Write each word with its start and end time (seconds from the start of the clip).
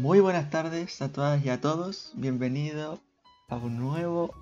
Muy 0.00 0.20
buenas 0.20 0.48
tardes 0.48 1.02
a 1.02 1.08
todas 1.08 1.44
y 1.44 1.48
a 1.48 1.60
todos. 1.60 2.12
Bienvenido 2.14 3.00
a 3.48 3.56
un 3.56 3.78
nuevo 3.78 4.32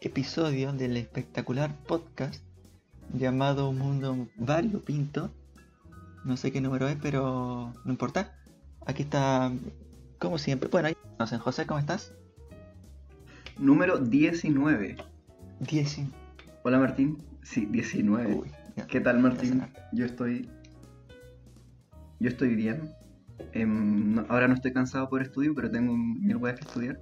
episodio 0.00 0.72
del 0.72 0.96
espectacular 0.96 1.76
podcast 1.86 2.42
llamado 3.12 3.68
Un 3.68 3.78
Mundo 3.78 4.28
Variopinto. 4.36 5.30
No 6.24 6.38
sé 6.38 6.50
qué 6.50 6.62
número 6.62 6.88
es, 6.88 6.96
pero 6.96 7.74
no 7.84 7.92
importa. 7.92 8.34
Aquí 8.86 9.02
está, 9.02 9.52
como 10.18 10.38
siempre. 10.38 10.70
Bueno, 10.70 10.88
ahí 10.88 10.96
José, 11.38 11.66
¿cómo 11.66 11.78
estás? 11.78 12.14
Número 13.58 13.98
19. 13.98 14.96
10. 15.60 16.00
Hola 16.62 16.78
Martín. 16.78 17.18
Sí, 17.42 17.66
19. 17.66 18.34
Uy, 18.34 18.50
ya. 18.78 18.86
¿Qué 18.86 19.00
tal 19.02 19.18
Martín? 19.18 19.62
Yo 19.92 20.06
estoy. 20.06 20.48
Yo 22.18 22.30
estoy 22.30 22.54
bien. 22.54 22.94
Em, 23.52 24.14
no- 24.14 24.26
ahora 24.28 24.48
no 24.48 24.54
estoy 24.54 24.72
cansado 24.72 25.08
por 25.08 25.22
estudio, 25.22 25.54
pero 25.54 25.70
tengo 25.70 25.94
mil 25.96 26.36
weas 26.36 26.56
que 26.58 26.64
estudiar. 26.64 26.98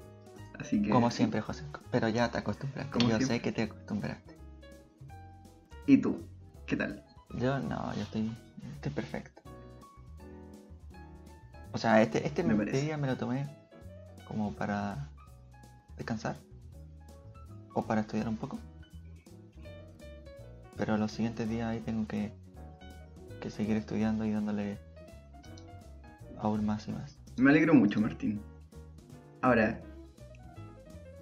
Así 0.58 0.82
que. 0.82 0.90
Como 0.90 1.10
siempre, 1.10 1.40
José. 1.40 1.64
Pero 1.90 2.08
ya 2.08 2.30
te 2.30 2.38
acostumbraste. 2.38 2.90
Como 2.92 3.08
Yo 3.10 3.20
sé 3.20 3.40
que 3.40 3.52
te 3.52 3.62
acostumbraste. 3.62 4.36
¿Y 5.86 5.98
tú? 5.98 6.22
¿Qué 6.66 6.76
tal? 6.76 7.04
Yo 7.34 7.58
no, 7.58 7.94
yo 7.94 8.02
estoy, 8.02 8.30
estoy 8.74 8.92
perfecto. 8.92 9.42
O 11.72 11.78
sea, 11.78 12.02
este, 12.02 12.26
este 12.26 12.42
Me 12.42 12.64
día 12.66 12.96
me 12.96 13.06
lo 13.06 13.16
tomé 13.16 13.48
como 14.26 14.52
para 14.52 15.08
descansar 15.96 16.36
o 17.74 17.84
para 17.86 18.00
estudiar 18.02 18.28
un 18.28 18.36
poco. 18.36 18.58
Pero 20.76 20.96
los 20.96 21.12
siguientes 21.12 21.48
días 21.48 21.68
ahí 21.68 21.80
tengo 21.80 22.06
que, 22.06 22.32
que 23.40 23.50
seguir 23.50 23.76
estudiando 23.76 24.24
y 24.24 24.32
dándole 24.32 24.78
aún 26.40 26.64
más 26.64 26.88
y 26.88 26.92
más. 26.92 27.18
Me 27.36 27.50
alegro 27.50 27.74
mucho, 27.74 28.00
Martín. 28.00 28.40
Ahora, 29.42 29.80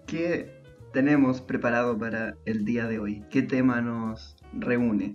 ¿qué 0.07 0.51
tenemos 0.93 1.41
preparado 1.41 1.97
para 1.97 2.37
el 2.45 2.65
día 2.65 2.87
de 2.87 2.99
hoy? 2.99 3.25
¿Qué 3.31 3.43
tema 3.43 3.81
nos 3.81 4.37
reúne? 4.53 5.15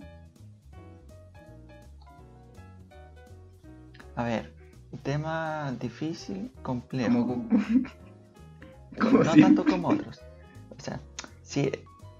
A 4.16 4.24
ver, 4.24 4.54
tema 5.02 5.74
difícil, 5.80 6.50
complejo. 6.62 7.26
Como, 7.26 7.48
como 9.00 9.24
no 9.24 9.34
tanto 9.34 9.64
como 9.64 9.88
otros. 9.88 10.22
O 10.76 10.80
sea, 10.80 11.00
sí, 11.42 11.70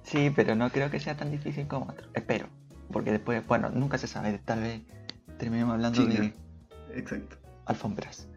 sí, 0.02 0.30
pero 0.34 0.54
no 0.54 0.70
creo 0.70 0.90
que 0.90 1.00
sea 1.00 1.16
tan 1.16 1.30
difícil 1.30 1.66
como 1.66 1.86
otros. 1.86 2.10
Espero. 2.14 2.48
Porque 2.92 3.12
después, 3.12 3.46
bueno, 3.46 3.70
nunca 3.70 3.96
se 3.98 4.06
sabe. 4.06 4.38
Tal 4.44 4.60
vez 4.60 4.82
terminemos 5.38 5.74
hablando 5.74 6.02
Sí, 6.02 6.08
de. 6.08 6.34
Exacto. 6.94 7.36
Alfombras. 7.66 8.28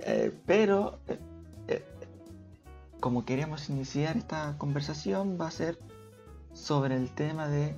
Eh, 0.00 0.32
pero, 0.46 0.98
eh, 1.08 1.18
eh, 1.68 1.84
como 3.00 3.24
queremos 3.24 3.70
iniciar 3.70 4.16
esta 4.16 4.56
conversación, 4.58 5.38
va 5.40 5.48
a 5.48 5.50
ser 5.50 5.78
sobre 6.52 6.96
el 6.96 7.10
tema 7.14 7.48
de 7.48 7.76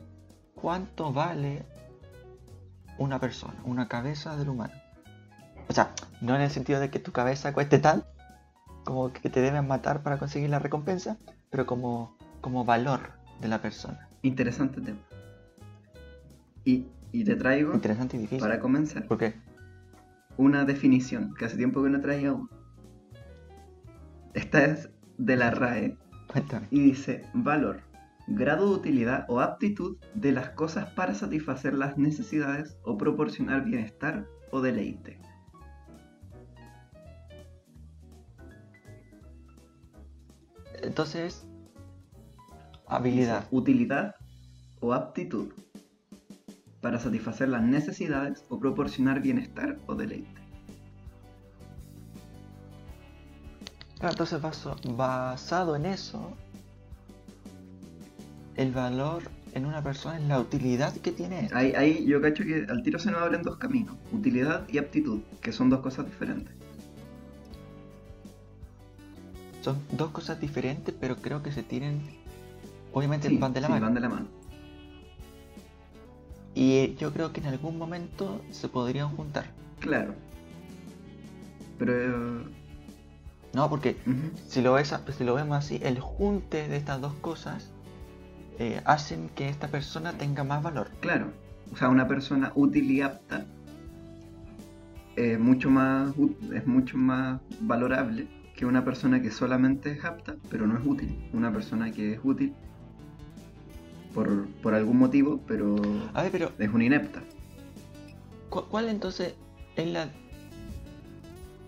cuánto 0.54 1.12
vale 1.12 1.64
una 2.98 3.20
persona, 3.20 3.54
una 3.64 3.88
cabeza 3.88 4.36
del 4.36 4.48
humano. 4.48 4.74
O 5.68 5.72
sea, 5.72 5.92
no 6.20 6.34
en 6.34 6.42
el 6.42 6.50
sentido 6.50 6.80
de 6.80 6.90
que 6.90 6.98
tu 6.98 7.12
cabeza 7.12 7.52
cueste 7.52 7.78
tal, 7.78 8.06
como 8.84 9.12
que 9.12 9.28
te 9.30 9.40
deben 9.40 9.66
matar 9.66 10.02
para 10.02 10.18
conseguir 10.18 10.48
la 10.50 10.58
recompensa, 10.58 11.16
pero 11.50 11.66
como, 11.66 12.16
como 12.40 12.64
valor 12.64 13.12
de 13.40 13.48
la 13.48 13.60
persona. 13.60 14.08
Interesante 14.22 14.80
tema. 14.80 15.00
Y, 16.64 16.86
y 17.12 17.24
te 17.24 17.36
traigo, 17.36 17.74
Interesante 17.74 18.16
y 18.16 18.20
difícil. 18.20 18.40
para 18.40 18.58
comenzar, 18.60 19.06
¿Por 19.06 19.18
qué? 19.18 19.34
Una 20.36 20.64
definición 20.64 21.34
que 21.34 21.46
hace 21.46 21.56
tiempo 21.56 21.82
que 21.82 21.90
no 21.90 22.00
traía 22.00 22.32
una. 22.32 22.48
Esta 24.34 24.64
es 24.64 24.90
de 25.18 25.36
la 25.36 25.50
RAE 25.50 25.96
Cuéntame. 26.26 26.66
y 26.70 26.80
dice 26.80 27.24
valor, 27.32 27.80
grado 28.26 28.68
de 28.68 28.74
utilidad 28.74 29.24
o 29.28 29.40
aptitud 29.40 29.96
de 30.14 30.32
las 30.32 30.50
cosas 30.50 30.90
para 30.90 31.14
satisfacer 31.14 31.74
las 31.74 31.96
necesidades 31.96 32.76
o 32.82 32.98
proporcionar 32.98 33.64
bienestar 33.64 34.26
o 34.50 34.60
deleite. 34.60 35.18
Entonces, 40.82 41.46
habilidad. 42.86 43.46
utilidad 43.50 44.14
o 44.80 44.92
aptitud 44.92 45.52
para 46.80 46.98
satisfacer 46.98 47.48
las 47.48 47.62
necesidades 47.62 48.44
o 48.48 48.58
proporcionar 48.58 49.20
bienestar 49.20 49.78
o 49.86 49.94
deleite. 49.94 50.40
Claro, 53.98 54.10
entonces 54.12 54.40
baso- 54.42 54.76
basado 54.96 55.74
en 55.76 55.86
eso, 55.86 56.32
el 58.56 58.72
valor 58.72 59.22
en 59.54 59.64
una 59.64 59.82
persona 59.82 60.18
es 60.18 60.24
la 60.24 60.38
utilidad 60.38 60.94
que 60.94 61.12
tiene. 61.12 61.48
Ahí, 61.54 61.72
ahí 61.72 62.04
yo 62.06 62.20
cacho 62.20 62.44
que 62.44 62.66
al 62.68 62.82
tiro 62.82 62.98
se 62.98 63.10
nos 63.10 63.22
abren 63.22 63.42
dos 63.42 63.56
caminos, 63.56 63.96
utilidad 64.12 64.68
y 64.68 64.76
aptitud, 64.78 65.20
que 65.40 65.50
son 65.52 65.70
dos 65.70 65.80
cosas 65.80 66.04
diferentes. 66.04 66.54
Son 69.62 69.78
dos 69.92 70.10
cosas 70.10 70.38
diferentes, 70.40 70.94
pero 71.00 71.16
creo 71.16 71.42
que 71.42 71.50
se 71.50 71.62
tienen. 71.62 72.00
Obviamente 72.92 73.28
Sí, 73.28 73.36
van 73.38 73.52
de 73.52 73.60
la 73.62 73.66
sí, 73.66 73.72
mano. 73.72 73.86
van 73.86 73.94
de 73.94 74.00
la 74.00 74.08
mano. 74.10 74.26
Y 76.56 76.94
yo 76.94 77.12
creo 77.12 77.34
que 77.34 77.40
en 77.40 77.48
algún 77.48 77.76
momento 77.76 78.40
se 78.50 78.68
podrían 78.68 79.10
juntar. 79.10 79.44
Claro. 79.78 80.14
Pero... 81.78 82.40
eh, 82.40 82.44
No, 83.52 83.68
porque 83.68 83.96
si 84.48 84.62
lo, 84.62 84.72
ves, 84.72 84.94
si 85.16 85.24
lo 85.24 85.34
vemos 85.34 85.58
así, 85.58 85.78
el 85.82 86.00
junte 86.00 86.66
de 86.66 86.78
estas 86.78 87.02
dos 87.02 87.12
cosas 87.20 87.70
eh, 88.58 88.80
hacen 88.86 89.28
que 89.34 89.50
esta 89.50 89.68
persona 89.68 90.12
tenga 90.14 90.44
más 90.44 90.62
valor. 90.62 90.88
Claro. 91.00 91.30
O 91.72 91.76
sea, 91.76 91.90
una 91.90 92.08
persona 92.08 92.52
útil 92.54 92.90
y 92.90 93.02
apta 93.02 93.44
eh, 95.16 95.36
mucho 95.36 95.68
más, 95.68 96.14
es 96.54 96.66
mucho 96.66 96.96
más 96.96 97.38
valorable 97.60 98.28
que 98.54 98.64
una 98.64 98.82
persona 98.82 99.20
que 99.20 99.30
solamente 99.30 99.90
es 99.90 100.04
apta, 100.06 100.36
pero 100.48 100.66
no 100.66 100.78
es 100.78 100.86
útil. 100.86 101.28
Una 101.34 101.52
persona 101.52 101.90
que 101.92 102.14
es 102.14 102.20
útil 102.22 102.54
por, 104.16 104.46
por 104.62 104.74
algún 104.74 104.96
motivo, 104.96 105.40
pero 105.46 105.76
A 106.14 106.22
ver, 106.22 106.32
pero 106.32 106.50
es 106.58 106.68
una 106.70 106.84
inepta. 106.84 107.22
¿cu- 108.50 108.64
¿cuál 108.68 108.88
entonces 108.88 109.34
es 109.76 109.86
la... 109.86 110.06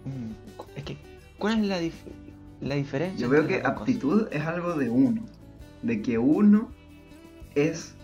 Mm, 0.04 0.32
Es 0.74 0.82
que, 0.84 0.96
¿cuál 1.38 1.60
es 1.60 1.66
la, 1.66 1.80
dif- 1.80 2.10
la 2.62 2.74
diferencia? 2.74 3.20
Yo 3.20 3.30
veo 3.30 3.46
que 3.46 3.60
cosas? 3.60 3.78
aptitud 3.78 4.28
es 4.32 4.42
algo 4.46 4.74
de 4.74 4.88
uno, 4.88 5.22
de 5.82 6.00
que 6.02 6.16
uno 6.18 6.70
es 7.54 7.94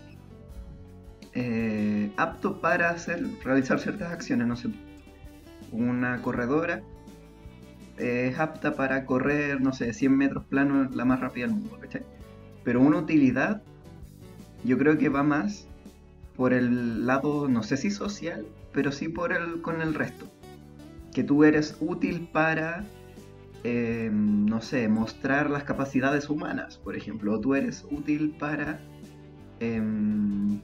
eh, 1.33 2.11
apto 2.17 2.61
para 2.61 2.89
hacer, 2.91 3.25
realizar 3.43 3.79
ciertas 3.79 4.11
acciones, 4.11 4.47
no 4.47 4.55
sé, 4.55 4.69
una 5.71 6.21
corredora 6.21 6.81
es 7.97 8.37
apta 8.39 8.75
para 8.75 9.05
correr, 9.05 9.59
no 9.61 9.73
sé, 9.73 9.91
100 9.93 10.15
metros 10.15 10.45
plano 10.45 10.87
la 10.93 11.03
más 11.05 11.19
rápida 11.19 11.47
del 11.47 11.55
mundo, 11.55 11.77
¿cachai? 11.81 12.03
Pero 12.63 12.81
una 12.81 12.97
utilidad, 12.99 13.63
yo 14.65 14.77
creo 14.77 14.97
que 14.97 15.09
va 15.09 15.23
más 15.23 15.67
por 16.35 16.53
el 16.53 17.05
lado, 17.05 17.47
no 17.47 17.63
sé 17.63 17.77
si 17.77 17.91
social, 17.91 18.45
pero 18.73 18.91
sí 18.91 19.07
por 19.07 19.31
el 19.31 19.61
con 19.61 19.81
el 19.81 19.93
resto. 19.93 20.27
Que 21.13 21.23
tú 21.23 21.43
eres 21.43 21.77
útil 21.79 22.27
para 22.31 22.85
eh, 23.67 24.11
no 24.13 24.61
sé, 24.61 24.87
mostrar 24.87 25.49
las 25.49 25.63
capacidades 25.63 26.29
humanas, 26.29 26.77
por 26.77 26.95
ejemplo, 26.95 27.33
o 27.33 27.39
tú 27.39 27.55
eres 27.55 27.83
útil 27.89 28.35
para 28.37 28.79
em, 29.59 30.59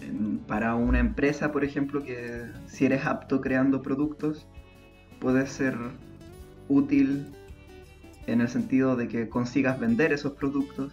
em, 0.00 0.38
para 0.46 0.76
una 0.76 1.00
empresa, 1.00 1.50
por 1.50 1.64
ejemplo, 1.64 2.04
que 2.04 2.44
si 2.66 2.84
eres 2.86 3.04
apto 3.04 3.40
creando 3.40 3.82
productos, 3.82 4.46
puedes 5.18 5.50
ser 5.50 5.76
útil 6.68 7.26
en 8.28 8.40
el 8.40 8.48
sentido 8.48 8.94
de 8.94 9.08
que 9.08 9.28
consigas 9.28 9.80
vender 9.80 10.12
esos 10.12 10.34
productos. 10.34 10.92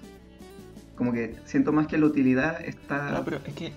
Como 0.98 1.14
que 1.14 1.38
siento 1.46 1.72
más 1.72 1.88
que 1.88 1.98
la 1.98 2.08
utilidad 2.08 2.60
está 2.66 3.12
No, 3.12 3.24
pero 3.24 3.38
es 3.46 3.54
que 3.54 3.72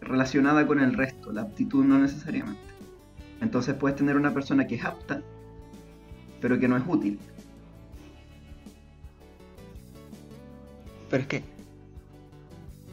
relacionada 0.00 0.66
con 0.66 0.80
el 0.80 0.94
resto, 0.94 1.32
la 1.32 1.42
aptitud 1.42 1.84
no 1.84 1.98
necesariamente. 1.98 2.60
Entonces 3.40 3.74
puedes 3.74 3.96
tener 3.96 4.16
una 4.16 4.32
persona 4.32 4.66
que 4.66 4.76
es 4.76 4.84
apta, 4.84 5.22
pero 6.40 6.58
que 6.58 6.68
no 6.68 6.76
es 6.76 6.82
útil. 6.86 7.18
Pero 11.10 11.22
es 11.22 11.28
que 11.28 11.42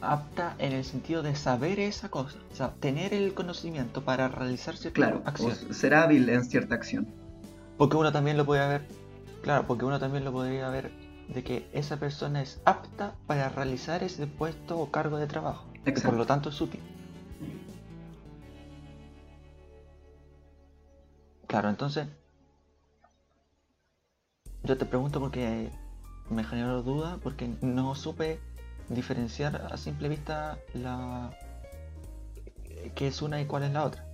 apta 0.02 0.56
en 0.60 0.72
el 0.74 0.84
sentido 0.84 1.24
de 1.24 1.36
saber 1.36 1.80
esa 1.80 2.10
cosa, 2.10 2.38
o 2.52 2.56
sea, 2.56 2.74
tener 2.80 3.14
el 3.14 3.34
conocimiento 3.34 4.04
para 4.04 4.28
realizar 4.28 4.78
cierta 4.78 4.96
Claro, 4.96 5.22
acción. 5.26 5.52
o 5.70 5.74
ser 5.74 5.94
hábil 5.96 6.30
en 6.30 6.46
cierta 6.46 6.76
acción. 6.76 7.08
Porque 7.78 7.98
uno 7.98 8.12
también 8.12 8.38
lo 8.38 8.46
puede 8.46 8.68
ver, 8.68 8.86
claro, 9.42 9.66
porque 9.68 9.84
uno 9.86 10.00
también 10.00 10.24
lo 10.24 10.32
podría 10.32 10.70
ver 10.70 10.92
de 11.28 11.44
que 11.44 11.70
esa 11.74 11.98
persona 11.98 12.42
es 12.42 12.62
apta 12.66 13.16
para 13.28 13.50
realizar 13.50 14.04
ese 14.04 14.28
puesto 14.28 14.78
o 14.80 14.92
cargo 14.92 15.18
de 15.18 15.28
trabajo. 15.28 15.66
Y 15.74 15.80
por 15.80 15.90
Exacto. 15.90 16.18
lo 16.18 16.26
tanto 16.26 16.50
es 16.50 16.62
útil. 16.62 16.82
Claro, 21.48 21.70
entonces. 21.70 22.08
Yo 24.64 24.78
te 24.78 24.86
pregunto 24.86 25.20
porque 25.20 25.70
me 26.30 26.44
generó 26.44 26.82
duda, 26.82 27.18
porque 27.22 27.48
no 27.62 27.94
supe 27.96 28.40
diferenciar 28.90 29.68
a 29.72 29.78
simple 29.78 30.10
vista 30.10 30.58
la. 30.74 31.32
qué 32.96 33.08
es 33.08 33.22
una 33.22 33.40
y 33.42 33.46
cuál 33.46 33.64
es 33.64 33.72
la 33.72 33.84
otra. 33.86 34.06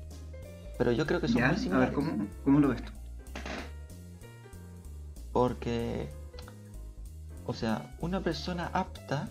Pero 0.77 0.91
yo 0.91 1.05
creo 1.05 1.21
que 1.21 1.27
son 1.27 1.41
¿Ya? 1.41 1.47
muy 1.47 1.55
A 1.55 1.57
ver, 1.57 1.63
similares. 1.63 1.95
¿cómo, 1.95 2.27
¿cómo 2.43 2.59
lo 2.59 2.67
ves 2.69 2.83
tú? 2.83 2.91
Porque, 5.31 6.09
o 7.45 7.53
sea, 7.53 7.95
una 7.99 8.21
persona 8.21 8.69
apta 8.73 9.29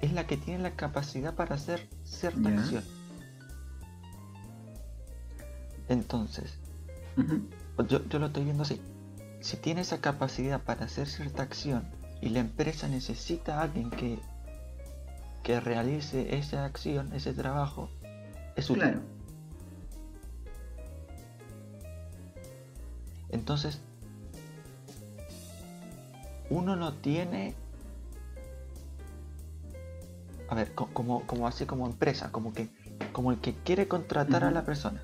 es 0.00 0.12
la 0.12 0.26
que 0.26 0.36
tiene 0.36 0.62
la 0.62 0.72
capacidad 0.72 1.34
para 1.34 1.54
hacer 1.54 1.88
cierta 2.04 2.48
acción. 2.48 2.84
Entonces, 5.88 6.58
yo, 7.88 8.06
yo 8.08 8.18
lo 8.18 8.26
estoy 8.26 8.44
viendo 8.44 8.62
así. 8.62 8.80
Si 9.40 9.56
tiene 9.56 9.82
esa 9.82 10.00
capacidad 10.00 10.62
para 10.62 10.84
hacer 10.84 11.08
cierta 11.08 11.42
acción 11.42 11.84
y 12.20 12.28
la 12.30 12.40
empresa 12.40 12.88
necesita 12.88 13.58
a 13.58 13.62
alguien 13.62 13.90
que, 13.90 14.18
que 15.42 15.60
realice 15.60 16.36
esa 16.36 16.64
acción, 16.64 17.12
ese 17.12 17.32
trabajo, 17.32 17.90
es 18.56 18.68
útil. 18.70 18.82
Claro. 18.82 19.00
Entonces, 23.30 23.80
uno 26.50 26.76
no 26.76 26.92
tiene. 26.94 27.54
A 30.48 30.54
ver, 30.54 30.74
co- 30.74 30.88
como, 30.92 31.26
como 31.26 31.46
así 31.46 31.64
como 31.64 31.86
empresa, 31.86 32.30
como 32.32 32.52
que 32.52 32.68
como 33.12 33.30
el 33.32 33.38
que 33.40 33.54
quiere 33.54 33.88
contratar 33.88 34.44
a 34.44 34.50
la 34.50 34.64
persona. 34.64 35.02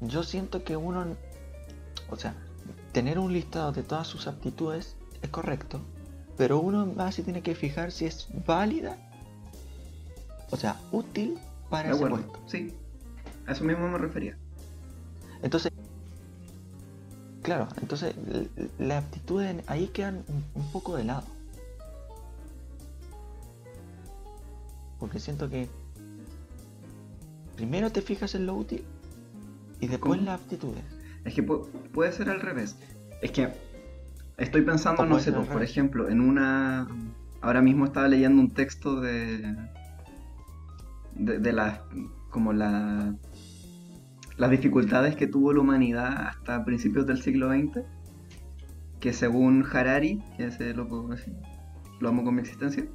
Yo 0.00 0.22
siento 0.22 0.64
que 0.64 0.76
uno, 0.76 1.16
o 2.10 2.16
sea, 2.16 2.34
tener 2.92 3.18
un 3.18 3.32
listado 3.32 3.72
de 3.72 3.82
todas 3.82 4.06
sus 4.06 4.26
aptitudes 4.26 4.96
es 5.22 5.30
correcto, 5.30 5.80
pero 6.36 6.58
uno 6.60 6.84
más 6.86 7.14
se 7.14 7.22
tiene 7.22 7.42
que 7.42 7.54
fijar 7.54 7.90
si 7.92 8.04
es 8.06 8.28
válida, 8.46 8.98
o 10.50 10.56
sea, 10.56 10.78
útil 10.92 11.38
para 11.70 11.88
De 11.88 11.94
ese 11.94 12.04
acuerdo. 12.04 12.26
puesto. 12.32 12.48
Sí. 12.48 12.74
A 13.46 13.52
eso 13.52 13.64
mismo 13.64 13.88
me 13.88 13.98
refería. 13.98 14.36
Entonces, 15.42 15.72
claro, 17.46 17.68
entonces 17.80 18.12
las 18.78 19.04
aptitudes 19.04 19.62
ahí 19.68 19.86
quedan 19.86 20.24
un, 20.26 20.44
un 20.60 20.72
poco 20.72 20.96
de 20.96 21.04
lado. 21.04 21.22
Porque 24.98 25.20
siento 25.20 25.48
que 25.48 25.68
primero 27.54 27.90
te 27.92 28.02
fijas 28.02 28.34
en 28.34 28.46
lo 28.46 28.54
útil 28.56 28.82
y 29.80 29.86
después 29.86 30.18
en 30.18 30.26
las 30.26 30.40
aptitudes. 30.40 30.82
Es 31.24 31.34
que 31.34 31.46
pu- 31.46 31.66
puede 31.92 32.10
ser 32.12 32.30
al 32.30 32.40
revés. 32.40 32.76
Es 33.22 33.30
que 33.30 33.52
estoy 34.38 34.62
pensando, 34.62 35.06
no 35.06 35.20
sé, 35.20 35.30
pues, 35.32 35.46
por 35.46 35.56
revés. 35.56 35.70
ejemplo, 35.70 36.08
en 36.08 36.20
una... 36.20 36.88
Ahora 37.42 37.62
mismo 37.62 37.84
estaba 37.84 38.08
leyendo 38.08 38.42
un 38.42 38.50
texto 38.50 39.00
de... 39.00 39.54
De, 41.14 41.38
de 41.38 41.52
las... 41.52 41.78
Como 42.30 42.52
la... 42.52 43.14
Las 44.36 44.50
dificultades 44.50 45.16
que 45.16 45.26
tuvo 45.26 45.52
la 45.52 45.60
humanidad 45.60 46.28
hasta 46.28 46.64
principios 46.64 47.06
del 47.06 47.22
siglo 47.22 47.48
XX. 47.50 47.80
Que 49.00 49.12
según 49.12 49.64
Harari, 49.70 50.22
que 50.36 50.46
ese 50.46 50.74
loco 50.74 51.10
así, 51.12 51.32
lo 52.00 52.08
amo 52.08 52.24
con 52.24 52.34
mi 52.34 52.40
existencia, 52.40 52.86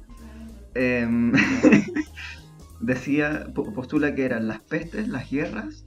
em, 0.74 1.32
decía, 2.80 3.46
po- 3.54 3.72
postula 3.72 4.14
que 4.14 4.24
eran 4.24 4.48
las 4.48 4.60
pestes, 4.60 5.08
las 5.08 5.30
guerras 5.30 5.86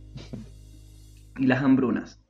y 1.37 1.47
las 1.47 1.61
hambrunas. 1.63 2.21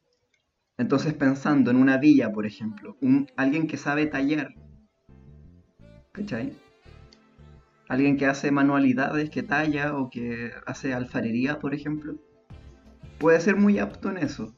Entonces 0.78 1.13
pensando 1.13 1.71
en 1.71 1.78
una 1.78 1.98
villa, 1.98 2.31
por 2.31 2.45
ejemplo, 2.45 2.98
un, 3.01 3.28
alguien 3.38 3.68
que 3.68 3.78
sabe 3.78 4.07
tallar, 4.07 4.50
¿cachai? 6.12 6.54
Alguien 7.88 8.18
que 8.18 8.25
hace 8.25 8.51
manualidades, 8.51 9.30
que 9.30 9.44
talla 9.44 9.95
o 9.95 10.10
que 10.10 10.51
hace 10.66 10.94
alfarería, 10.94 11.60
por 11.60 11.74
ejemplo, 11.75 12.16
puede 13.17 13.39
ser 13.39 13.56
muy 13.56 13.79
apto 13.79 14.09
en 14.09 14.17
eso. 14.17 14.53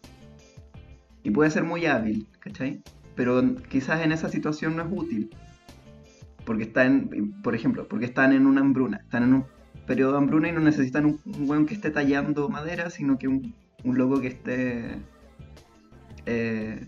Y 1.24 1.32
puede 1.32 1.52
ser 1.52 1.64
muy 1.64 1.86
hábil, 1.86 2.28
¿cachai? 2.40 2.82
Pero 3.16 3.56
quizás 3.70 4.02
en 4.02 4.12
esa 4.12 4.30
situación 4.30 4.76
no 4.76 4.84
es 4.84 4.90
útil. 4.92 5.30
Porque 6.46 6.64
está 6.64 6.86
en, 6.86 7.42
por 7.42 7.56
ejemplo, 7.56 7.88
porque 7.88 8.06
están 8.06 8.32
en 8.32 8.46
una 8.46 8.62
hambruna, 8.62 8.98
están 8.98 9.24
en 9.24 9.34
un 9.34 9.46
periodo 9.86 10.14
de 10.14 10.18
hambruna 10.20 10.50
y 10.50 10.52
no 10.54 10.62
necesitan 10.62 11.06
un, 11.06 11.20
un 11.26 11.66
que 11.66 11.74
esté 11.74 11.92
tallando 11.92 12.48
madera, 12.48 12.90
sino 12.90 13.18
que 13.18 13.28
un, 13.28 13.54
un 13.84 13.98
loco 13.98 14.22
que 14.22 14.28
esté 14.28 14.98
eh, 16.26 16.88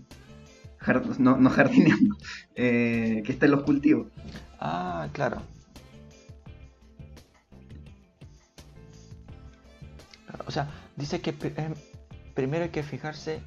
no, 1.18 1.36
no 1.36 1.50
jardineando, 1.50 2.16
eh, 2.54 3.22
que 3.24 3.32
esté 3.32 3.46
en 3.46 3.52
los 3.52 3.62
cultivos. 3.62 4.08
Ah, 4.60 5.08
claro. 5.12 5.42
O 10.46 10.50
sea, 10.50 10.68
dice 11.00 11.20
que 11.20 11.30
em, 11.56 11.74
primero 12.34 12.64
hay 12.64 12.70
que 12.70 12.82
fijarse 12.82 13.40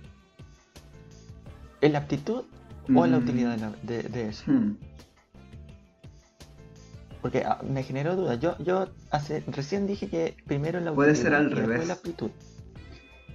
en 1.81 1.93
la 1.93 1.99
aptitud 1.99 2.43
o 2.93 3.05
en 3.05 3.11
la 3.11 3.19
Mm. 3.19 3.23
utilidad 3.23 3.51
de, 3.55 3.57
la- 3.61 3.75
de- 3.83 4.03
de 4.09 4.29
eso. 4.29 4.43
Hmm. 4.51 4.75
Porque 7.21 7.43
ah, 7.45 7.61
me 7.63 7.83
generó 7.83 8.15
duda. 8.15 8.35
Yo, 8.35 8.57
yo 8.59 8.89
hace, 9.11 9.43
recién 9.47 9.87
dije 9.87 10.09
que 10.09 10.35
primero 10.45 10.79
la 10.81 10.93
Puede 10.93 11.11
utilidad 11.11 11.29
ser 11.31 11.39
al 11.39 11.51
y 11.51 11.53
revés. 11.55 11.87
la 11.87 11.93
aptitud. 11.93 12.31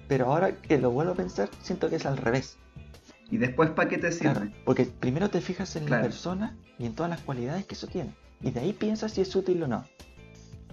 Pero 0.08 0.26
ahora 0.26 0.52
que 0.56 0.78
lo 0.78 0.90
vuelvo 0.90 1.12
a 1.12 1.16
pensar, 1.16 1.48
siento 1.62 1.88
que 1.88 1.96
es 1.96 2.06
al 2.06 2.16
revés. 2.18 2.58
Y 3.30 3.36
después, 3.38 3.70
¿para 3.70 3.88
qué 3.88 3.98
te 3.98 4.10
sirve? 4.12 4.32
Claro, 4.34 4.50
porque 4.64 4.84
primero 4.86 5.28
te 5.30 5.40
fijas 5.40 5.74
en 5.76 5.84
Claro. 5.84 6.02
la 6.02 6.08
persona 6.08 6.56
y 6.78 6.86
en 6.86 6.94
todas 6.94 7.10
las 7.10 7.20
cualidades 7.20 7.66
que 7.66 7.74
eso 7.74 7.86
tiene. 7.86 8.14
Y 8.40 8.50
de 8.50 8.60
ahí 8.60 8.72
piensas 8.72 9.12
si 9.12 9.20
es 9.20 9.34
útil 9.36 9.62
o 9.62 9.68
no. 9.68 9.84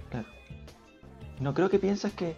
Claro. 0.10 0.28
No 1.40 1.54
creo 1.54 1.70
que 1.70 1.80
piensas 1.80 2.14
que 2.14 2.36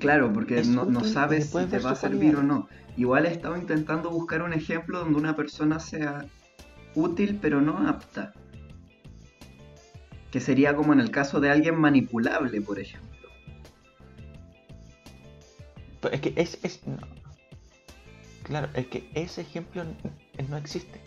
Claro, 0.00 0.32
porque 0.32 0.62
no, 0.64 1.02
sabes 1.04 1.46
si 1.50 1.64
te 1.66 1.78
va 1.78 1.92
a 1.92 1.94
servir 1.96 2.36
o 2.36 2.42
no. 2.42 2.68
Igual 2.96 3.26
he 3.26 3.32
estado 3.32 3.56
intentando 3.56 4.10
buscar 4.10 4.42
un 4.42 4.52
ejemplo 4.52 4.98
donde 4.98 5.18
una 5.18 5.34
persona 5.34 5.80
sea 5.80 6.26
útil 6.94 7.38
pero 7.40 7.60
no 7.60 7.88
apta. 7.88 8.34
Que 10.30 10.40
sería 10.40 10.76
como 10.76 10.92
en 10.92 11.00
el 11.00 11.10
caso 11.10 11.40
de 11.40 11.50
alguien 11.50 11.76
manipulable, 11.80 12.60
por 12.60 12.78
ejemplo. 12.78 13.08
Pero 16.00 16.14
es 16.14 16.20
que 16.20 16.32
es, 16.36 16.58
es- 16.62 16.86
no. 16.86 16.98
Claro, 18.42 18.68
es 18.74 18.86
que 18.86 19.08
ese 19.14 19.40
ejemplo 19.42 19.84
no 20.48 20.56
existe. 20.56 21.00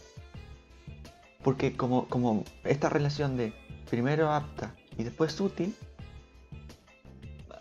Porque 1.44 1.76
como, 1.76 2.08
como 2.08 2.44
esta 2.64 2.90
relación 2.90 3.38
de 3.38 3.54
primero 3.90 4.32
apta 4.32 4.74
y 4.98 5.04
después 5.04 5.40
útil, 5.40 5.76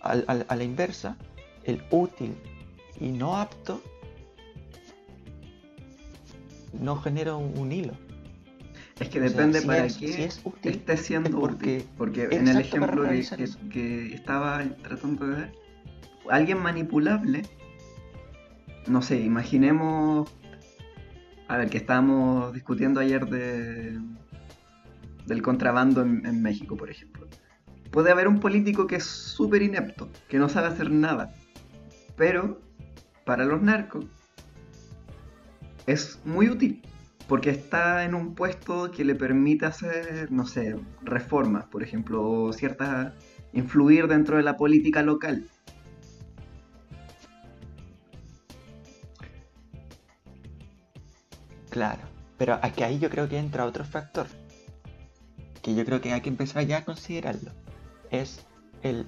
al- 0.01 0.25
al- 0.29 0.47
a 0.49 0.57
la 0.57 0.65
inversa, 0.65 1.17
el 1.65 1.83
útil 1.91 2.35
y 2.99 3.09
no 3.09 3.37
apto 3.37 3.83
no 6.79 6.97
genera 6.97 7.35
un, 7.37 7.57
un 7.59 7.73
hilo. 7.73 7.93
Es 8.99 9.09
que 9.09 9.19
O 9.19 9.23
sea, 9.23 9.31
depende 9.31 9.61
si 9.61 9.67
para 9.67 9.87
es- 9.87 9.97
qué 9.97 10.13
si 10.13 10.23
es 10.23 10.41
útil, 10.45 10.73
esté 10.75 10.97
siendo 10.97 11.29
es 11.31 11.35
porque 11.35 11.77
útil. 11.79 11.89
Porque 11.97 12.29
en 12.31 12.49
el 12.49 12.61
ejemplo 12.61 13.03
que, 13.09 13.49
que- 13.71 14.15
estaba 14.15 14.63
tratando 14.83 15.27
de 15.27 15.37
ver, 15.37 15.53
alguien 16.29 16.59
manipulable, 16.59 17.43
no 18.87 19.01
sé, 19.03 19.21
imaginemos, 19.21 20.31
a 21.49 21.57
ver, 21.57 21.71
que 21.71 21.79
estábamos 21.79 22.53
discutiendo 22.53 23.01
ayer 23.01 23.27
de 23.27 23.99
del 25.27 25.43
contrabando 25.43 26.03
en, 26.03 26.27
en 26.27 26.43
México, 26.43 26.77
por 26.77 26.91
ejemplo. 26.91 27.20
Puede 27.91 28.11
haber 28.11 28.29
un 28.29 28.39
político 28.39 28.87
que 28.87 28.97
es 28.97 29.05
súper 29.05 29.63
inepto, 29.63 30.09
que 30.29 30.39
no 30.39 30.49
sabe 30.49 30.69
hacer 30.69 30.91
nada, 30.91 31.35
pero 32.17 32.61
para 33.25 33.45
los 33.45 33.63
narcos 33.63 34.07
es 35.87 36.21
muy 36.25 36.49
útil 36.49 36.83
porque 37.27 37.51
está 37.51 38.05
en 38.05 38.15
un 38.15 38.35
puesto 38.35 38.91
que 38.91 39.05
le 39.05 39.15
permite 39.15 39.67
hacer, 39.67 40.33
no 40.33 40.47
sé, 40.47 40.77
reformas, 41.03 41.65
por 41.67 41.83
ejemplo, 41.83 42.23
o 42.23 42.51
influir 43.53 44.09
dentro 44.09 44.37
de 44.37 44.43
la 44.43 44.57
política 44.57 45.03
local. 45.03 45.49
Claro, 51.71 52.03
pero 52.37 52.59
aquí 52.63 52.83
ahí 52.83 52.99
yo 52.99 53.11
creo 53.11 53.29
que 53.29 53.39
entra 53.39 53.65
otro 53.65 53.85
factor 53.85 54.27
que 55.63 55.75
yo 55.75 55.85
creo 55.85 56.01
que 56.01 56.13
hay 56.13 56.21
que 56.21 56.31
empezar 56.31 56.67
ya 56.67 56.79
a 56.79 56.85
considerarlo. 56.85 57.53
Es 58.11 58.45
el 58.83 59.07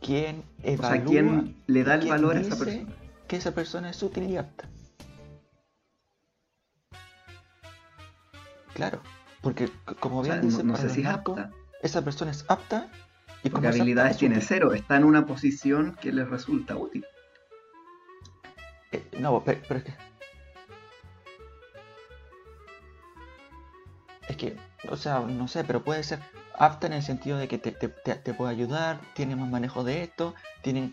quién 0.00 0.44
O 0.62 0.68
evalúa 0.68 0.90
sea, 0.90 1.04
quién 1.04 1.56
le 1.66 1.84
da 1.84 1.94
el 1.94 2.08
valor 2.08 2.36
a 2.36 2.40
esa 2.40 2.56
persona. 2.56 2.86
que 3.28 3.36
esa 3.36 3.52
persona 3.54 3.90
es 3.90 4.02
útil 4.02 4.24
y 4.30 4.36
apta. 4.36 4.68
Claro, 8.74 9.00
porque 9.40 9.70
como 10.00 10.20
O 10.20 10.22
bien 10.22 10.34
sea, 10.34 10.42
dice 10.42 10.62
no, 10.62 10.72
no 10.72 10.76
sé 10.76 10.90
si 10.90 11.00
es 11.00 11.06
apta. 11.06 11.50
esa 11.82 12.02
persona 12.02 12.30
es 12.30 12.44
apta 12.48 12.88
¿Y 13.42 13.48
es 13.48 13.54
habilidades 13.54 14.12
apta? 14.12 14.18
tiene 14.18 14.40
cero. 14.40 14.74
Está 14.74 14.96
en 14.96 15.04
una 15.04 15.26
posición 15.26 15.96
que 16.00 16.12
le 16.12 16.24
resulta 16.24 16.76
útil. 16.76 17.04
útil. 17.04 17.06
Eh, 18.92 19.04
no, 19.18 19.42
pero, 19.44 19.60
pero 19.68 19.78
es 19.80 19.84
que. 19.84 19.94
Es 24.28 24.36
que, 24.36 24.56
o 24.88 24.96
sea, 24.96 25.20
no 25.20 25.46
sé, 25.48 25.64
pero 25.64 25.84
puede 25.84 26.02
ser 26.02 26.18
apta 26.58 26.86
en 26.86 26.92
el 26.94 27.02
sentido 27.02 27.38
de 27.38 27.48
que 27.48 27.58
te, 27.58 27.72
te- 27.72 27.88
te- 27.88 28.14
te 28.16 28.34
puede 28.34 28.52
ayudar, 28.52 28.98
tiene 29.14 29.36
más 29.36 29.48
manejo 29.50 29.84
de 29.84 30.02
esto, 30.02 30.34
tiene, 30.62 30.90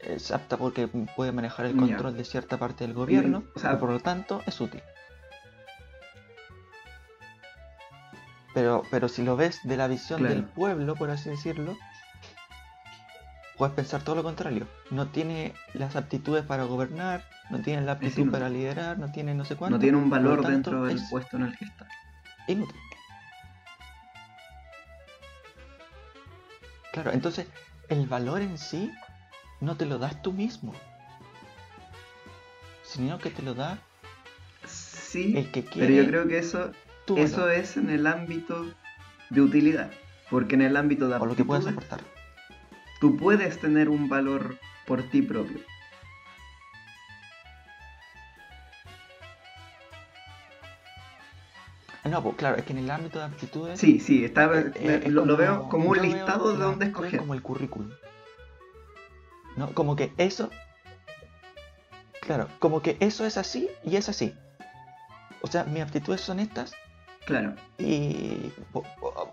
es 0.00 0.30
apta 0.30 0.56
porque 0.56 0.86
puede 1.16 1.32
manejar 1.32 1.66
el 1.66 1.72
control 1.76 2.16
de 2.16 2.24
cierta 2.24 2.58
parte 2.58 2.84
del 2.84 2.94
gobierno, 2.94 3.44
o 3.54 3.58
sea- 3.58 3.72
y 3.72 3.76
por 3.76 3.90
lo 3.90 4.00
tanto 4.00 4.42
es 4.46 4.60
útil. 4.60 4.82
Pero, 8.54 8.82
pero 8.90 9.08
si 9.08 9.22
lo 9.22 9.36
ves 9.36 9.60
de 9.62 9.76
la 9.76 9.86
visión 9.86 10.22
del 10.34 10.44
pueblo, 10.44 10.94
por 10.96 11.10
así 11.10 11.28
decirlo, 11.30 11.76
puedes 13.56 13.74
pensar 13.74 14.02
todo 14.02 14.16
lo 14.16 14.22
contrario. 14.22 14.66
No 14.90 15.06
tiene 15.08 15.54
las 15.74 15.96
aptitudes 15.96 16.44
para 16.44 16.64
gobernar, 16.64 17.24
no 17.50 17.60
tiene 17.60 17.82
la 17.82 17.92
aptitud 17.92 18.30
para 18.30 18.48
liderar, 18.48 18.98
no 18.98 19.12
tiene 19.12 19.34
no 19.34 19.44
sé 19.44 19.54
cuánto. 19.56 19.76
No 19.76 19.80
tiene 19.80 19.98
un 19.98 20.10
valor 20.10 20.36
tanto, 20.42 20.50
dentro 20.50 20.84
del 20.86 20.96
es 20.96 21.04
puesto 21.10 21.36
en 21.36 21.42
el 21.44 21.56
que 21.56 21.64
está. 21.66 21.86
inútil. 22.48 22.76
Claro, 27.02 27.14
entonces 27.14 27.46
el 27.88 28.06
valor 28.06 28.42
en 28.42 28.58
sí 28.58 28.90
no 29.60 29.76
te 29.76 29.86
lo 29.86 29.98
das 29.98 30.20
tú 30.20 30.32
mismo, 30.32 30.74
sino 32.82 33.18
que 33.18 33.30
te 33.30 33.42
lo 33.42 33.54
da 33.54 33.78
Sí, 34.66 35.34
el 35.36 35.50
que 35.50 35.62
pero 35.62 35.72
quiere 35.72 35.96
yo 35.96 36.06
creo 36.06 36.28
que 36.28 36.38
eso, 36.38 36.72
eso 37.16 37.48
es 37.50 37.76
en 37.76 37.88
el 37.88 38.06
ámbito 38.06 38.66
de 39.30 39.40
utilidad. 39.40 39.90
Porque 40.28 40.56
en 40.56 40.62
el 40.62 40.76
ámbito 40.76 41.08
de 41.08 41.14
o 41.14 41.24
lo 41.24 41.36
que 41.36 41.44
puedes 41.44 41.66
aportar. 41.66 42.00
tú 43.00 43.16
puedes 43.16 43.58
tener 43.60 43.88
un 43.88 44.08
valor 44.08 44.58
por 44.86 45.02
ti 45.04 45.22
propio. 45.22 45.60
No, 52.08 52.22
pues 52.22 52.36
claro, 52.36 52.56
es 52.56 52.64
que 52.64 52.72
en 52.72 52.78
el 52.78 52.90
ámbito 52.90 53.18
de 53.18 53.24
aptitudes 53.26 53.78
Sí, 53.80 54.00
sí, 54.00 54.24
está, 54.24 54.44
eh, 54.58 54.72
eh, 54.76 55.02
es 55.04 55.12
lo, 55.12 55.24
lo 55.24 55.36
veo 55.36 55.68
como 55.68 55.88
un 55.90 55.92
veo 55.94 56.02
listado 56.02 56.52
de 56.52 56.58
dónde 56.58 56.86
escoger. 56.86 57.18
Como 57.20 57.34
el 57.34 57.42
currículum. 57.42 57.90
¿No? 59.56 59.68
Como 59.74 59.96
que 59.96 60.12
eso. 60.18 60.50
Claro, 62.20 62.48
como 62.58 62.82
que 62.82 62.96
eso 63.00 63.24
es 63.24 63.36
así 63.38 63.68
y 63.84 63.96
es 63.96 64.08
así. 64.08 64.34
O 65.40 65.46
sea, 65.46 65.64
mis 65.64 65.82
aptitudes 65.82 66.20
son 66.20 66.40
estas 66.40 66.72
Claro, 67.26 67.54
y 67.78 68.50
po- 68.72 68.84
po- 69.00 69.32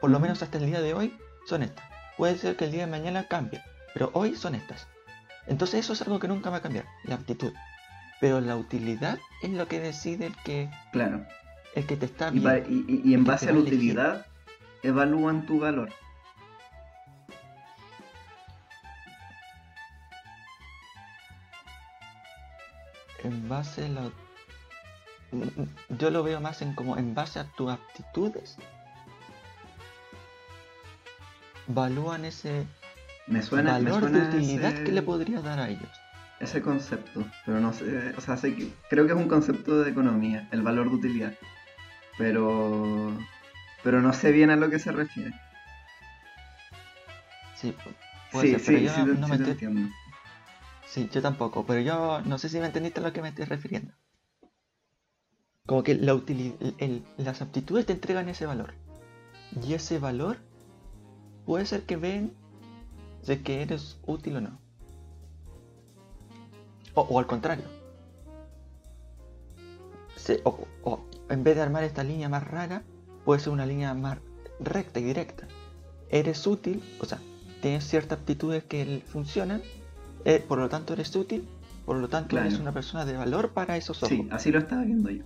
por, 0.00 0.10
lo 0.10 0.18
menos 0.18 0.42
hasta 0.42 0.58
el 0.58 0.66
día 0.66 0.80
de 0.80 0.92
hoy 0.94 1.16
son 1.46 1.62
estas. 1.62 1.84
Puede 2.16 2.36
ser 2.36 2.56
que 2.56 2.64
el 2.64 2.72
día 2.72 2.84
de 2.84 2.90
mañana 2.90 3.28
cambie, 3.28 3.62
pero 3.94 4.10
hoy 4.12 4.34
son 4.34 4.54
estas. 4.56 4.88
Entonces 5.46 5.80
eso 5.80 5.92
es 5.92 6.02
algo 6.02 6.18
que 6.18 6.26
nunca 6.28 6.50
va 6.50 6.56
a 6.58 6.62
cambiar, 6.62 6.84
la 7.04 7.14
aptitud. 7.14 7.52
Pero 8.20 8.40
la 8.40 8.56
utilidad 8.56 9.18
es 9.42 9.50
lo 9.50 9.68
que 9.68 9.78
decide 9.78 10.26
el 10.26 10.36
que, 10.44 10.68
claro. 10.92 11.24
El 11.78 11.86
que 11.86 11.96
te 11.96 12.06
está 12.06 12.30
bien. 12.30 12.64
y- 12.68 12.84
y- 12.92 13.02
y 13.10 13.14
en 13.14 13.24
base 13.24 13.48
a 13.48 13.52
la 13.52 13.58
utilidad, 13.60 14.26
evalúan 14.82 15.46
tu 15.46 15.60
valor. 15.60 15.90
En 23.24 23.48
base 23.48 23.84
a 23.84 23.88
la... 23.88 24.10
Yo 25.98 26.10
lo 26.10 26.22
veo 26.22 26.40
más 26.40 26.62
en 26.62 26.74
como 26.74 26.96
en 26.96 27.14
base 27.14 27.38
a 27.38 27.44
tus 27.44 27.70
aptitudes. 27.70 28.56
Valúan 31.66 32.24
ese 32.24 32.66
Me 33.26 33.42
suena, 33.42 33.78
me 33.78 33.90
valor 33.90 34.04
de 34.04 34.08
suena 34.10 34.28
utilidad 34.28 34.72
ese, 34.72 34.84
que 34.84 34.92
le 34.92 35.02
podría 35.02 35.42
dar 35.42 35.58
a 35.58 35.68
ellos. 35.68 35.90
ese 36.40 36.62
concepto, 36.62 37.24
pero 37.44 37.60
no 37.60 37.72
sé, 37.74 38.14
o 38.16 38.20
sea, 38.22 38.36
sé 38.38 38.54
que, 38.54 38.72
creo 38.88 39.04
que 39.06 39.12
es 39.12 39.18
un 39.18 39.28
concepto 39.28 39.82
de 39.82 39.90
economía, 39.90 40.48
el 40.50 40.62
valor 40.62 40.88
de 40.88 40.94
utilidad, 40.96 41.34
pero, 42.18 43.16
pero 43.82 44.02
no 44.02 44.12
sé 44.12 44.32
bien 44.32 44.50
a 44.50 44.56
lo 44.56 44.68
que 44.68 44.78
se 44.78 44.92
refiere. 44.92 45.32
Sí, 47.54 47.72
pu- 47.72 47.94
puede 48.32 48.46
Sí, 48.46 48.52
ser, 48.52 48.62
pero 48.66 48.78
sí, 48.78 48.84
yo 48.84 48.92
sí, 48.92 49.00
no, 49.00 49.06
te, 49.06 49.12
no 49.20 49.26
sí 49.26 49.30
me 49.30 49.36
estoy- 49.36 49.52
entiendo. 49.52 49.94
Sí, 50.86 51.08
yo 51.12 51.22
tampoco, 51.22 51.64
pero 51.66 51.80
yo 51.80 52.20
no 52.22 52.38
sé 52.38 52.48
si 52.48 52.58
me 52.60 52.66
entendiste 52.66 53.00
a 53.00 53.02
lo 53.04 53.12
que 53.12 53.22
me 53.22 53.28
estoy 53.28 53.44
refiriendo. 53.44 53.92
Como 55.66 55.82
que 55.82 55.94
la 55.94 56.14
utili- 56.14 56.56
el- 56.60 56.74
el- 56.78 57.04
las 57.18 57.42
aptitudes 57.42 57.84
te 57.86 57.92
entregan 57.92 58.28
ese 58.28 58.46
valor. 58.46 58.72
Y 59.62 59.74
ese 59.74 59.98
valor 59.98 60.38
puede 61.44 61.66
ser 61.66 61.82
que 61.82 61.96
ven 61.96 62.32
de 63.26 63.42
que 63.42 63.62
eres 63.62 63.98
útil 64.06 64.36
o 64.36 64.40
no. 64.40 64.58
O, 66.94 67.02
o 67.02 67.18
al 67.18 67.26
contrario. 67.26 67.64
Se- 70.16 70.40
o, 70.44 70.66
o 70.84 71.04
en 71.28 71.44
vez 71.44 71.56
de 71.56 71.62
armar 71.62 71.84
esta 71.84 72.02
línea 72.04 72.28
más 72.28 72.44
rara, 72.46 72.82
puede 73.24 73.40
ser 73.40 73.52
una 73.52 73.66
línea 73.66 73.94
más 73.94 74.18
recta 74.60 75.00
y 75.00 75.04
directa. 75.04 75.46
Eres 76.10 76.46
útil, 76.46 76.82
o 77.00 77.04
sea, 77.04 77.18
tienes 77.60 77.84
ciertas 77.84 78.18
aptitudes 78.20 78.64
que 78.64 79.02
funcionan, 79.06 79.62
eh, 80.24 80.44
por 80.46 80.58
lo 80.58 80.68
tanto 80.68 80.92
eres 80.94 81.14
útil, 81.14 81.46
por 81.84 81.96
lo 81.96 82.08
tanto 82.08 82.38
eres 82.38 82.58
una 82.58 82.72
persona 82.72 83.04
de 83.04 83.16
valor 83.16 83.50
para 83.50 83.76
esos 83.76 84.02
ojos, 84.02 84.08
Sí, 84.16 84.28
así 84.30 84.50
lo 84.52 84.58
estaba 84.58 84.82
viendo 84.82 85.10
yo. 85.10 85.22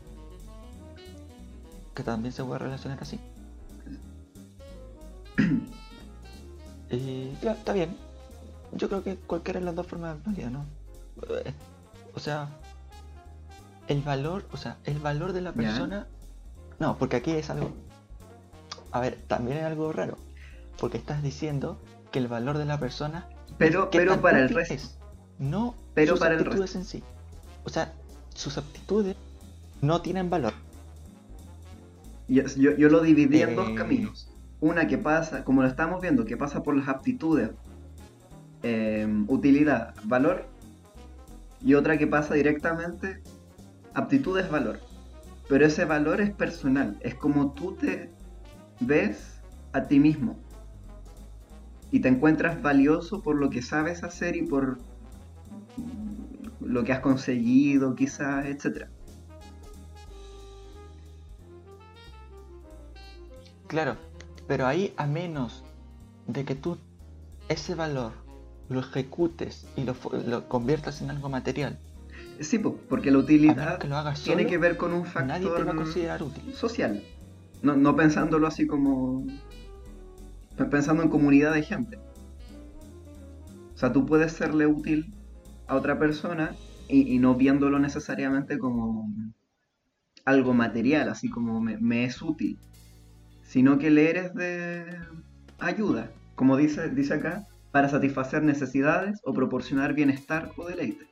que 1.94 2.02
también 2.02 2.32
se 2.32 2.42
puede 2.42 2.58
relacionar 2.58 2.98
así. 3.00 3.18
Y 6.90 7.30
claro, 7.40 7.58
está 7.58 7.72
bien. 7.72 7.96
Yo 8.72 8.88
creo 8.88 9.02
que 9.02 9.16
cualquiera 9.16 9.60
de 9.60 9.66
las 9.66 9.74
dos 9.74 9.86
formas 9.86 10.16
es 10.18 10.24
válida, 10.24 10.50
¿no? 10.50 10.64
Eh, 11.44 11.52
O 12.14 12.20
sea, 12.20 12.48
el 13.88 14.02
valor, 14.02 14.44
o 14.52 14.56
sea, 14.56 14.78
el 14.84 14.98
valor 14.98 15.32
de 15.32 15.40
la 15.40 15.52
persona. 15.52 16.06
No, 16.78 16.96
porque 16.98 17.16
aquí 17.16 17.30
es 17.32 17.50
algo. 17.50 17.72
A 18.90 19.00
ver, 19.00 19.18
también 19.26 19.58
es 19.58 19.64
algo 19.64 19.92
raro. 19.92 20.16
Porque 20.78 20.98
estás 20.98 21.22
diciendo 21.22 21.80
que 22.10 22.18
el 22.18 22.28
valor 22.28 22.58
de 22.58 22.64
la 22.64 22.78
persona. 22.78 23.26
Pero, 23.58 23.90
pero 23.90 24.20
para 24.20 24.40
el 24.40 24.48
resto. 24.48 24.74
es, 24.74 24.98
no 25.38 25.74
Pero 25.94 26.12
sus 26.12 26.20
para 26.20 26.34
el 26.34 26.40
aptitudes 26.40 26.74
en 26.74 26.84
sí. 26.84 27.02
O 27.64 27.70
sea, 27.70 27.92
sus 28.34 28.58
aptitudes 28.58 29.16
no 29.80 30.00
tienen 30.02 30.30
valor. 30.30 30.52
Yo, 32.28 32.44
yo- 32.56 32.76
yo 32.76 32.88
lo 32.88 33.00
dividí 33.02 33.42
en 33.42 33.56
dos 33.56 33.68
Eh. 33.70 33.74
caminos. 33.74 34.28
Una 34.60 34.86
que 34.86 34.96
pasa, 34.98 35.44
como 35.44 35.62
lo 35.62 35.68
estamos 35.68 36.00
viendo, 36.00 36.24
que 36.24 36.36
pasa 36.36 36.62
por 36.62 36.76
las 36.76 36.88
aptitudes, 36.88 37.50
eh, 38.62 39.06
utilidad, 39.28 39.94
valor. 40.04 40.46
Y 41.60 41.74
otra 41.74 41.98
que 41.98 42.06
pasa 42.06 42.34
directamente, 42.34 43.22
aptitudes, 43.94 44.50
valor. 44.50 44.80
Pero 45.48 45.66
ese 45.66 45.84
valor 45.84 46.20
es 46.20 46.30
personal, 46.30 46.96
es 47.00 47.14
como 47.14 47.52
tú 47.52 47.74
te 47.74 48.10
ves 48.80 49.40
a 49.72 49.82
ti 49.82 49.98
mismo. 49.98 50.38
Y 51.90 52.00
te 52.00 52.08
encuentras 52.08 52.62
valioso 52.62 53.22
por 53.22 53.36
lo 53.36 53.50
que 53.50 53.60
sabes 53.60 54.02
hacer 54.02 54.36
y 54.36 54.42
por 54.42 54.78
lo 56.60 56.84
que 56.84 56.92
has 56.92 57.00
conseguido, 57.00 57.94
quizás, 57.94 58.46
etc. 58.46 58.86
Claro, 63.66 63.96
pero 64.46 64.66
ahí 64.66 64.94
a 64.96 65.06
menos 65.06 65.64
de 66.26 66.44
que 66.44 66.54
tú 66.54 66.78
ese 67.48 67.74
valor 67.74 68.12
lo 68.68 68.80
ejecutes 68.80 69.66
y 69.76 69.84
lo, 69.84 69.94
lo 70.26 70.48
conviertas 70.48 71.02
en 71.02 71.10
algo 71.10 71.28
material, 71.28 71.78
Sí, 72.40 72.58
po, 72.58 72.76
porque 72.88 73.10
la 73.10 73.18
a 73.18 73.22
menos 73.22 73.24
utilidad 73.24 73.78
que 73.78 73.88
lo 73.88 73.96
hagas 73.96 74.22
tiene 74.24 74.46
que 74.46 74.58
ver 74.58 74.76
con 74.76 74.92
un 74.92 75.04
factor 75.04 75.84
social. 76.54 77.02
No, 77.62 77.76
no 77.76 77.94
pensándolo 77.94 78.46
así 78.46 78.66
como. 78.66 79.24
pe- 80.56 80.64
Pensando 80.64 81.02
en 81.02 81.08
comunidad 81.08 81.52
de 81.54 81.62
gente. 81.62 81.98
O 83.74 83.78
sea, 83.78 83.92
tú 83.92 84.06
puedes 84.06 84.32
serle 84.32 84.66
útil 84.66 85.12
a 85.66 85.76
otra 85.76 85.98
persona 85.98 86.56
y, 86.88 87.14
y 87.14 87.18
no 87.18 87.34
viéndolo 87.36 87.78
necesariamente 87.78 88.58
como 88.58 89.08
algo 90.24 90.54
material, 90.54 91.08
así 91.08 91.28
como 91.30 91.60
me, 91.60 91.78
me 91.78 92.04
es 92.04 92.20
útil. 92.22 92.58
Sino 93.44 93.78
que 93.78 93.90
le 93.90 94.08
eres 94.10 94.34
de 94.34 94.84
ayuda, 95.58 96.10
como 96.36 96.56
dice, 96.56 96.88
dice 96.90 97.14
acá, 97.14 97.44
para 97.70 97.88
satisfacer 97.88 98.42
necesidades 98.42 99.20
o 99.24 99.32
proporcionar 99.34 99.94
bienestar 99.94 100.50
o 100.56 100.66
deleite. 100.66 101.06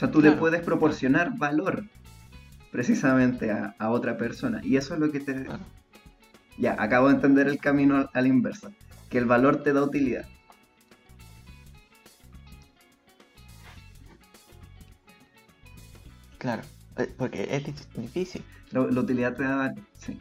O 0.00 0.04
sea, 0.06 0.10
tú 0.10 0.22
le 0.22 0.32
puedes 0.32 0.62
proporcionar 0.62 1.36
valor 1.36 1.84
precisamente 2.72 3.50
a, 3.50 3.74
a 3.78 3.90
otra 3.90 4.16
persona. 4.16 4.62
Y 4.64 4.78
eso 4.78 4.94
es 4.94 5.00
lo 5.00 5.12
que 5.12 5.20
te... 5.20 5.44
Claro. 5.44 5.62
Ya, 6.56 6.74
acabo 6.78 7.08
de 7.08 7.16
entender 7.16 7.46
el 7.48 7.58
camino 7.58 7.98
a- 7.98 8.10
la 8.18 8.26
inversa. 8.26 8.70
Que 9.10 9.18
el 9.18 9.26
valor 9.26 9.62
te 9.62 9.74
da 9.74 9.82
utilidad. 9.82 10.24
Claro, 16.38 16.62
eh, 16.96 17.12
porque 17.18 17.46
es 17.54 17.64
dif- 17.66 17.86
difícil. 17.94 18.42
La, 18.70 18.80
la 18.86 19.00
utilidad 19.00 19.36
te 19.36 19.42
da... 19.44 19.74
Sí. 19.98 20.18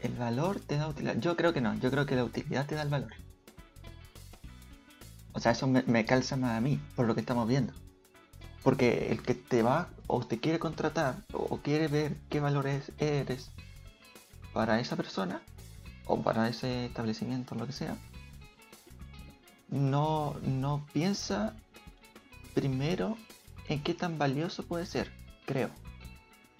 El 0.00 0.12
valor 0.16 0.60
te 0.60 0.76
da 0.76 0.88
utilidad. 0.88 1.16
Yo 1.18 1.34
creo 1.34 1.54
que 1.54 1.62
no, 1.62 1.74
yo 1.78 1.90
creo 1.90 2.04
que 2.04 2.14
la 2.16 2.24
utilidad 2.24 2.66
te 2.66 2.74
da 2.74 2.82
el 2.82 2.90
valor. 2.90 3.12
O 5.32 5.40
sea, 5.40 5.52
eso 5.52 5.66
me, 5.66 5.82
me 5.86 6.04
calza 6.04 6.36
más 6.36 6.58
a 6.58 6.60
mí, 6.60 6.78
por 6.94 7.06
lo 7.06 7.14
que 7.14 7.20
estamos 7.22 7.48
viendo. 7.48 7.72
Porque 8.64 9.12
el 9.12 9.22
que 9.22 9.34
te 9.34 9.62
va 9.62 9.88
o 10.08 10.26
te 10.26 10.40
quiere 10.40 10.58
contratar 10.58 11.22
o 11.32 11.58
quiere 11.58 11.86
ver 11.86 12.16
qué 12.30 12.40
valores 12.40 12.90
eres 12.98 13.50
para 14.52 14.80
esa 14.80 14.96
persona 14.96 15.40
o 16.06 16.22
para 16.22 16.48
ese 16.48 16.86
establecimiento, 16.86 17.54
lo 17.54 17.66
que 17.66 17.72
sea, 17.72 17.96
no, 19.68 20.36
no 20.42 20.86
piensa 20.92 21.54
primero 22.54 23.16
en 23.68 23.82
qué 23.82 23.94
tan 23.94 24.18
valioso 24.18 24.64
puede 24.64 24.86
ser, 24.86 25.10
creo, 25.46 25.70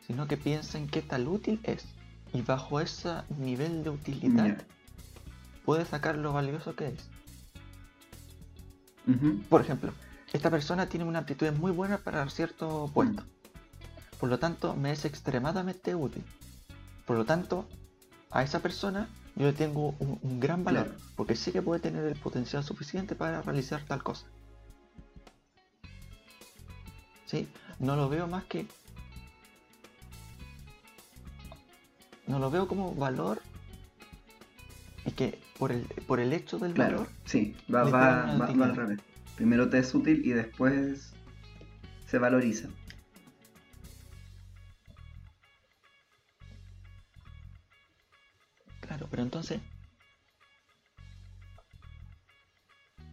sino 0.06 0.26
que 0.26 0.36
piensa 0.36 0.78
en 0.78 0.88
qué 0.88 1.02
tan 1.02 1.26
útil 1.26 1.60
es. 1.62 1.86
Y 2.32 2.42
bajo 2.42 2.80
ese 2.80 3.22
nivel 3.38 3.84
de 3.84 3.90
utilidad 3.90 4.58
puede 5.64 5.84
sacar 5.84 6.16
lo 6.16 6.32
valioso 6.32 6.74
que 6.74 6.88
es. 6.88 7.08
Por 9.48 9.60
ejemplo, 9.60 9.92
esta 10.34 10.50
persona 10.50 10.88
tiene 10.88 11.04
una 11.06 11.20
aptitud 11.20 11.50
muy 11.52 11.70
buena 11.70 11.98
para 11.98 12.28
cierto 12.28 12.90
puesto. 12.92 13.22
Por 14.18 14.28
lo 14.28 14.38
tanto, 14.38 14.74
me 14.74 14.90
es 14.90 15.04
extremadamente 15.04 15.94
útil. 15.94 16.24
Por 17.06 17.16
lo 17.16 17.24
tanto, 17.24 17.66
a 18.30 18.42
esa 18.42 18.58
persona 18.60 19.08
yo 19.36 19.46
le 19.46 19.52
tengo 19.52 19.94
un, 20.00 20.18
un 20.22 20.40
gran 20.40 20.64
valor. 20.64 20.86
Claro. 20.88 21.00
Porque 21.14 21.36
sé 21.36 21.52
que 21.52 21.62
puede 21.62 21.80
tener 21.80 22.04
el 22.04 22.16
potencial 22.16 22.64
suficiente 22.64 23.14
para 23.14 23.42
realizar 23.42 23.84
tal 23.84 24.02
cosa. 24.02 24.26
¿Sí? 27.26 27.48
No 27.78 27.94
lo 27.94 28.08
veo 28.08 28.26
más 28.26 28.44
que... 28.44 28.66
No 32.26 32.40
lo 32.40 32.50
veo 32.50 32.66
como 32.66 32.92
valor. 32.94 33.40
Y 35.06 35.12
que 35.12 35.38
por 35.60 35.70
el, 35.70 35.82
por 36.08 36.18
el 36.18 36.32
hecho 36.32 36.58
del 36.58 36.72
Claro, 36.74 36.98
valor 36.98 37.08
sí, 37.24 37.54
va, 37.72 37.84
va, 37.84 37.90
va- 37.90 38.46
va 38.52 38.64
al 38.64 38.76
revés. 38.76 38.98
Primero 39.36 39.68
te 39.68 39.78
es 39.78 39.94
útil 39.94 40.22
y 40.24 40.30
después 40.30 41.12
se 42.06 42.18
valoriza. 42.18 42.68
Claro, 48.80 49.06
pero 49.10 49.22
entonces 49.22 49.60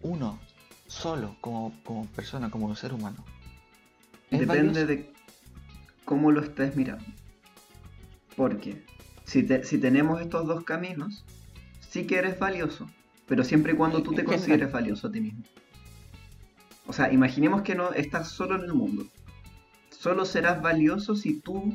uno 0.02 0.40
solo 0.88 1.36
como, 1.42 1.74
como 1.84 2.06
persona, 2.08 2.50
como 2.50 2.76
ser 2.76 2.94
humano. 2.94 3.24
¿es 4.30 4.40
Depende 4.40 4.86
valioso? 4.86 4.88
de 4.88 5.14
cómo 6.06 6.32
lo 6.32 6.42
estés 6.42 6.76
mirando. 6.76 7.06
Porque 8.36 8.84
si, 9.26 9.44
te- 9.44 9.64
si 9.64 9.78
tenemos 9.78 10.20
estos 10.22 10.48
dos 10.48 10.64
caminos, 10.66 11.24
sí 11.80 12.06
que 12.08 12.18
eres 12.18 12.40
valioso, 12.40 12.90
pero 13.28 13.44
siempre 13.44 13.74
y 13.74 13.76
cuando 13.76 14.04
tú 14.04 14.12
te 14.12 14.18
general. 14.18 14.38
consideres 14.40 14.72
valioso 14.72 15.08
a 15.08 15.12
ti 15.12 15.22
mismo. 15.22 15.44
O 16.92 16.94
sea, 16.94 17.10
imaginemos 17.14 17.62
que 17.62 17.74
no 17.74 17.94
estás 17.94 18.28
solo 18.32 18.56
en 18.56 18.64
el 18.64 18.74
mundo. 18.74 19.06
Solo 19.92 20.26
serás 20.26 20.62
valioso 20.62 21.16
si 21.16 21.40
tú 21.40 21.74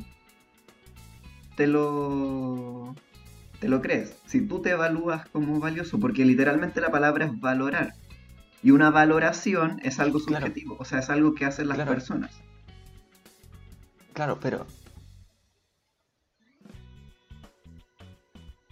te 1.55 1.65
lo 1.65 2.93
te 3.59 3.67
lo 3.67 3.81
crees, 3.81 4.15
si 4.27 4.41
tú 4.47 4.61
te 4.61 4.69
evalúas 4.69 5.27
como 5.29 5.59
valioso, 5.59 5.99
porque 5.99 6.23
literalmente 6.23 6.81
la 6.81 6.91
palabra 6.91 7.25
es 7.25 7.39
valorar. 7.39 7.95
Y 8.61 8.69
una 8.69 8.91
valoración 8.91 9.79
es 9.81 9.99
algo 9.99 10.19
Claro. 10.19 10.45
subjetivo, 10.45 10.77
o 10.79 10.85
sea, 10.85 10.99
es 10.99 11.09
algo 11.09 11.33
que 11.33 11.45
hacen 11.45 11.67
las 11.67 11.77
Claro. 11.77 11.91
personas. 11.93 12.31
Claro, 14.13 14.37
pero. 14.39 14.67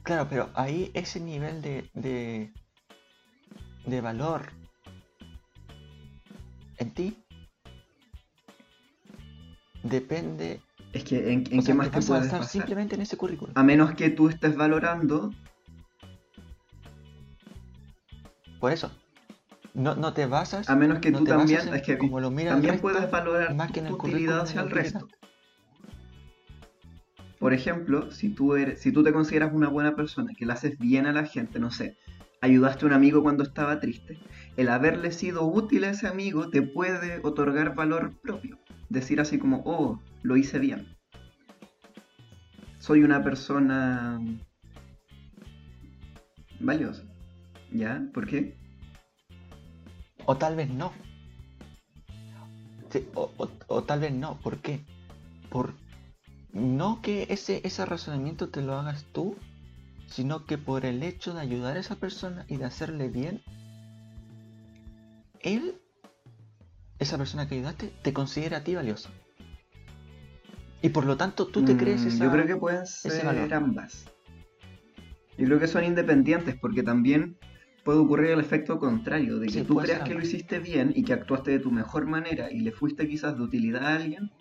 Claro, 0.03 0.27
pero 0.29 0.51
ahí 0.53 0.91
ese 0.93 1.19
nivel 1.19 1.63
de, 1.63 1.89
de, 1.95 2.53
de 3.87 4.01
valor 4.01 4.51
en 6.77 6.91
ti 6.91 7.25
depende. 9.83 10.61
Es 10.93 11.03
que 11.03 11.31
en, 11.31 11.43
qué 11.43 11.61
sea, 11.61 11.75
más 11.75 11.91
te 11.91 12.01
puedes 12.01 12.31
basar 12.31 12.45
simplemente 12.45 12.95
en 12.95 13.01
ese 13.01 13.17
currículum. 13.17 13.53
A 13.57 13.63
menos 13.63 13.93
que 13.95 14.09
tú 14.09 14.29
estés 14.29 14.55
valorando, 14.55 15.31
Por 18.59 18.71
eso. 18.71 18.91
No, 19.73 19.95
no 19.95 20.13
te 20.13 20.25
basas. 20.25 20.69
a 20.69 20.75
menos 20.75 20.99
que 20.99 21.11
no 21.11 21.19
tú 21.19 21.25
también, 21.25 21.73
es 21.73 21.81
que 21.81 21.97
como 21.97 22.19
lo 22.19 22.31
mira 22.31 22.51
también 22.51 22.75
resto, 22.75 22.81
puedes 22.81 23.11
valorar 23.11 23.53
más 23.53 23.71
que 23.71 23.81
en 23.81 23.87
tu 23.89 23.95
utilidad 23.95 24.39
hacia 24.41 24.61
el 24.61 24.71
resto. 24.71 25.07
Por 27.37 27.53
ejemplo, 27.53 28.09
si 28.11 28.29
tú 28.29 28.55
eres, 28.55 28.81
si 28.81 28.91
tú 28.91 29.03
te 29.03 29.13
consideras 29.13 29.53
una 29.53 29.67
buena 29.67 29.95
persona, 29.95 30.31
que 30.35 30.45
le 30.45 30.53
haces 30.53 30.79
bien 30.79 31.05
a 31.05 31.11
la 31.11 31.25
gente, 31.25 31.59
no 31.59 31.69
sé, 31.69 31.97
ayudaste 32.41 32.85
a 32.85 32.87
un 32.87 32.93
amigo 32.93 33.21
cuando 33.21 33.43
estaba 33.43 33.79
triste, 33.79 34.17
el 34.57 34.69
haberle 34.69 35.11
sido 35.11 35.45
útil 35.45 35.83
a 35.83 35.89
ese 35.89 36.07
amigo 36.07 36.49
te 36.49 36.61
puede 36.61 37.19
otorgar 37.23 37.75
valor 37.75 38.13
propio. 38.21 38.57
Decir 38.89 39.19
así 39.19 39.37
como, 39.37 39.61
oh, 39.65 39.99
lo 40.23 40.37
hice 40.37 40.59
bien. 40.59 40.95
Soy 42.79 43.03
una 43.03 43.23
persona 43.23 44.21
valiosa. 46.59 47.03
¿Ya? 47.71 48.01
¿Por 48.13 48.27
qué? 48.27 48.55
O 50.25 50.37
tal 50.37 50.55
vez 50.55 50.69
no. 50.69 50.91
O- 53.13 53.31
o 53.67 53.83
tal 53.83 53.99
vez 53.99 54.13
no. 54.13 54.37
¿Por 54.41 54.57
qué? 54.59 54.79
Por 55.49 55.73
no 56.53 57.01
que 57.01 57.27
ese, 57.29 57.59
ese 57.65 57.85
razonamiento 57.85 58.47
te 58.49 58.61
lo 58.61 58.75
hagas 58.75 59.03
tú, 59.11 59.35
sino 60.07 60.45
que 60.45 60.57
por 60.57 60.85
el 60.85 61.03
hecho 61.03 61.33
de 61.33 61.41
ayudar 61.41 61.75
a 61.75 61.81
esa 61.81 61.95
persona 61.95 62.45
y 62.47 62.55
de 62.55 62.65
hacerle 62.65 63.09
bien, 63.09 63.41
él, 65.45 65.75
esa 66.99 67.17
persona 67.17 67.47
que 67.47 67.55
ayudaste, 67.55 67.93
te 68.01 68.11
considera 68.13 68.57
a 68.57 68.63
ti 68.63 68.75
valioso. 68.75 69.09
Y 70.81 70.89
por 70.89 71.05
lo 71.05 71.17
tanto 71.17 71.47
tú 71.47 71.63
te 71.63 71.77
crees 71.77 72.03
Mm, 72.03 72.07
esa... 72.09 72.25
Yo 72.25 72.31
creo 72.31 72.45
que 72.45 72.55
pueden 72.57 72.85
ser 72.85 73.53
ambas. 73.53 74.05
Yo 75.37 75.45
creo 75.45 75.59
que 75.59 75.67
son 75.67 75.83
independientes 75.83 76.55
porque 76.59 76.83
también 76.83 77.37
puede 77.83 77.99
ocurrir 77.99 78.31
el 78.31 78.39
efecto 78.39 78.79
contrario, 78.79 79.37
de 79.39 79.47
que 79.47 79.53
Sí, 79.53 79.61
tú 79.61 79.75
creas 79.77 80.01
que 80.01 80.13
lo 80.13 80.21
hiciste 80.21 80.59
bien 80.59 80.91
y 80.95 81.03
que 81.03 81.13
actuaste 81.13 81.51
de 81.51 81.59
tu 81.59 81.71
mejor 81.71 82.07
manera 82.07 82.51
y 82.51 82.61
le 82.61 82.71
fuiste 82.71 83.07
quizás 83.07 83.37
de 83.37 83.43
utilidad 83.43 83.85
a 83.85 83.95
alguien, 83.95 84.31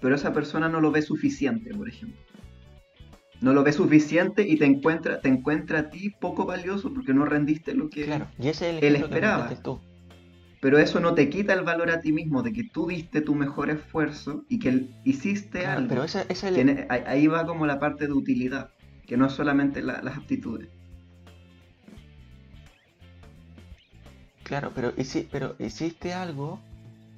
pero 0.00 0.14
esa 0.14 0.32
persona 0.32 0.68
no 0.68 0.80
lo 0.80 0.90
ve 0.90 1.02
suficiente, 1.02 1.74
por 1.74 1.88
ejemplo. 1.88 2.18
No 3.42 3.52
lo 3.52 3.62
ve 3.64 3.72
suficiente 3.72 4.48
y 4.48 4.56
te 4.56 4.64
encuentra, 4.64 5.20
te 5.20 5.28
encuentra 5.28 5.80
a 5.80 5.90
ti 5.90 6.10
poco 6.20 6.46
valioso 6.46 6.92
porque 6.94 7.12
no 7.12 7.26
rendiste 7.26 7.74
lo 7.74 7.90
que... 7.90 8.04
Claro, 8.04 8.28
y 8.38 8.48
ese 8.48 8.70
es 8.70 8.82
el 8.82 8.84
él 8.84 8.96
que 8.96 9.02
esperaba. 9.04 9.50
tú. 9.62 9.80
Pero 10.60 10.78
eso 10.78 11.00
no 11.00 11.14
te 11.14 11.28
quita 11.28 11.52
el 11.52 11.62
valor 11.62 11.90
a 11.90 12.00
ti 12.00 12.12
mismo 12.12 12.42
de 12.42 12.52
que 12.52 12.64
tú 12.64 12.86
diste 12.88 13.20
tu 13.20 13.34
mejor 13.34 13.70
esfuerzo 13.70 14.44
y 14.48 14.58
que 14.58 14.88
hiciste 15.04 15.60
Claro, 15.60 15.78
algo. 15.78 15.88
pero 15.88 16.04
ese, 16.04 16.22
ese 16.28 16.32
es 16.48 16.56
el, 16.56 16.66
ne- 16.66 16.86
ahí- 16.88 17.26
va 17.26 17.46
como 17.46 17.66
la 17.66 17.78
parte 17.78 18.06
de 18.06 18.12
utilidad, 18.12 18.70
que 19.06 19.16
no 19.16 19.26
es 19.26 19.32
solamente 19.32 19.82
la- 19.82 20.00
las 20.02 20.16
aptitudes. 20.16 20.68
Claro, 24.44 24.70
pero, 24.74 24.94
hici- 24.96 25.26
pero 25.30 25.56
hiciste 25.58 26.14
algo 26.14 26.60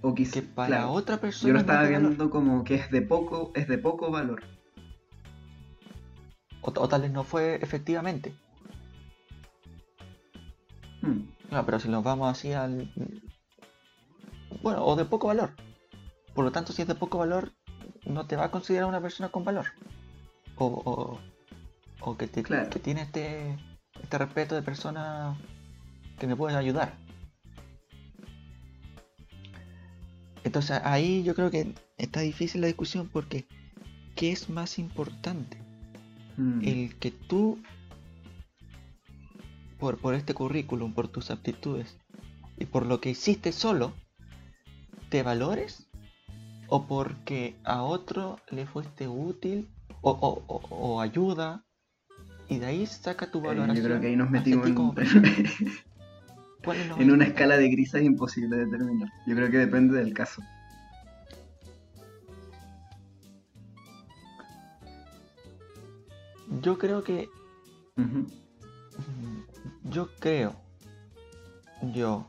O 0.00 0.14
que 0.14 0.24
para 0.54 0.68
claro, 0.68 0.92
otra 0.92 1.18
persona 1.18 1.48
yo 1.48 1.52
lo 1.52 1.54
no 1.54 1.60
estaba 1.60 1.82
valor. 1.82 2.00
viendo 2.00 2.30
como 2.30 2.64
que 2.64 2.74
es 2.76 2.90
de 2.90 3.02
poco, 3.02 3.52
es 3.54 3.68
de 3.68 3.78
poco 3.78 4.10
valor. 4.10 4.42
O, 6.62 6.70
o 6.74 6.88
tal 6.88 7.02
vez 7.02 7.12
no 7.12 7.24
fue 7.24 7.56
efectivamente. 7.62 8.32
Hmm, 11.02 11.20
Claro, 11.48 11.64
pero 11.66 11.80
si 11.80 11.88
nos 11.88 12.02
vamos 12.04 12.30
así 12.30 12.52
al... 12.52 12.92
Bueno, 14.62 14.84
o 14.84 14.96
de 14.96 15.04
poco 15.04 15.28
valor. 15.28 15.52
Por 16.34 16.44
lo 16.44 16.52
tanto, 16.52 16.72
si 16.72 16.82
es 16.82 16.88
de 16.88 16.94
poco 16.94 17.18
valor, 17.18 17.52
no 18.06 18.26
te 18.26 18.36
va 18.36 18.44
a 18.44 18.50
considerar 18.50 18.88
una 18.88 19.00
persona 19.00 19.28
con 19.30 19.44
valor. 19.44 19.66
O, 20.56 20.66
o, 20.66 21.18
o 22.00 22.16
que, 22.16 22.26
te- 22.26 22.42
Claro. 22.42 22.70
que 22.70 22.78
tiene 22.78 23.02
este, 23.02 23.56
este 24.02 24.18
respeto 24.18 24.54
de 24.54 24.62
persona 24.62 25.36
que 26.18 26.26
me 26.26 26.36
puede 26.36 26.56
ayudar. 26.56 26.94
Entonces 30.44 30.80
ahí 30.84 31.22
yo 31.24 31.34
creo 31.34 31.50
que 31.50 31.74
está 31.96 32.20
difícil 32.20 32.60
la 32.60 32.66
discusión 32.68 33.08
porque 33.08 33.46
¿qué 34.14 34.32
es 34.32 34.48
más 34.48 34.78
importante? 34.78 35.58
hmm. 36.36 36.60
el 36.64 36.96
que 36.98 37.10
tú, 37.10 37.58
por, 39.78 39.98
por 39.98 40.14
este 40.14 40.34
currículum, 40.34 40.92
por 40.92 41.08
tus 41.08 41.30
aptitudes 41.30 41.96
y 42.58 42.66
por 42.66 42.86
lo 42.86 43.00
que 43.00 43.10
hiciste 43.10 43.52
solo, 43.52 43.92
te 45.10 45.22
valores 45.22 45.88
o 46.68 46.86
porque 46.86 47.56
a 47.64 47.82
otro 47.82 48.38
le 48.50 48.66
fuiste 48.66 49.08
útil 49.08 49.68
o, 50.02 50.10
o- 50.10 50.44
o- 50.46 50.76
o 50.76 51.00
ayuda 51.00 51.64
y 52.48 52.58
de 52.58 52.66
ahí 52.66 52.86
saca 52.86 53.30
tu 53.30 53.38
Eh, 53.38 53.42
valoración. 53.48 53.76
yo 53.76 53.82
creo 53.84 54.00
que 54.00 54.06
ahí 54.08 54.16
nos 54.16 54.30
metimos 54.30 54.64
ti 54.64 54.70
en, 54.70 54.76
como 54.76 54.94
persona. 54.94 55.28
¿Cuál 56.64 56.78
es 56.80 56.88
lo 56.88 57.00
en 57.00 57.10
una 57.10 57.24
escala 57.24 57.56
de 57.56 57.68
grises 57.70 58.02
imposible 58.02 58.56
de 58.56 58.66
determinar. 58.66 59.08
Yo 59.26 59.34
creo 59.36 59.50
que 59.50 59.58
depende 59.58 59.96
del 59.96 60.12
caso. 60.12 60.42
Yo 66.62 66.78
creo 66.78 67.02
que 67.04 67.28
yo 69.90 70.08
creo. 70.18 70.54
Yo. 71.94 72.26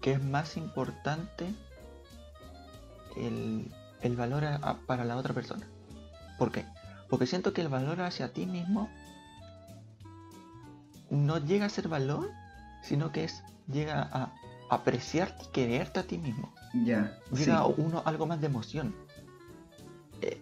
Que 0.00 0.12
es 0.12 0.22
más 0.22 0.56
importante 0.56 1.52
el, 3.16 3.70
el 4.02 4.16
valor 4.16 4.44
para 4.86 5.04
la 5.04 5.16
otra 5.16 5.34
persona. 5.34 5.66
¿Por 6.38 6.52
qué? 6.52 6.64
Porque 7.08 7.26
siento 7.26 7.52
que 7.52 7.60
el 7.60 7.68
valor 7.68 8.00
hacia 8.00 8.32
ti 8.32 8.46
mismo 8.46 8.88
no 11.10 11.38
llega 11.38 11.66
a 11.66 11.68
ser 11.68 11.88
valor, 11.88 12.30
sino 12.82 13.12
que 13.12 13.24
es 13.24 13.42
llega 13.70 14.08
a 14.12 14.32
apreciarte 14.70 15.44
y 15.44 15.48
quererte 15.48 16.00
a 16.00 16.02
ti 16.04 16.18
mismo. 16.18 16.52
Ya. 16.72 16.82
Yeah, 16.84 17.20
llega 17.32 17.66
uno 17.66 18.02
algo 18.06 18.26
más 18.26 18.40
de 18.40 18.46
emoción. 18.46 18.94
Eh, 20.22 20.40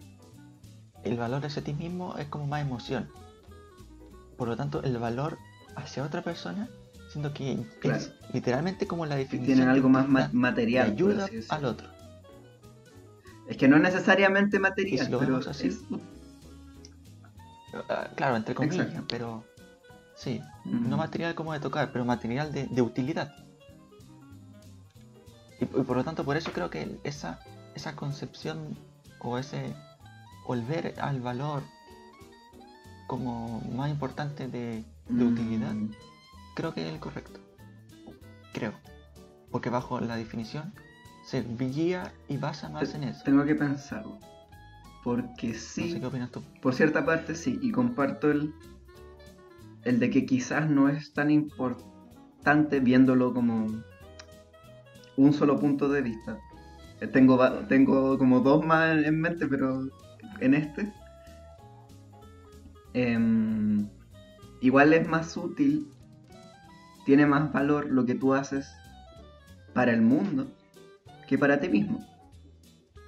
el 1.04 1.16
valor 1.16 1.44
hacia 1.46 1.62
ti 1.62 1.72
mismo 1.74 2.16
es 2.18 2.26
como 2.28 2.46
más 2.46 2.62
emoción. 2.62 3.08
Por 4.36 4.48
lo 4.48 4.56
tanto, 4.56 4.82
el 4.82 4.96
valor 4.98 5.38
hacia 5.76 6.02
otra 6.04 6.22
persona, 6.22 6.68
siento 7.10 7.32
que 7.32 7.58
Claro. 7.80 7.98
es 7.98 8.12
literalmente 8.32 8.86
como 8.86 9.06
la 9.06 9.16
definición 9.16 9.56
tienen 9.56 9.68
algo 9.68 9.88
más 9.88 10.08
ma- 10.08 10.30
material. 10.32 10.90
ayuda 10.92 11.28
al 11.48 11.64
otro. 11.64 11.88
Es 13.48 13.56
que 13.56 13.66
no 13.68 13.76
es 13.76 13.82
necesariamente 13.82 14.58
material, 14.58 15.06
si 15.06 15.10
lo 15.12 15.18
pero 15.18 15.30
vemos 15.32 15.46
así, 15.48 15.68
es- 15.68 15.80
Ah, 17.88 18.08
claro, 18.16 18.36
entre 18.36 18.54
comillas, 18.54 18.86
Exacto. 18.86 19.06
pero 19.08 19.44
sí, 20.16 20.40
Mm. 20.64 20.88
no 20.88 20.96
material 20.96 21.34
como 21.34 21.52
de 21.52 21.60
tocar, 21.60 21.92
pero 21.92 22.04
material 22.04 22.50
de, 22.52 22.66
de 22.66 22.82
utilidad. 22.82 23.34
Y, 25.60 25.64
y 25.64 25.66
por 25.84 25.96
lo 25.96 26.04
tanto, 26.04 26.24
por 26.24 26.36
eso 26.36 26.50
creo 26.52 26.70
que 26.70 26.98
esa, 27.04 27.40
esa 27.74 27.94
concepción 27.94 28.76
o 29.20 29.38
ese 29.38 29.74
volver 30.48 30.94
al 31.00 31.20
valor 31.20 31.62
como 33.06 33.60
más 33.76 33.90
importante 33.90 34.48
de, 34.48 34.84
de 35.08 35.24
Mm, 35.24 35.28
utilidad, 35.32 35.76
creo 36.54 36.74
que 36.74 36.86
es 36.86 36.92
el 36.92 37.00
correcto. 37.00 37.40
Creo. 38.52 38.72
Porque 39.50 39.70
bajo 39.70 40.00
la 40.00 40.16
definición 40.16 40.74
se 41.22 41.42
guía 41.42 42.12
y 42.28 42.38
basa 42.38 42.68
más 42.70 42.94
en 42.94 43.04
eso. 43.04 43.22
Tengo 43.24 43.44
que 43.44 43.54
pensarlo. 43.54 44.18
Porque 45.04 45.54
No 45.54 45.54
sí, 45.54 45.92
sé 45.92 46.00
qué 46.00 46.06
opinas 46.06 46.30
tú. 46.30 46.42
por 46.60 46.74
cierta 46.74 47.04
parte 47.06 47.34
sí, 47.34 47.58
y 47.62 47.72
comparto 47.72 48.30
el, 48.30 48.54
el 49.84 50.00
de 50.00 50.10
que 50.10 50.26
quizás 50.26 50.68
no 50.70 50.88
es 50.88 51.12
tan 51.14 51.30
importante 51.30 52.80
viéndolo 52.80 53.32
como 53.34 53.82
un 55.16 55.32
solo 55.34 55.58
punto 55.58 55.88
de 55.88 56.02
vista. 56.02 56.38
Eh, 57.00 57.06
Tengo, 57.08 57.38
tengo 57.68 58.18
como 58.18 58.40
dos 58.40 58.64
más 58.66 58.96
en 59.04 59.20
mente, 59.20 59.46
pero 59.46 59.88
en 60.40 60.54
este. 60.54 60.92
em, 62.94 63.88
igual 64.60 64.92
es 64.92 65.08
más 65.08 65.36
útil, 65.36 65.88
tiene 67.04 67.26
más 67.26 67.52
valor 67.52 67.86
lo 67.90 68.04
que 68.04 68.14
tú 68.14 68.34
haces 68.34 68.68
para 69.72 69.92
el 69.92 70.02
mundo 70.02 70.46
que 71.28 71.38
para 71.38 71.60
ti 71.60 71.68
mismo. 71.68 72.04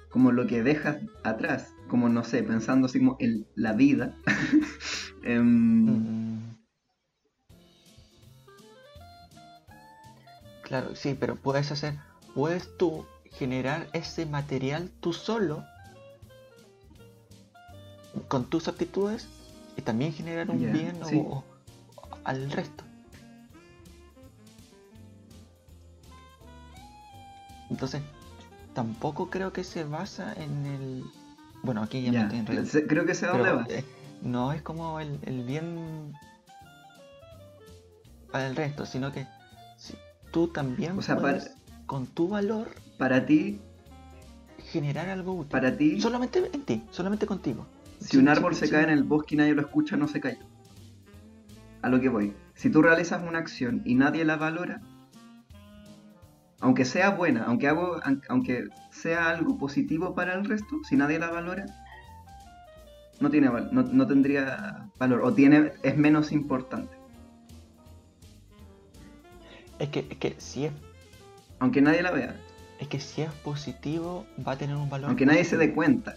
Como 0.09 0.31
lo 0.31 0.47
que 0.47 0.63
dejas 0.63 0.97
atrás, 1.23 1.73
como 1.87 2.07
no 2.07 2.23
sé, 2.23 2.43
pensando 2.43 2.85
así 2.85 2.99
como 2.99 3.17
en 3.19 3.47
la 3.55 3.73
vida. 3.73 4.15
Em. 5.23 6.39
Claro, 10.63 10.95
sí, 10.95 11.15
pero 11.19 11.35
puedes 11.35 11.71
hacer, 11.71 11.95
puedes 12.33 12.75
tú 12.77 13.05
generar 13.25 13.87
ese 13.93 14.25
material 14.25 14.89
tú 14.99 15.13
solo 15.13 15.63
con 18.27 18.45
tus 18.45 18.67
aptitudes 18.67 19.27
y 19.77 19.81
también 19.81 20.13
generar 20.13 20.49
un 20.49 20.71
bien 20.71 21.01
o- 21.01 21.07
sí. 21.07 21.17
o 21.25 21.43
al 22.23 22.51
resto. 22.51 22.83
Entonces, 27.69 28.01
tampoco 28.73 29.29
creo 29.29 29.53
que 29.53 29.63
se 29.63 29.83
basa 29.83 30.33
en 30.33 30.65
el... 30.65 31.03
Bueno, 31.63 31.83
aquí 31.83 32.01
ya, 32.01 32.11
me 32.11 32.17
ya, 32.17 32.23
estoy 32.23 32.39
enredando. 32.39 32.87
creo 32.87 33.05
que 33.05 33.15
sé 33.15 33.27
dónde 33.27 33.51
vas. 33.51 33.69
eh, 33.69 33.85
no 34.21 34.51
es 34.51 34.61
como 34.61 34.99
el, 34.99 35.19
el 35.23 35.43
bien 35.45 36.13
para 38.31 38.47
el 38.47 38.55
resto, 38.55 38.85
sino 38.85 39.11
que 39.11 39.25
si 39.77 39.93
tú 40.31 40.47
también 40.47 40.97
O 40.97 41.01
sea, 41.01 41.15
para- 41.15 41.37
puedes, 41.37 41.53
con 41.85 42.07
tu 42.07 42.27
valor 42.29 42.69
Para 42.97 43.25
ti, 43.25 43.59
generar 44.71 45.09
algo 45.09 45.33
útil. 45.33 45.49
para 45.51 45.75
ti, 45.77 45.99
Solamente 46.01 46.49
en 46.53 46.61
ti, 46.63 46.83
solamente 46.91 47.25
contigo. 47.25 47.65
Si 48.01 48.17
un 48.17 48.27
árbol 48.27 48.55
se 48.55 48.69
cae 48.69 48.83
en 48.83 48.89
el 48.89 49.03
bosque 49.03 49.35
y 49.35 49.37
nadie 49.37 49.53
lo 49.53 49.61
escucha, 49.61 49.95
no 49.95 50.07
se 50.07 50.19
cayó. 50.19 50.45
A 51.81 51.89
lo 51.89 51.99
que 51.99 52.09
voy. 52.09 52.33
Si 52.55 52.69
tú 52.69 52.81
realizas 52.81 53.23
una 53.27 53.39
acción 53.39 53.81
y 53.85 53.95
nadie 53.95 54.25
la 54.25 54.37
valora, 54.37 54.81
aunque 56.59 56.85
sea 56.85 57.11
buena, 57.11 57.43
aunque, 57.43 57.67
hago, 57.67 57.99
aunque 58.29 58.65
sea 58.91 59.29
algo 59.29 59.57
positivo 59.57 60.13
para 60.13 60.33
el 60.33 60.45
resto, 60.45 60.79
si 60.87 60.95
nadie 60.95 61.19
la 61.19 61.31
valora, 61.31 61.65
no, 63.19 63.29
tiene, 63.29 63.49
no, 63.71 63.83
no 63.83 64.07
tendría 64.07 64.89
valor 64.99 65.21
o 65.21 65.33
tiene, 65.33 65.71
es 65.83 65.97
menos 65.97 66.31
importante. 66.31 66.95
Es 69.79 69.89
que, 69.89 70.05
es 70.09 70.17
que 70.17 70.35
si 70.37 70.65
es, 70.65 70.73
Aunque 71.59 71.81
nadie 71.81 72.03
la 72.03 72.11
vea, 72.11 72.35
es 72.79 72.87
que 72.87 72.99
si 72.99 73.21
es 73.21 73.31
positivo, 73.31 74.25
va 74.45 74.53
a 74.53 74.57
tener 74.57 74.75
un 74.75 74.89
valor. 74.89 75.09
aunque 75.09 75.25
nadie 75.25 75.43
se 75.45 75.57
dé 75.57 75.73
cuenta. 75.73 76.15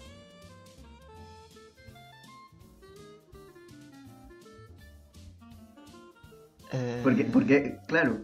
Eh, 6.73 7.01
Porque, 7.03 7.25
porque, 7.25 7.79
claro. 7.87 8.21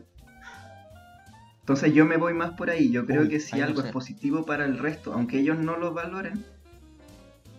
Entonces 1.60 1.92
yo 1.94 2.04
me 2.04 2.16
voy 2.16 2.34
más 2.34 2.52
por 2.52 2.70
ahí. 2.70 2.90
Yo 2.90 3.06
creo 3.06 3.22
Uy, 3.22 3.28
que 3.28 3.40
si 3.40 3.60
algo 3.60 3.82
es 3.82 3.92
positivo 3.92 4.44
para 4.44 4.64
el 4.64 4.78
resto, 4.78 5.12
aunque 5.12 5.38
ellos 5.38 5.58
no 5.58 5.76
lo 5.76 5.92
valoren 5.94 6.44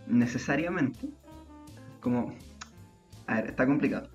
necesariamente, 0.07 1.09
como... 2.01 2.35
A 3.27 3.35
ver, 3.35 3.51
está 3.51 3.65
complicado. 3.65 4.09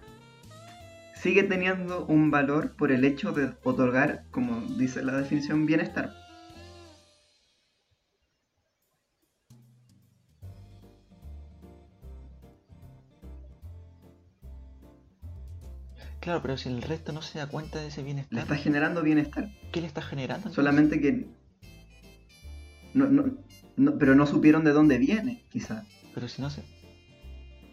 Sigue 1.14 1.44
teniendo 1.44 2.04
un 2.06 2.30
valor 2.30 2.72
por 2.76 2.92
el 2.92 3.04
hecho 3.04 3.32
de 3.32 3.54
otorgar, 3.64 4.24
como 4.30 4.60
dice 4.76 5.02
la 5.02 5.16
definición, 5.16 5.64
bienestar. 5.64 6.12
Claro, 16.26 16.42
pero 16.42 16.56
si 16.56 16.68
el 16.68 16.82
resto 16.82 17.12
no 17.12 17.22
se 17.22 17.38
da 17.38 17.46
cuenta 17.46 17.78
de 17.78 17.86
ese 17.86 18.00
Le 18.00 18.06
bienestar, 18.06 18.40
está 18.40 18.56
generando 18.56 19.00
bienestar. 19.00 19.48
¿qué 19.70 19.80
le 19.80 19.86
está 19.86 20.02
generando? 20.02 20.48
entonces? 20.48 20.56
Solamente 20.56 21.00
que... 21.00 21.28
No, 22.94 23.06
no, 23.06 23.36
no- 23.76 23.96
pero 23.96 24.16
no 24.16 24.26
supieron 24.26 24.64
de 24.64 24.72
dónde 24.72 24.98
viene, 24.98 25.44
quizá. 25.52 25.84
Pero 26.16 26.26
si 26.26 26.42
no 26.42 26.50
se. 26.50 26.64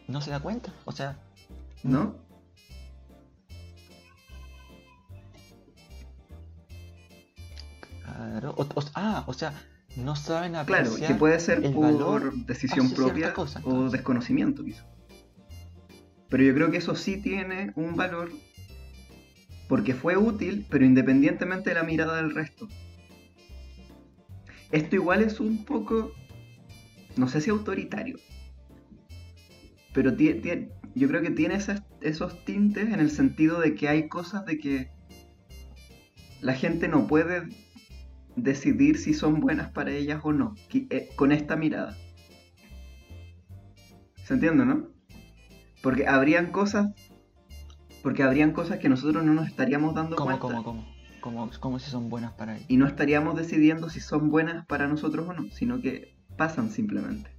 No 0.07 0.21
se 0.21 0.29
da 0.29 0.39
cuenta. 0.39 0.71
O 0.85 0.91
sea. 0.91 1.17
¿No? 1.81 2.15
Claro. 8.03 8.53
o- 8.57 8.63
o- 8.79 8.83
ah, 8.95 9.23
o 9.27 9.33
sea, 9.33 9.53
no 9.95 10.15
saben 10.15 10.51
Claro, 10.51 10.61
apreciar. 10.89 11.11
que 11.11 11.15
puede 11.15 11.39
ser 11.39 11.63
el 11.63 11.73
por 11.73 11.85
valor 11.85 12.33
decisión 12.45 12.89
propia 12.91 13.33
cosa, 13.33 13.61
o 13.63 13.89
desconocimiento, 13.89 14.63
quizá. 14.63 14.83
Pero 16.33 16.45
yo 16.45 16.55
creo 16.55 16.71
que 16.71 16.77
eso 16.77 16.95
sí 16.95 17.17
tiene 17.17 17.73
un 17.75 17.95
valor 17.95 18.31
porque 19.67 19.93
fue 19.93 20.17
útil, 20.17 20.65
pero 20.67 20.83
independientemente 20.83 21.69
de 21.69 21.75
la 21.75 21.83
mirada 21.83 22.17
del 22.17 22.33
resto. 22.33 22.67
Esto 24.71 24.95
igual 24.95 25.21
es 25.21 25.39
un 25.39 25.63
poco, 25.63 26.11
no 27.17 27.27
sé 27.27 27.39
si 27.39 27.51
autoritario, 27.51 28.17
pero 29.93 30.09
yo 30.17 31.07
creo 31.07 31.21
que 31.21 31.29
tiene 31.29 31.59
esos 32.01 32.45
tintes 32.45 32.91
en 32.91 32.99
el 32.99 33.11
sentido 33.11 33.59
de 33.59 33.75
que 33.75 33.87
hay 33.87 34.07
cosas 34.07 34.43
de 34.47 34.57
que 34.57 34.89
la 36.41 36.55
gente 36.55 36.87
no 36.87 37.05
puede 37.05 37.43
decidir 38.35 38.97
si 38.97 39.13
son 39.13 39.39
buenas 39.39 39.69
para 39.69 39.91
ellas 39.91 40.19
o 40.23 40.33
no, 40.33 40.55
eh, 40.73 41.09
con 41.15 41.31
esta 41.31 41.55
mirada. 41.55 41.95
¿Se 44.23 44.33
entiende, 44.33 44.65
no? 44.65 44.92
Porque 45.83 46.07
habrían 46.07 46.51
cosas, 46.51 46.87
porque 48.01 48.23
habrían 48.23 48.53
cosas 48.53 48.79
que 48.79 48.87
nosotros 48.87 49.23
no 49.23 49.33
nos 49.33 49.47
estaríamos 49.47 49.93
dando 49.93 50.15
¿Cómo, 50.15 50.39
cuenta 50.39 50.63
cómo, 50.63 50.63
cómo? 50.63 50.93
Como, 51.19 51.49
como 51.59 51.77
si 51.79 51.91
son 51.91 52.09
buenas 52.09 52.31
para 52.33 52.55
ellos. 52.55 52.65
y 52.69 52.77
no 52.77 52.87
estaríamos 52.87 53.35
decidiendo 53.35 53.89
si 53.89 53.99
son 53.99 54.29
buenas 54.29 54.65
para 54.65 54.87
nosotros 54.87 55.27
o 55.27 55.33
no, 55.33 55.43
sino 55.51 55.81
que 55.81 56.15
pasan 56.37 56.69
simplemente. 56.71 57.29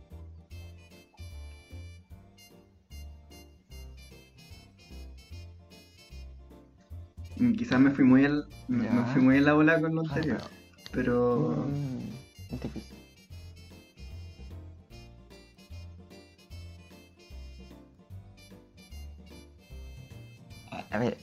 Mm, 7.36 7.52
Quizás 7.54 7.80
me 7.80 7.90
fui 7.90 8.04
muy 8.04 8.24
al, 8.24 8.44
me, 8.68 8.86
fui 9.12 9.20
muy 9.22 9.36
en 9.38 9.44
la 9.44 9.54
bola 9.54 9.80
con 9.80 9.94
lo 9.94 10.02
Ah, 10.02 10.04
anterior, 10.08 10.38
pero- 10.92 11.34
pero 11.50 11.66
Mm, 11.66 12.54
es 12.54 12.60
difícil. 12.60 12.93
A- 20.94 20.98
ver, 20.98 21.18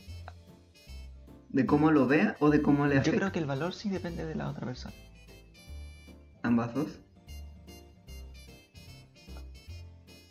¿De 1.50 1.66
cómo 1.66 1.92
lo 1.92 2.08
vea 2.08 2.36
o 2.40 2.50
de 2.50 2.62
cómo 2.62 2.88
le 2.88 2.96
Yo 2.96 3.02
afecta? 3.02 3.18
creo 3.20 3.32
que 3.32 3.40
el 3.40 3.46
valor 3.46 3.74
sí 3.74 3.90
depende 3.90 4.26
de 4.26 4.36
la 4.36 4.50
otra 4.50 4.66
persona. 4.66 4.94
Ambas 6.44 6.74
dos. 6.74 6.88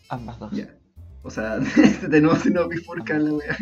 Ambas 0.08 0.38
dos. 0.38 0.52
Ya. 0.52 0.74
O 1.22 1.30
sea, 1.30 1.58
de 2.08 2.20
nuevo 2.20 2.36
se 2.38 2.50
nos 2.50 2.68
bifurca 2.68 3.18
la 3.18 3.32
wea. 3.32 3.56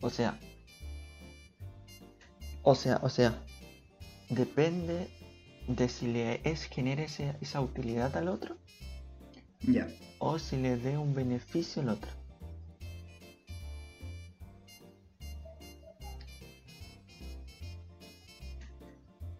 O 0.00 0.10
sea. 0.10 0.38
O 2.62 2.74
sea, 2.74 2.98
o 3.02 3.08
sea. 3.08 3.42
Depende 4.30 5.08
de 5.68 5.88
si 5.88 6.06
le 6.06 6.40
es 6.44 6.64
genere 6.64 7.04
ese- 7.04 7.36
esa 7.40 7.60
utilidad 7.60 8.16
al 8.16 8.28
otro 8.28 8.56
Ya. 9.66 9.88
o 10.18 10.38
si 10.38 10.56
le 10.56 10.76
dé 10.76 10.96
un 10.98 11.14
beneficio 11.14 11.82
al 11.82 11.90
otro. 11.90 12.10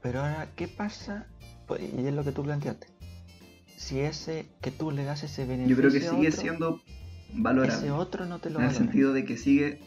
Pero 0.02 0.20
ahora, 0.20 0.48
¿qué 0.56 0.68
pasa? 0.68 1.26
Pues, 1.66 1.80
y 1.82 2.06
es 2.06 2.14
lo 2.14 2.24
que 2.24 2.32
tú 2.32 2.42
planteaste. 2.42 2.88
Si 3.76 4.00
ese 4.00 4.46
que 4.60 4.70
tú 4.70 4.90
le 4.90 5.04
das 5.04 5.22
ese 5.24 5.46
beneficio 5.46 5.74
Yo 5.76 5.80
creo 5.80 5.92
que 5.92 6.00
sigue 6.00 6.28
otro, 6.28 6.40
siendo 6.40 6.80
valorable. 7.34 7.74
ese 7.74 7.90
otro 7.90 8.26
no 8.26 8.38
te 8.38 8.50
lo 8.50 8.60
En 8.60 8.66
el 8.66 8.74
sentido 8.74 9.12
de 9.12 9.24
que 9.24 9.36
sigue 9.36 9.80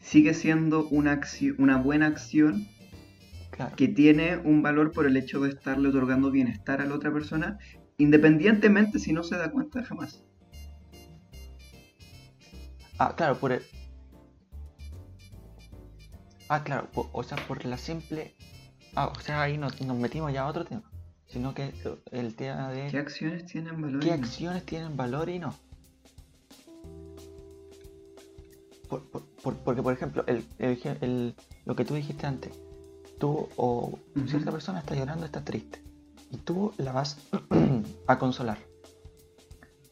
sigue 0.00 0.34
siendo 0.34 0.86
una 0.88 1.12
acción, 1.12 1.56
una 1.58 1.78
buena 1.78 2.06
acción 2.06 2.68
Claro. 3.50 3.74
que 3.74 3.88
tiene 3.88 4.36
un 4.36 4.62
valor 4.62 4.92
por 4.92 5.06
el 5.06 5.16
hecho 5.16 5.40
de 5.40 5.48
estarle 5.48 5.88
otorgando 5.88 6.30
bienestar 6.30 6.80
a 6.82 6.84
la 6.86 6.94
otra 6.94 7.10
persona, 7.12 7.58
independientemente 7.98 8.98
si 8.98 9.12
no 9.12 9.22
se 9.22 9.36
da 9.36 9.50
cuenta 9.50 9.84
jamás. 9.84 10.22
Ah, 12.98 13.14
claro, 13.16 13.38
por 13.38 13.52
el... 13.52 13.62
Ah, 16.48 16.62
claro, 16.64 16.88
o 16.94 17.22
sea, 17.22 17.36
por 17.46 17.64
la 17.64 17.76
simple... 17.76 18.34
Ah, 18.94 19.08
o 19.08 19.20
sea, 19.20 19.42
ahí 19.42 19.58
nos, 19.58 19.80
nos 19.82 19.96
metimos 19.98 20.32
ya 20.32 20.42
a 20.42 20.46
otro 20.46 20.64
tema. 20.64 20.82
Sino 21.26 21.52
que 21.54 21.72
el 22.12 22.34
tema 22.36 22.70
de 22.70 22.88
¿Qué 22.88 22.98
acciones 22.98 23.44
tienen 23.46 23.82
valor? 23.82 24.00
qué 24.00 24.08
y 24.08 24.10
no? 24.10 24.16
acciones 24.16 24.64
tienen 24.64 24.96
valor 24.96 25.28
y 25.28 25.38
no. 25.40 25.54
Por- 28.88 29.02
por- 29.10 29.26
por- 29.42 29.56
porque, 29.58 29.82
por 29.82 29.92
ejemplo, 29.92 30.24
el, 30.28 30.44
el 30.58 30.78
el- 31.00 31.34
lo 31.64 31.74
que 31.74 31.84
tú 31.84 31.94
dijiste 31.94 32.26
antes, 32.26 32.52
tú 33.18 33.48
o 33.56 33.98
Ujú. 34.14 34.28
cierta 34.28 34.52
persona 34.52 34.78
está 34.78 34.94
llorando, 34.94 35.26
está 35.26 35.44
triste, 35.44 35.80
y 36.36 36.38
tú 36.38 36.72
la 36.78 36.92
vas 36.92 37.18
a 38.06 38.18
consolar. 38.18 38.58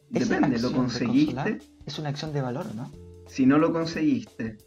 Depende, 0.09 0.59
¿lo 0.59 0.71
conseguiste? 0.71 1.59
Es 1.85 1.99
una 1.99 2.09
acción 2.09 2.31
de 2.33 2.41
valor, 2.41 2.73
¿no? 2.75 2.91
Si 3.27 3.45
no 3.45 3.57
lo 3.57 3.73
conseguiste. 3.73 4.57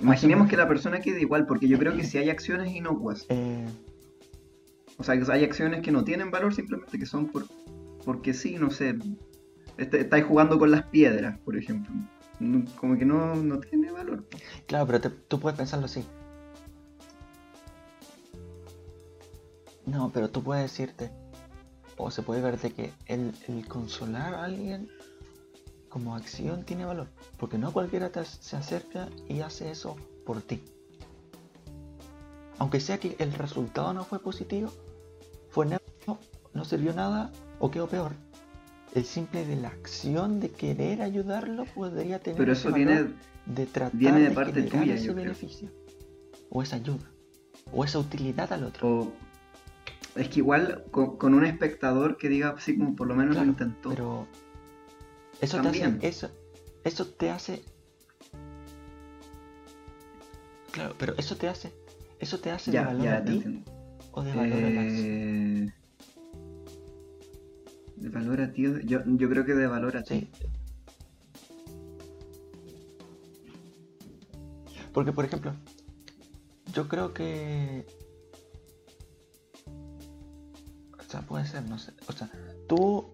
Imaginemos 0.00 0.48
que 0.48 0.56
la 0.56 0.68
persona 0.68 1.00
quede 1.00 1.20
igual, 1.20 1.46
porque 1.46 1.68
yo 1.68 1.78
creo 1.78 1.96
que 1.96 2.04
si 2.04 2.18
hay 2.18 2.28
acciones 2.28 2.74
inocuas, 2.74 3.24
Eh, 3.28 3.66
o 4.98 5.04
sea, 5.04 5.14
hay 5.14 5.44
acciones 5.44 5.80
que 5.80 5.90
no 5.92 6.04
tienen 6.04 6.30
valor 6.30 6.54
simplemente 6.54 6.98
que 6.98 7.06
son 7.06 7.26
por 7.28 7.46
porque 8.04 8.34
sí, 8.34 8.56
no 8.58 8.70
sé, 8.70 8.96
este- 9.78 10.00
estáis 10.00 10.24
jugando 10.24 10.58
con 10.58 10.70
las 10.72 10.82
piedras, 10.86 11.38
por 11.38 11.56
ejemplo. 11.56 11.92
Como 12.76 12.98
que 12.98 13.04
no, 13.04 13.36
no 13.36 13.60
tiene 13.60 13.92
valor. 13.92 14.26
Claro, 14.66 14.86
pero 14.88 15.00
te- 15.00 15.10
tú 15.10 15.38
puedes 15.38 15.56
pensarlo 15.56 15.86
así. 15.86 16.04
No, 19.86 20.10
pero 20.12 20.30
tú 20.30 20.42
puedes 20.42 20.62
decirte, 20.70 21.10
o 21.96 22.10
se 22.10 22.22
puede 22.22 22.40
ver 22.40 22.58
de 22.60 22.72
que 22.72 22.92
el, 23.06 23.32
el 23.48 23.66
consolar 23.66 24.34
a 24.34 24.44
alguien 24.44 24.88
como 25.88 26.14
acción 26.16 26.64
tiene 26.64 26.84
valor, 26.84 27.08
porque 27.38 27.58
no 27.58 27.72
cualquiera 27.72 28.10
te, 28.10 28.24
se 28.24 28.56
acerca 28.56 29.08
y 29.28 29.40
hace 29.40 29.70
eso 29.70 29.96
por 30.24 30.40
ti. 30.42 30.62
Aunque 32.58 32.80
sea 32.80 32.98
que 32.98 33.16
el 33.18 33.32
resultado 33.32 33.92
no 33.92 34.04
fue 34.04 34.20
positivo, 34.20 34.72
fue 35.50 35.66
neutro, 35.66 36.18
no 36.54 36.64
sirvió 36.64 36.94
nada 36.94 37.32
o 37.58 37.70
quedó 37.70 37.88
peor. 37.88 38.12
El 38.94 39.04
simple 39.04 39.44
de 39.46 39.56
la 39.56 39.68
acción 39.68 40.38
de 40.38 40.50
querer 40.50 41.02
ayudarlo 41.02 41.64
podría 41.74 42.20
tener 42.20 42.38
Pero 42.38 42.54
viene, 42.72 43.14
de 43.46 43.66
tratar 43.66 43.92
viene 43.98 44.20
de 44.20 44.28
de 44.28 44.34
parte 44.34 44.52
generar 44.52 44.82
tuya, 44.82 44.94
ese 44.94 45.12
creo. 45.12 45.16
beneficio 45.16 45.70
o 46.50 46.62
esa 46.62 46.76
ayuda 46.76 47.10
o 47.72 47.84
esa 47.84 47.98
utilidad 47.98 48.52
al 48.52 48.64
otro. 48.64 48.88
o 48.88 49.12
es 50.16 50.28
que 50.28 50.40
igual 50.40 50.84
con, 50.90 51.16
con 51.16 51.34
un 51.34 51.44
espectador 51.44 52.16
que 52.18 52.28
diga 52.28 52.50
así 52.50 52.76
como 52.76 52.94
por 52.96 53.06
lo 53.06 53.14
menos 53.14 53.32
Claro, 53.34 53.46
lo 53.46 53.52
intentó. 53.52 53.88
Pero 53.90 54.26
eso 55.40 55.56
te 55.58 55.62
También. 55.62 55.96
hace 55.98 56.08
eso 56.08 56.30
eso 56.84 57.06
te 57.06 57.30
hace 57.30 57.62
Claro, 60.70 60.94
pero 60.98 61.14
eso 61.18 61.36
te 61.36 61.48
hace 61.48 61.72
eso 62.18 62.38
te 62.38 62.50
hace 62.50 62.70
de 62.70 62.76
ya, 62.76 62.84
valor 62.84 63.04
ya 63.04 63.16
a 63.16 63.24
te 63.24 63.30
ti 63.30 63.36
entiendo. 63.36 63.70
o 64.12 64.22
de 64.22 64.32
valor 64.34 64.64
a 64.64 64.70
la 64.70 64.80
acción. 64.82 65.06
Eh, 65.06 65.72
De 67.96 68.08
valor 68.08 68.40
a 68.40 68.52
ti, 68.52 68.62
de- 68.66 68.84
yo, 68.84 69.00
yo 69.06 69.28
creo 69.28 69.44
que 69.44 69.54
de 69.54 69.66
valor 69.66 69.96
a 69.96 70.02
ti. 70.02 70.28
Sí. 70.40 70.46
Porque, 74.92 75.12
por 75.12 75.24
ejemplo, 75.24 75.54
yo 76.74 76.88
creo 76.88 77.14
que. 77.14 77.86
Sea, 81.12 81.20
puede 81.22 81.46
ser, 81.46 81.62
no 81.68 81.78
sé. 81.78 81.92
O 82.08 82.12
sea, 82.12 82.30
tú 82.68 83.06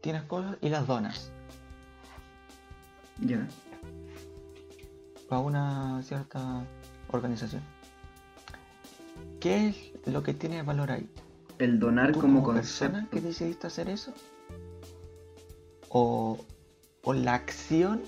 tienes 0.00 0.22
cosas 0.24 0.56
y 0.60 0.68
las 0.70 0.86
donas 0.86 1.30
Ya. 3.20 3.46
a 5.30 5.38
una 5.38 6.02
cierta 6.02 6.64
organización. 7.12 7.62
¿Qué 9.40 9.68
es 9.68 9.92
lo 10.12 10.22
que 10.22 10.34
tiene 10.34 10.62
valor 10.62 10.90
ahí? 10.90 11.08
El 11.58 11.78
donar 11.78 12.12
¿Tú 12.12 12.20
como, 12.20 12.42
como 12.42 12.54
persona 12.56 13.08
que 13.10 13.20
decidiste 13.20 13.66
hacer 13.66 13.88
eso? 13.88 14.12
¿O, 15.88 16.44
o 17.02 17.12
la 17.12 17.34
acción? 17.34 18.02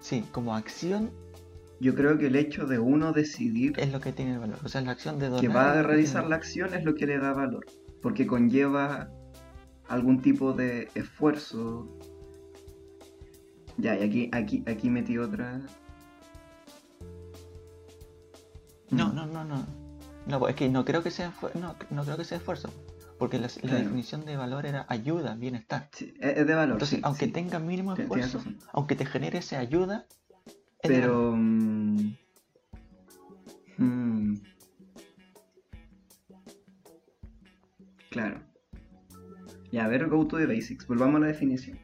Sí, 0.00 0.24
como 0.32 0.54
acción 0.54 1.10
Yo 1.80 1.94
creo 1.94 2.16
que 2.18 2.26
el 2.28 2.36
hecho 2.36 2.66
de 2.66 2.78
uno 2.78 3.12
decidir 3.12 3.72
es 3.78 3.92
lo 3.92 4.00
que 4.00 4.12
tiene 4.12 4.38
valor. 4.38 4.58
O 4.64 4.68
sea, 4.68 4.80
la 4.82 4.92
acción 4.92 5.18
de 5.18 5.26
donar. 5.28 5.40
que 5.40 5.48
va 5.48 5.72
a 5.78 5.82
realizar 5.82 6.26
la 6.26 6.36
acción 6.36 6.74
es 6.74 6.84
lo 6.84 6.94
que 6.94 7.06
le 7.06 7.18
da 7.18 7.32
valor. 7.32 7.66
Porque 8.02 8.26
conlleva 8.26 9.10
algún 9.88 10.20
tipo 10.22 10.52
de 10.52 10.88
esfuerzo. 10.94 11.88
Ya, 13.78 13.98
y 13.98 14.02
aquí, 14.04 14.30
aquí, 14.32 14.64
aquí 14.66 14.88
metí 14.90 15.18
otra. 15.18 15.60
No, 18.90 19.08
Mm. 19.08 19.14
no, 19.14 19.26
no, 19.26 19.44
no. 19.44 19.66
No, 20.26 20.38
pues 20.40 20.50
es 20.50 20.56
que 20.56 20.68
no 20.68 20.84
creo 20.84 21.02
que 21.02 21.10
sea 21.10 21.32
no, 21.54 21.76
no 21.90 22.04
creo 22.04 22.16
que 22.16 22.24
sea 22.24 22.38
esfuerzo. 22.38 22.70
Porque 23.18 23.38
la, 23.38 23.46
la 23.46 23.52
Claro. 23.62 23.78
definición 23.78 24.24
de 24.24 24.36
valor 24.36 24.66
era 24.66 24.84
ayuda, 24.88 25.34
bienestar. 25.36 25.88
Sí, 25.92 26.12
es 26.20 26.46
de 26.46 26.54
valor. 26.54 26.74
Entonces, 26.74 26.98
sí, 26.98 27.02
aunque 27.04 27.26
sí. 27.26 27.32
tenga 27.32 27.58
mínimo 27.58 27.94
esfuerzo, 27.94 28.42
aunque 28.72 28.94
te 28.96 29.06
genere 29.06 29.38
esa 29.38 29.58
ayuda, 29.58 30.06
es 30.82 30.90
de 30.90 31.00
valor. 31.00 31.16
Pero. 31.16 31.36
mm, 33.78 34.34
claro. 38.16 38.40
Ya, 39.70 39.84
a 39.84 39.88
ver, 39.88 40.08
go 40.08 40.26
to 40.26 40.38
the 40.38 40.46
basics. 40.46 40.86
Volvamos 40.86 41.16
a 41.16 41.20
la 41.20 41.26
definición. 41.26 41.78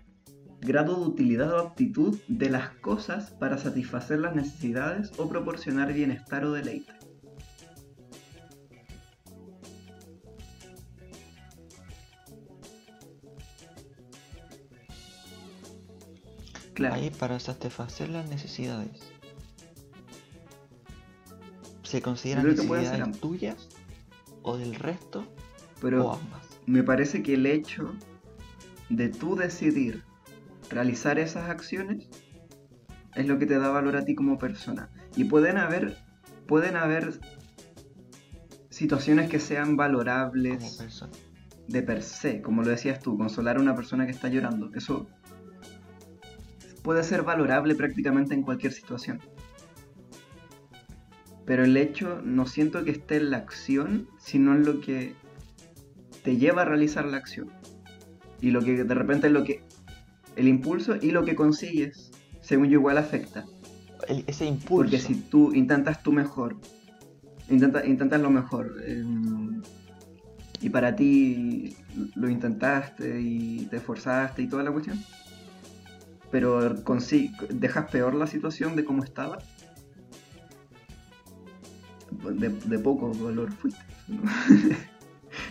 Grado 0.60 0.96
de 0.96 1.06
utilidad 1.06 1.52
o 1.52 1.58
aptitud 1.58 2.18
de 2.26 2.48
las 2.48 2.70
cosas 2.76 3.32
para 3.32 3.58
satisfacer 3.58 4.20
las 4.20 4.34
necesidades 4.34 5.12
o 5.18 5.28
proporcionar 5.28 5.92
bienestar 5.92 6.44
o 6.46 6.52
deleite. 6.52 6.94
Claro. 16.72 16.94
Ahí 16.94 17.10
para 17.10 17.38
satisfacer 17.40 18.08
las 18.08 18.26
necesidades. 18.30 19.02
¿Se 21.82 22.00
consideran 22.00 22.46
necesidades 22.46 23.20
tuyas 23.20 23.68
o 24.42 24.56
del 24.56 24.74
resto 24.76 25.26
Pero 25.82 26.06
o 26.06 26.14
ambas? 26.14 26.60
me 26.66 26.82
parece 26.82 27.22
que 27.22 27.34
el 27.34 27.44
hecho 27.44 27.92
de 28.88 29.08
tú 29.08 29.36
decidir 29.36 30.04
realizar 30.70 31.18
esas 31.18 31.50
acciones 31.50 32.08
es 33.14 33.26
lo 33.26 33.38
que 33.38 33.46
te 33.46 33.58
da 33.58 33.68
valor 33.68 33.96
a 33.96 34.04
ti 34.04 34.14
como 34.14 34.38
persona. 34.38 34.88
Y 35.16 35.24
pueden 35.24 35.58
haber, 35.58 35.98
pueden 36.46 36.76
haber 36.76 37.20
situaciones 38.70 39.28
que 39.28 39.38
sean 39.38 39.76
valorables 39.76 40.82
de 41.68 41.82
per 41.82 42.02
se, 42.02 42.40
como 42.40 42.62
lo 42.62 42.70
decías 42.70 43.00
tú, 43.00 43.18
consolar 43.18 43.56
a 43.56 43.60
una 43.60 43.74
persona 43.74 44.06
que 44.06 44.12
está 44.12 44.28
llorando. 44.28 44.70
Eso 44.74 45.08
puede 46.82 47.04
ser 47.04 47.22
valorable 47.22 47.74
prácticamente 47.74 48.34
en 48.34 48.42
cualquier 48.42 48.72
situación. 48.72 49.20
Pero 51.44 51.64
el 51.64 51.76
hecho 51.76 52.20
no 52.22 52.46
siento 52.46 52.84
que 52.84 52.92
esté 52.92 53.16
en 53.16 53.30
la 53.30 53.38
acción, 53.38 54.08
sino 54.18 54.54
en 54.54 54.64
lo 54.64 54.80
que 54.80 55.14
te 56.22 56.36
lleva 56.36 56.62
a 56.62 56.64
realizar 56.64 57.04
la 57.04 57.16
acción. 57.16 57.50
Y 58.40 58.50
lo 58.50 58.60
que 58.60 58.84
de 58.84 58.94
repente 58.94 59.28
es 59.28 59.32
lo 59.32 59.44
que. 59.44 59.62
El 60.36 60.48
impulso 60.48 60.96
y 61.00 61.10
lo 61.10 61.24
que 61.24 61.34
consigues 61.36 62.10
según 62.40 62.66
yo 62.66 62.78
igual 62.78 62.98
afecta. 62.98 63.44
El- 64.08 64.24
ese 64.26 64.46
impulso. 64.46 64.76
Porque 64.90 64.98
si 64.98 65.14
tú 65.14 65.52
intentas 65.52 66.02
tu 66.02 66.12
mejor, 66.12 66.56
intenta, 67.48 67.86
intentas 67.86 68.20
lo 68.20 68.30
mejor, 68.30 68.76
eh, 68.84 69.04
y 70.60 70.70
para 70.70 70.96
ti 70.96 71.76
lo 72.14 72.28
intentaste 72.28 73.20
y 73.20 73.66
te 73.66 73.76
esforzaste 73.76 74.42
y 74.42 74.48
toda 74.48 74.62
la 74.62 74.72
cuestión, 74.72 74.98
pero 76.30 76.74
dejas 77.50 77.90
peor 77.90 78.14
la 78.14 78.26
situación 78.26 78.74
de 78.74 78.84
cómo 78.84 79.04
estaba, 79.04 79.38
de, 82.32 82.48
de 82.48 82.78
poco 82.78 83.12
valor 83.12 83.52
fuiste. 83.52 83.82
¿no? 84.08 84.22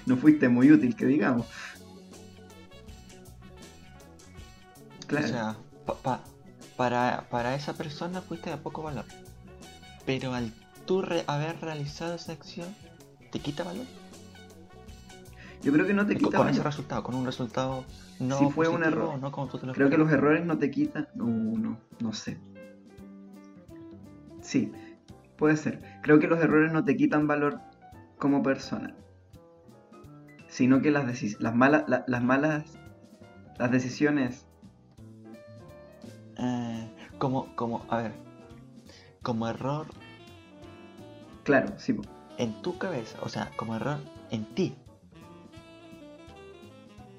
no 0.05 0.17
fuiste 0.17 0.49
muy 0.49 0.71
útil, 0.71 0.95
que 0.95 1.05
digamos. 1.05 1.45
Claro. 5.07 5.25
O 5.25 5.29
sea, 5.29 5.55
pa- 5.85 5.95
pa- 5.95 6.21
para, 6.77 7.27
para 7.29 7.55
esa 7.55 7.73
persona 7.73 8.21
fuiste 8.21 8.49
de 8.49 8.57
poco 8.57 8.81
valor. 8.83 9.05
Pero 10.05 10.33
al 10.33 10.51
tú 10.85 11.01
re- 11.01 11.23
haber 11.27 11.59
realizado 11.61 12.15
esa 12.15 12.31
acción, 12.31 12.67
¿te 13.31 13.39
quita 13.39 13.63
valor? 13.63 13.85
Yo 15.63 15.71
creo 15.71 15.85
que 15.85 15.93
no 15.93 16.07
te 16.07 16.13
Con, 16.15 16.23
quita 16.23 16.37
con 16.37 16.49
ese 16.49 16.63
resultado, 16.63 17.03
con 17.03 17.13
un 17.15 17.25
resultado 17.25 17.83
no 18.19 18.39
Si 18.39 18.49
fue 18.49 18.67
un 18.67 18.83
error. 18.83 19.19
no 19.19 19.31
como 19.31 19.47
tú 19.47 19.59
te 19.59 19.67
lo 19.67 19.73
Creo 19.73 19.89
que 19.89 19.97
los 19.97 20.11
errores 20.11 20.43
no 20.45 20.57
te 20.57 20.71
quitan. 20.71 21.07
No, 21.13 21.25
no, 21.27 21.77
no 21.99 22.13
sé. 22.13 22.39
Sí, 24.41 24.71
puede 25.37 25.57
ser. 25.57 25.81
Creo 26.01 26.17
que 26.19 26.27
los 26.27 26.39
errores 26.39 26.71
no 26.71 26.83
te 26.83 26.95
quitan 26.97 27.27
valor 27.27 27.59
como 28.17 28.41
persona. 28.41 28.95
Sino 30.51 30.81
que 30.81 30.91
las, 30.91 31.05
las, 31.41 31.55
malas, 31.55 31.85
la- 31.87 32.03
las 32.07 32.21
malas. 32.21 32.77
Las 33.57 33.71
decisiones. 33.71 34.45
Eh, 36.37 36.87
como, 37.17 37.55
como, 37.55 37.85
a 37.89 37.97
ver, 37.97 38.11
como 39.23 39.47
error 39.47 39.87
Claro, 41.43 41.73
sí. 41.77 41.95
en 42.37 42.61
tu 42.61 42.77
cabeza, 42.77 43.17
o 43.21 43.29
sea, 43.29 43.51
como 43.55 43.75
error 43.75 43.99
en 44.31 44.45
ti. 44.55 44.75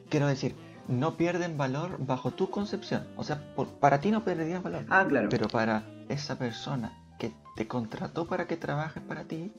Quiero 0.09 0.27
decir, 0.27 0.55
no 0.89 1.17
pierden 1.17 1.57
valor 1.57 1.97
bajo 2.05 2.33
tu 2.33 2.51
concepción. 2.51 3.07
O 3.17 3.25
sea, 3.25 3.55
por- 3.55 3.69
para 3.79 4.01
ti 4.01 4.11
no 4.11 4.25
perderían 4.25 4.63
valor. 4.63 4.85
Ah, 4.91 5.07
claro. 5.09 5.29
Pero 5.31 5.49
para 5.49 5.85
esa 6.09 6.37
persona 6.37 6.93
que 7.19 7.33
te 7.57 7.67
contrató 7.69 8.27
para 8.27 8.47
que 8.47 8.57
trabajes 8.57 9.03
para 9.03 9.25
ti 9.25 9.53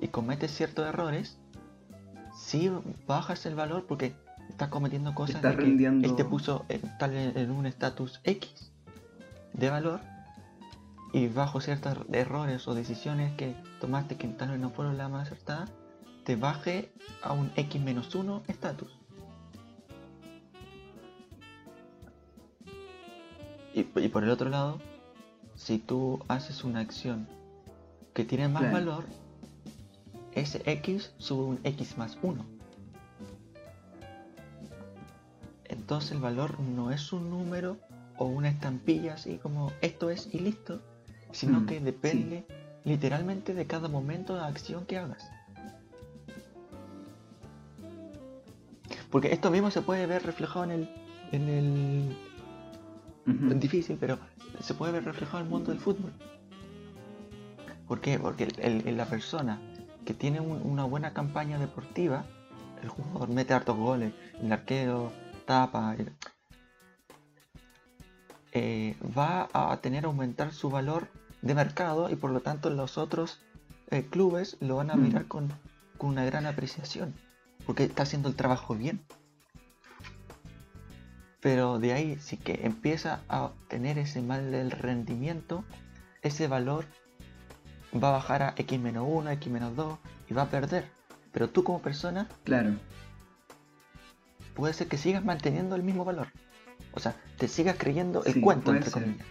y 0.00 0.08
cometes 0.08 0.50
ciertos 0.52 0.86
errores, 0.86 1.37
sí 2.38 2.70
bajas 3.06 3.44
el 3.46 3.54
valor 3.54 3.86
porque 3.86 4.14
estás 4.48 4.68
cometiendo 4.68 5.14
cosas 5.14 5.36
Estás 5.36 5.52
de 5.52 5.56
que 5.58 5.62
rindiendo- 5.66 6.06
él 6.06 6.16
te 6.16 6.24
puso 6.24 6.64
en, 6.68 6.80
tal 6.98 7.14
en, 7.14 7.50
un 7.50 7.66
estatus 7.66 8.20
X 8.24 8.70
de 9.52 9.70
valor 9.70 10.00
y 11.12 11.28
bajo 11.28 11.60
ciertos 11.60 11.96
errores 12.12 12.66
o 12.68 12.74
decisiones 12.74 13.32
que 13.36 13.54
tomaste 13.80 14.16
que 14.16 14.28
tal 14.28 14.50
vez 14.50 14.60
no 14.60 14.70
fueron 14.70 14.96
las 14.98 15.10
más 15.10 15.26
acertadas, 15.26 15.70
te 16.24 16.36
baje 16.36 16.90
a 17.22 17.32
un 17.32 17.50
X 17.56 17.80
menos 17.80 18.14
1 18.14 18.42
estatus. 18.48 18.90
Y, 23.74 23.80
y 23.98 24.08
por 24.08 24.24
el 24.24 24.30
otro 24.30 24.48
lado, 24.50 24.80
si 25.54 25.78
tú 25.78 26.20
haces 26.28 26.64
una 26.64 26.80
acción 26.80 27.26
que 28.14 28.24
tiene 28.24 28.48
más 28.48 28.62
Claro. 28.62 28.74
valor, 28.76 29.04
ese 30.38 30.62
X 30.70 31.12
sube 31.18 31.44
un 31.44 31.60
X 31.64 31.96
más 31.98 32.18
1. 32.22 32.44
Entonces 35.64 36.12
el 36.12 36.18
valor 36.20 36.60
no 36.60 36.90
es 36.90 37.12
un 37.12 37.30
número 37.30 37.76
o 38.16 38.24
una 38.26 38.48
estampilla 38.48 39.14
así 39.14 39.36
como 39.38 39.72
esto 39.80 40.10
es 40.10 40.28
y 40.32 40.38
listo, 40.40 40.80
sino 41.32 41.60
Mm, 41.60 41.66
que 41.66 41.80
depende 41.80 42.44
literalmente 42.84 43.54
de 43.54 43.66
cada 43.66 43.88
momento 43.88 44.34
de 44.34 44.42
acción 44.42 44.86
que 44.86 44.98
hagas. 44.98 45.30
Porque 49.10 49.32
esto 49.32 49.50
mismo 49.50 49.70
se 49.70 49.82
puede 49.82 50.06
ver 50.06 50.24
reflejado 50.24 50.64
en 50.64 50.70
el, 50.70 50.88
en 51.32 51.48
el 51.48 52.16
es 53.52 53.60
difícil, 53.60 53.96
pero 54.00 54.18
se 54.60 54.74
puede 54.74 54.92
ver 54.92 55.04
reflejado 55.04 55.38
en 55.40 55.44
el 55.46 55.50
mundo 55.50 55.70
del 55.70 55.80
fútbol. 55.80 56.12
¿Por 57.86 58.00
qué? 58.00 58.18
Porque 58.18 58.44
el- 58.44 58.60
el- 58.60 58.88
el- 58.88 58.96
la 58.96 59.06
persona 59.06 59.60
que 60.04 60.14
tiene 60.14 60.40
un- 60.40 60.62
una 60.62 60.84
buena 60.84 61.12
campaña 61.12 61.58
deportiva, 61.58 62.24
el 62.82 62.88
jugador 62.88 63.28
mete 63.28 63.54
hartos 63.54 63.76
goles, 63.76 64.12
el 64.40 64.52
arquero 64.52 65.12
tapa, 65.46 65.94
el- 65.98 66.12
eh, 68.52 68.96
va 69.16 69.48
a 69.52 69.76
tener 69.78 70.04
aumentar 70.04 70.52
su 70.52 70.70
valor 70.70 71.08
de 71.42 71.54
mercado 71.54 72.10
y 72.10 72.16
por 72.16 72.30
lo 72.30 72.40
tanto 72.40 72.70
los 72.70 72.98
otros 72.98 73.40
eh, 73.90 74.06
clubes 74.10 74.56
lo 74.60 74.76
van 74.76 74.90
a 74.90 74.96
Mm. 74.96 75.02
mirar 75.02 75.26
con, 75.28 75.48
con 75.96 76.10
una 76.10 76.24
gran 76.24 76.44
apreciación, 76.46 77.14
porque 77.66 77.84
está 77.84 78.02
haciendo 78.02 78.28
el 78.28 78.34
trabajo 78.36 78.74
bien. 78.74 79.00
Pero 81.40 81.78
de 81.78 81.92
ahí, 81.92 82.18
si 82.20 82.36
que 82.36 82.66
empieza 82.66 83.20
a 83.28 83.50
tener 83.68 83.96
ese 83.98 84.20
mal 84.20 84.50
del 84.50 84.70
rendimiento, 84.72 85.64
ese 86.22 86.48
valor 86.48 86.84
va 87.94 88.08
a 88.08 88.12
bajar 88.12 88.42
a 88.42 88.54
x-1, 88.56 89.32
x-2 89.32 89.98
y 90.30 90.34
va 90.34 90.42
a 90.42 90.50
perder. 90.50 90.86
Pero 91.32 91.48
tú 91.48 91.62
como 91.64 91.80
persona 91.80 92.28
Claro. 92.44 92.74
puede 94.54 94.74
ser 94.74 94.88
que 94.88 94.96
sigas 94.96 95.24
manteniendo 95.24 95.76
el 95.76 95.82
mismo 95.82 96.04
valor. 96.04 96.28
O 96.92 97.00
sea, 97.00 97.14
te 97.38 97.48
sigas 97.48 97.76
creyendo 97.78 98.24
el 98.24 98.34
Sí, 98.34 98.40
cuento, 98.40 98.72
entre 98.74 98.90
ser. 98.90 99.02
comillas. 99.04 99.26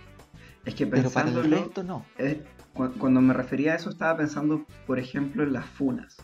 Es 0.65 0.75
que 0.75 0.85
Pero 0.87 1.09
para 1.09 1.29
el 1.29 1.49
resto 1.49 1.83
no. 1.83 2.05
es- 2.17 2.37
cuando 2.99 3.21
me 3.21 3.33
refería 3.33 3.73
a 3.73 3.75
eso 3.75 3.89
estaba 3.89 4.17
pensando, 4.17 4.65
por 4.85 4.99
ejemplo, 4.99 5.43
en 5.43 5.53
las 5.53 5.65
funas. 5.65 6.17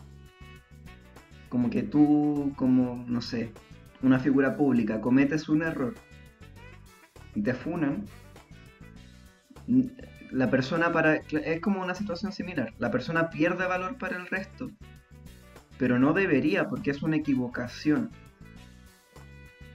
Como 1.48 1.68
que 1.70 1.82
tú, 1.82 2.52
como, 2.56 3.04
no 3.08 3.20
sé, 3.20 3.52
una 4.02 4.18
figura 4.20 4.56
pública, 4.56 5.00
cometes 5.00 5.48
un 5.48 5.62
error 5.62 5.94
y 7.34 7.42
te 7.42 7.54
funan, 7.54 8.06
la 10.34 10.50
persona 10.50 10.92
para... 10.92 11.16
Es 11.16 11.60
como 11.60 11.80
una 11.82 11.94
situación 11.94 12.32
similar. 12.32 12.74
La 12.78 12.90
persona 12.90 13.30
pierde 13.30 13.66
valor 13.66 13.96
para 13.98 14.16
el 14.16 14.26
resto, 14.26 14.70
pero 15.78 15.98
no 15.98 16.12
debería 16.12 16.68
porque 16.68 16.90
es 16.90 17.02
una 17.02 17.16
equivocación. 17.16 18.10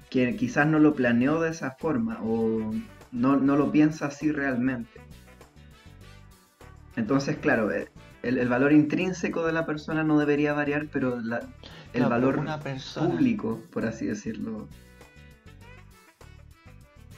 Que 0.10 0.36
quizás 0.36 0.68
no 0.68 0.80
lo 0.80 0.94
planeó 0.96 1.40
de 1.40 1.52
esa 1.52 1.72
forma 1.72 2.20
o 2.24 2.74
no, 3.12 3.38
no 3.38 3.56
lo 3.56 3.72
piensa 3.72 4.08
así 4.08 4.32
realmente. 4.32 5.00
Entonces, 6.96 7.38
claro, 7.38 7.72
eh, 7.72 7.88
el, 8.24 8.38
el 8.38 8.50
valor 8.50 8.74
intrínseco 8.74 9.46
de 9.46 9.54
la 9.54 9.66
persona 9.66 10.04
no 10.04 10.18
debería 10.20 10.54
variar, 10.54 10.88
pero 10.92 11.22
la- 11.22 11.48
el 11.94 12.06
valor 12.06 12.38
una 12.38 12.60
persona 12.60 13.10
público, 13.10 13.62
por 13.72 13.86
así 13.86 14.06
decirlo, 14.08 14.68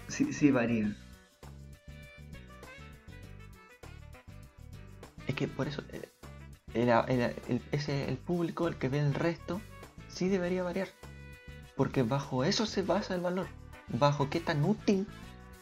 sí, 0.08 0.32
sí 0.34 0.52
varía. 0.52 0.96
Que 5.42 5.48
por 5.48 5.68
eso 5.68 5.82
eh, 5.92 6.08
era- 6.76 7.04
era 7.08 7.34
el, 7.50 7.62
ese, 7.72 8.08
el 8.08 8.18
público, 8.18 8.68
el 8.68 8.76
que 8.76 8.90
ve 8.90 9.00
el 9.00 9.16
resto, 9.16 9.60
sí 10.08 10.30
debería 10.30 10.62
variar. 10.62 10.88
Porque 11.76 12.04
bajo 12.04 12.44
eso 12.44 12.68
se 12.68 12.84
basa 12.84 13.16
el 13.16 13.22
valor. 13.22 13.48
Bajo 13.88 14.30
qué 14.30 14.40
tan 14.40 14.64
útil 14.64 15.08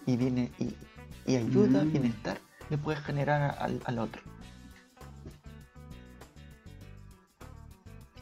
y, 0.06 0.18
viene, 0.18 0.52
y, 0.60 0.76
y 1.26 1.38
ayuda, 1.38 1.86
Mm. 1.86 1.92
bienestar 1.94 2.40
le 2.70 2.78
puedes 2.78 3.02
generar 3.02 3.56
al, 3.58 3.82
al 3.86 4.00
otro. 4.00 4.22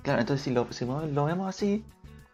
Claro, 0.03 0.21
entonces 0.21 0.43
si 0.43 0.51
lo, 0.51 0.71
si 0.71 0.85
lo 0.85 1.25
vemos 1.25 1.49
así, 1.49 1.83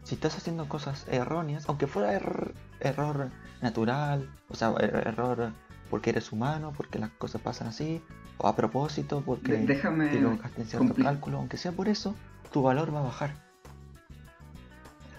si 0.03 0.15
estás 0.15 0.37
haciendo 0.37 0.67
cosas 0.67 1.07
erróneas, 1.07 1.63
aunque 1.69 1.87
fuera 1.87 2.13
error, 2.13 2.53
error 2.81 3.31
natural, 3.61 4.29
o 4.49 4.55
sea, 4.55 4.69
er- 4.73 5.07
error 5.07 5.53
porque 5.89 6.09
eres 6.11 6.31
humano, 6.33 6.73
porque 6.75 6.99
las 6.99 7.09
cosas 7.11 7.41
pasan 7.41 7.67
así, 7.69 8.01
o 8.37 8.47
a 8.47 8.55
propósito, 8.55 9.21
porque 9.25 9.53
De- 9.53 9.65
déjame 9.65 10.07
te 10.09 10.17
equivocaste 10.17 10.61
en 10.61 10.67
cierto 10.67 10.93
cálculo, 10.95 11.37
aunque 11.37 11.57
sea 11.57 11.71
por 11.71 11.87
eso, 11.89 12.15
tu 12.51 12.61
valor 12.61 12.93
va 12.93 12.99
a 12.99 13.03
bajar. 13.03 13.31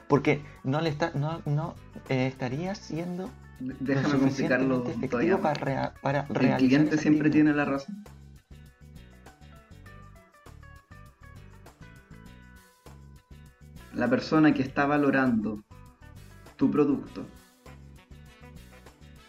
Porque 0.09 0.43
no 0.65 0.81
le 0.81 0.91
está, 0.91 1.11
no, 1.15 1.41
no 1.47 1.75
eh, 2.09 2.27
estarías 2.27 2.79
siendo 2.79 3.31
de- 3.61 3.75
déjame 3.81 4.19
complicarlo 4.19 4.87
efectivo 4.89 5.41
para, 5.41 5.55
rea- 5.61 5.95
para 6.03 6.21
El 6.29 6.35
realizar 6.35 6.59
cliente 6.69 6.99
siempre 6.99 7.31
tiene 7.31 7.53
la 7.55 7.65
razón. 7.65 8.05
La 13.95 14.09
persona 14.11 14.53
que 14.53 14.63
está 14.63 14.87
valorando 14.87 15.63
tu 16.57 16.71
producto 16.71 17.25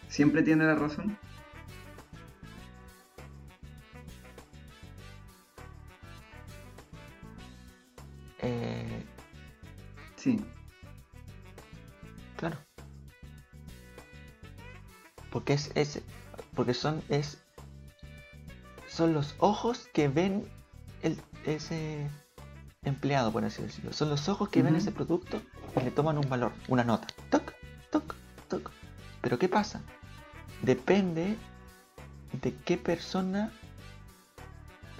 siempre 0.08 0.42
tiene 0.42 0.64
la 0.64 0.74
razón. 0.74 1.16
Sí, 10.26 10.40
claro. 12.34 12.56
Porque 15.30 15.52
es, 15.52 15.70
es 15.76 16.02
porque 16.52 16.74
son 16.74 17.00
es 17.08 17.38
son 18.88 19.14
los 19.14 19.36
ojos 19.38 19.88
que 19.92 20.08
ven 20.08 20.44
el, 21.02 21.16
ese 21.44 22.10
empleado, 22.82 23.30
por 23.30 23.44
así 23.44 23.62
decirlo. 23.62 23.92
Son 23.92 24.10
los 24.10 24.28
ojos 24.28 24.48
que 24.48 24.64
ven 24.64 24.74
ese 24.74 24.90
producto 24.90 25.40
y 25.76 25.84
le 25.84 25.92
toman 25.92 26.18
un 26.18 26.28
valor, 26.28 26.50
una 26.66 26.82
nota. 26.82 27.06
Toc, 27.30 27.52
toc, 27.92 28.16
toc. 28.48 28.72
Pero 29.20 29.38
¿qué 29.38 29.48
pasa? 29.48 29.80
Depende 30.62 31.36
de 32.42 32.52
qué 32.64 32.76
persona 32.76 33.52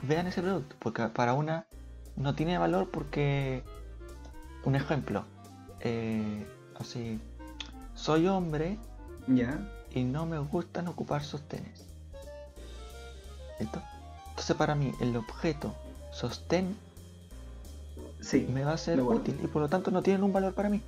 vean 0.02 0.28
ese 0.28 0.40
producto. 0.40 0.76
Porque 0.78 1.02
para 1.08 1.32
una 1.34 1.66
no 2.14 2.36
tiene 2.36 2.58
valor 2.58 2.90
porque, 2.92 3.64
un 4.66 4.74
ejemplo, 4.74 5.24
eh, 5.80 6.44
así, 6.78 7.18
soy 7.94 8.26
hombre 8.26 8.76
Ya. 9.28 9.60
y 9.94 10.02
no 10.04 10.26
me 10.26 10.38
gustan 10.38 10.88
ocupar 10.88 11.22
sostenes. 11.24 11.86
Ento- 13.60 13.82
Entonces 14.30 14.56
para 14.56 14.74
mí 14.74 14.92
el 15.00 15.16
objeto 15.16 15.74
sostén 16.12 16.76
Sí. 18.20 18.46
me 18.52 18.64
va 18.64 18.72
a 18.72 18.76
ser 18.78 19.00
útil 19.00 19.38
y 19.42 19.46
por 19.46 19.62
lo 19.62 19.68
tanto 19.68 19.90
no 19.90 20.02
tienen 20.02 20.24
un 20.24 20.32
valor 20.32 20.52
para 20.52 20.68
mí. 20.68 20.82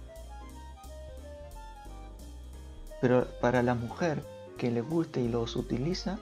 Pero 3.00 3.26
para 3.40 3.62
la 3.62 3.74
mujer 3.74 4.22
que 4.58 4.70
le 4.72 4.80
guste 4.82 5.20
y 5.20 5.28
los 5.28 5.56
utiliza, 5.56 6.18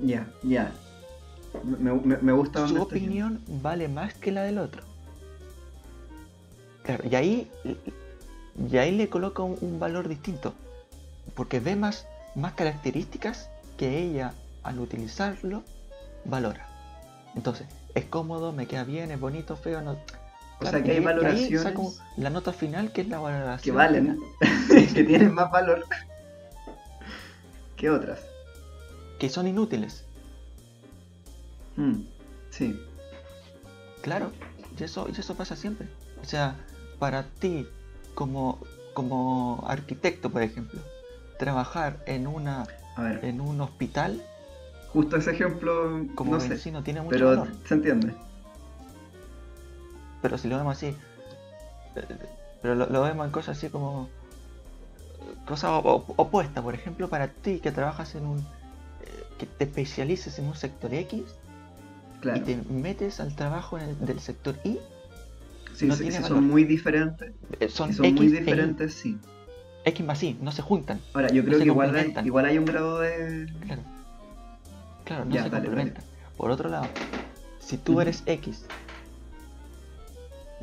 Ya, 0.00 0.26
ya. 0.42 0.72
Me, 1.62 1.92
me- 1.92 2.16
me 2.16 2.32
gusta 2.32 2.66
su 2.66 2.82
opinión 2.82 3.40
vale 3.62 3.86
más 3.86 4.14
que 4.14 4.32
la 4.32 4.42
del 4.42 4.58
otro. 4.58 4.82
Claro, 6.84 7.04
y 7.08 7.14
ahí, 7.16 7.50
y 8.70 8.76
ahí 8.76 8.92
le 8.92 9.08
coloca 9.08 9.42
un, 9.42 9.58
un 9.60 9.80
valor 9.80 10.08
distinto. 10.08 10.54
Porque 11.34 11.58
ve 11.60 11.74
más, 11.76 12.06
más 12.36 12.52
características 12.52 13.50
que 13.76 13.98
ella 13.98 14.34
al 14.62 14.78
utilizarlo 14.78 15.64
valora. 16.24 16.68
Entonces, 17.34 17.66
es 17.94 18.04
cómodo, 18.04 18.52
me 18.52 18.66
queda 18.68 18.84
bien, 18.84 19.10
es 19.10 19.18
bonito, 19.20 19.56
feo, 19.56 19.80
no. 19.82 19.98
O 20.60 20.66
sea 20.66 20.82
que 20.84 20.92
hay 20.92 20.98
ahí 20.98 21.04
valoraciones 21.04 21.62
saco 21.62 21.94
la 22.16 22.30
nota 22.30 22.52
final 22.52 22.92
que 22.92 23.00
es 23.02 23.08
la 23.08 23.16
que 23.62 23.72
valoración. 23.72 23.76
valen, 23.76 24.04
final, 24.06 24.18
que 24.94 25.04
tienen 25.04 25.34
más 25.34 25.50
valor 25.50 25.84
que 27.76 27.90
otras. 27.90 28.20
que 29.18 29.28
son 29.28 29.46
inútiles. 29.48 30.04
Mm, 31.76 32.02
Sí, 32.50 32.80
Claro, 34.00 34.30
y 34.78 34.84
eso, 34.84 35.08
y 35.08 35.18
eso 35.18 35.34
pasa 35.34 35.56
siempre. 35.56 35.88
O 36.22 36.24
sea, 36.24 36.56
para 36.98 37.24
ti, 37.24 37.66
como, 38.14 38.58
como 38.92 39.64
arquitecto, 39.66 40.30
por 40.30 40.42
ejemplo, 40.42 40.80
trabajar 41.38 41.98
en 42.06 42.26
una 42.26 42.66
en 43.22 43.40
un 43.40 43.60
hospital 43.60 44.22
justo 44.92 45.16
ese 45.16 45.32
ejemplo, 45.32 46.06
como 46.14 46.32
no 46.32 46.40
sé, 46.40 46.50
vecino 46.50 46.82
tiene 46.84 47.00
mucho 47.00 47.16
pero 47.16 47.26
valor. 47.30 47.48
se 47.66 47.74
entiende. 47.74 48.14
Pero 50.22 50.38
si 50.38 50.48
lo 50.48 50.56
vemos 50.56 50.76
así, 50.76 50.96
pero 52.62 52.74
lo, 52.74 52.86
lo 52.86 53.02
vemos 53.02 53.26
en 53.26 53.32
cosas 53.32 53.58
así 53.58 53.68
como 53.68 54.08
cosas 55.46 55.70
opuestas. 55.82 56.62
Por 56.62 56.74
ejemplo, 56.74 57.08
para 57.08 57.28
ti 57.28 57.58
que 57.58 57.72
trabajas 57.72 58.14
en 58.14 58.26
un 58.26 58.38
eh, 58.38 59.24
que 59.38 59.46
te 59.46 59.64
especialices 59.64 60.38
en 60.38 60.46
un 60.46 60.54
sector 60.54 60.94
X 60.94 61.22
y 62.36 62.40
te 62.40 62.56
metes 62.72 63.20
al 63.20 63.34
trabajo 63.34 63.76
el- 63.78 63.98
del 64.06 64.20
sector 64.20 64.54
Y, 64.64 64.78
sí, 65.74 65.86
no 65.86 65.94
sí, 65.94 66.02
tiene 66.04 66.16
sí, 66.16 66.22
valor. 66.22 66.38
son 66.38 66.46
muy 66.46 66.64
diferentes. 66.64 67.32
eh, 67.60 67.68
son, 67.68 67.92
son 67.92 68.06
X 68.06 68.16
muy 68.20 68.26
e 68.28 68.40
diferentes, 68.40 68.94
sí. 68.94 69.18
X 69.84 70.06
más 70.06 70.22
Y, 70.22 70.38
no 70.40 70.50
se 70.52 70.62
juntan. 70.62 70.98
Ahora, 71.12 71.28
yo 71.30 71.44
creo 71.44 71.58
que 71.58 71.66
igual 71.66 71.94
hay, 71.94 72.14
igual 72.24 72.46
hay 72.46 72.56
un 72.58 72.64
grado 72.64 73.00
de... 73.00 73.46
Claro. 73.66 73.82
Claro, 75.04 75.24
no 75.26 75.34
Ya, 75.34 75.42
se 75.44 75.50
dale, 75.50 75.66
complementan. 75.66 76.04
Por 76.36 76.50
otro 76.50 76.68
lado, 76.70 76.88
si 77.60 77.76
tú 77.76 78.00
eres 78.00 78.22
X 78.26 78.64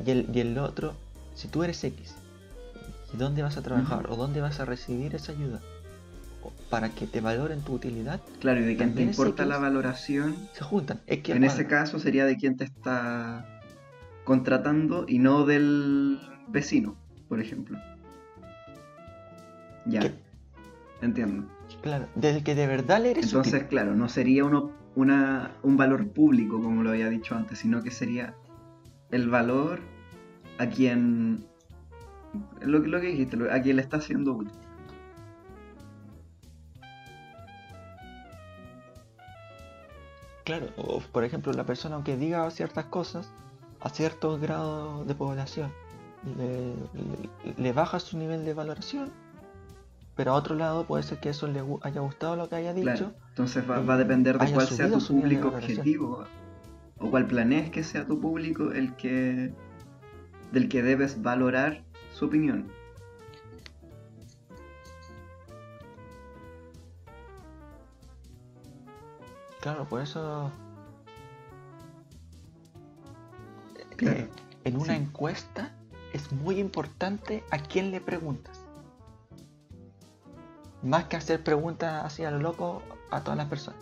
y 0.04 0.10
el, 0.10 0.28
y 0.34 0.40
el 0.40 0.58
otro, 0.58 0.94
si 1.34 1.46
tú 1.48 1.62
eres 1.62 1.82
X, 1.84 2.14
¿y 3.14 3.16
dónde 3.16 3.42
vas 3.42 3.56
a 3.56 3.62
trabajar 3.62 4.06
o 4.10 4.16
dónde 4.16 4.40
vas 4.40 4.58
a 4.58 4.64
recibir 4.64 5.14
esa 5.14 5.32
ayuda? 5.32 5.60
Para 6.68 6.88
que 6.88 7.06
te 7.06 7.20
valoren 7.20 7.60
tu 7.60 7.74
utilidad, 7.74 8.20
Claro, 8.40 8.60
y 8.60 8.64
de 8.64 8.76
quién 8.76 8.94
te 8.96 9.02
importa 9.02 9.44
X. 9.44 9.48
la 9.48 9.58
valoración, 9.58 10.34
se 10.52 10.64
juntan. 10.64 11.00
X 11.06 11.34
en 11.36 11.44
ese 11.44 11.66
caso 11.68 12.00
sería 12.00 12.24
de 12.26 12.36
quien 12.36 12.56
te 12.56 12.64
está 12.64 13.46
contratando 14.24 15.04
y 15.08 15.18
no 15.18 15.44
del 15.44 16.20
vecino, 16.48 16.96
por 17.28 17.40
ejemplo. 17.40 17.78
Ya, 19.86 20.00
entiendo. 21.00 21.44
Claro, 21.82 22.06
del 22.14 22.44
que 22.44 22.54
de 22.54 22.66
verdad 22.66 23.02
le 23.02 23.12
eres 23.12 23.26
Entonces, 23.26 23.54
útil. 23.54 23.68
claro, 23.68 23.94
no 23.96 24.08
sería 24.08 24.44
uno, 24.44 24.70
una, 24.94 25.56
un 25.62 25.76
valor 25.76 26.08
público, 26.10 26.60
como 26.60 26.82
lo 26.82 26.90
había 26.90 27.08
dicho 27.08 27.34
antes, 27.34 27.58
sino 27.58 27.82
que 27.82 27.90
sería 27.90 28.34
el 29.10 29.28
valor 29.28 29.80
a 30.58 30.66
quien. 30.66 31.44
Lo, 32.60 32.78
lo 32.78 33.00
que 33.00 33.08
dijiste, 33.08 33.36
a 33.50 33.60
quien 33.60 33.76
le 33.76 33.82
está 33.82 33.96
haciendo 33.98 34.32
útil. 34.34 34.52
Claro, 40.44 40.68
o 40.76 41.00
por 41.00 41.24
ejemplo, 41.24 41.52
la 41.52 41.64
persona 41.64 41.94
aunque 41.94 42.16
diga 42.16 42.50
ciertas 42.50 42.86
cosas 42.86 43.32
a 43.82 43.88
cierto 43.90 44.38
grado 44.38 45.04
de 45.04 45.14
población, 45.14 45.72
le, 46.36 46.74
le- 46.94 47.54
le 47.56 47.72
baja 47.72 47.98
su 48.00 48.16
nivel 48.18 48.44
de 48.44 48.54
valoración, 48.54 49.10
pero 50.14 50.32
a 50.32 50.34
otro 50.34 50.54
lado 50.54 50.84
puede 50.86 51.02
ser 51.02 51.18
que 51.18 51.30
eso 51.30 51.46
le 51.48 51.62
haya 51.82 52.00
gustado 52.00 52.36
lo 52.36 52.48
que 52.48 52.56
haya 52.56 52.72
dicho. 52.74 52.84
Claro, 52.94 53.14
entonces 53.30 53.68
va, 53.68 53.80
y 53.80 53.86
va 53.86 53.94
a 53.94 53.98
depender 53.98 54.38
de 54.38 54.44
cuál 54.54 54.66
sea 54.68 54.86
tu 54.86 54.98
público 55.20 55.48
objetivo 55.48 56.24
o 56.98 57.10
cuál 57.10 57.26
planees 57.26 57.70
que 57.70 57.82
sea 57.82 58.06
tu 58.06 58.20
público 58.20 58.70
el 58.72 58.94
que 58.96 59.52
del 60.52 60.68
que 60.68 60.82
debes 60.82 61.22
valorar 61.22 61.82
su 62.12 62.26
opinión. 62.26 62.68
Claro, 69.60 69.84
por 69.88 70.00
eso 70.02 70.50
Claro, 74.02 74.18
eh, 74.20 74.28
en 74.64 74.76
una 74.76 74.96
sí. 74.96 75.02
encuesta 75.02 75.72
es 76.12 76.30
muy 76.32 76.58
importante 76.58 77.42
a 77.50 77.58
quién 77.58 77.90
le 77.90 78.00
preguntas. 78.00 78.60
Más 80.82 81.04
que 81.04 81.16
hacer 81.16 81.42
preguntas 81.44 82.04
así 82.04 82.24
a 82.24 82.30
lo 82.30 82.38
loco 82.40 82.82
a 83.10 83.20
todas 83.22 83.36
las 83.36 83.46
personas, 83.48 83.80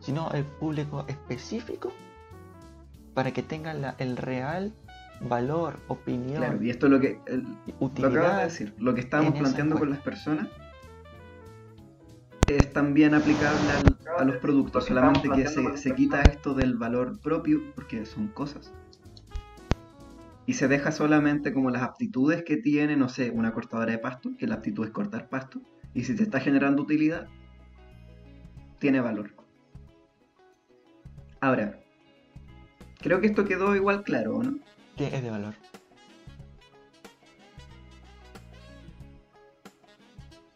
sino 0.00 0.30
el 0.32 0.44
público 0.44 1.04
específico 1.08 1.92
para 3.14 3.32
que 3.32 3.42
tengan 3.42 3.82
la- 3.82 3.94
el 3.98 4.16
real 4.16 4.72
valor, 5.20 5.76
opinión, 5.88 6.42
Claro, 6.44 6.62
y 6.62 6.70
esto 6.70 6.86
es 6.86 6.92
lo 6.92 7.00
que 7.00 7.20
el- 7.26 7.42
lo 7.42 7.74
utilidad. 7.80 8.12
acabas 8.16 8.36
de 8.38 8.44
decir, 8.44 8.74
lo 8.78 8.94
que 8.94 9.00
estábamos 9.00 9.38
planteando 9.38 9.78
con 9.78 9.90
las 9.90 9.98
personas 10.00 10.48
es 12.46 12.72
también 12.72 13.14
aplicable 13.14 13.72
al- 13.72 13.98
a 14.16 14.24
los 14.24 14.36
productos, 14.36 14.86
solamente 14.86 15.28
que 15.30 15.46
se, 15.48 15.76
se 15.76 15.94
quita 15.94 16.26
esto 16.28 16.54
del 16.54 16.76
valor 16.76 17.18
propio, 17.20 17.60
porque 17.74 18.06
son 18.06 18.28
cosas, 18.28 18.72
y 20.48 20.54
se 20.54 20.66
deja 20.66 20.92
solamente 20.92 21.52
como 21.52 21.68
las 21.68 21.82
aptitudes 21.82 22.42
que 22.42 22.56
tiene, 22.56 22.96
no 22.96 23.10
sé, 23.10 23.28
una 23.30 23.52
cortadora 23.52 23.92
de 23.92 23.98
pasto, 23.98 24.30
que 24.38 24.46
la 24.46 24.54
aptitud 24.54 24.86
es 24.86 24.92
cortar 24.92 25.28
pasto, 25.28 25.60
y 25.92 26.04
si 26.04 26.16
te 26.16 26.22
está 26.22 26.40
generando 26.40 26.84
utilidad, 26.84 27.28
tiene 28.78 29.02
valor. 29.02 29.34
Ahora, 31.40 31.78
creo 32.98 33.20
que 33.20 33.26
esto 33.26 33.44
quedó 33.44 33.76
igual 33.76 34.02
claro, 34.04 34.36
¿o 34.36 34.42
¿no? 34.42 34.58
que 34.96 35.14
es 35.14 35.22
de 35.22 35.28
valor. 35.28 35.52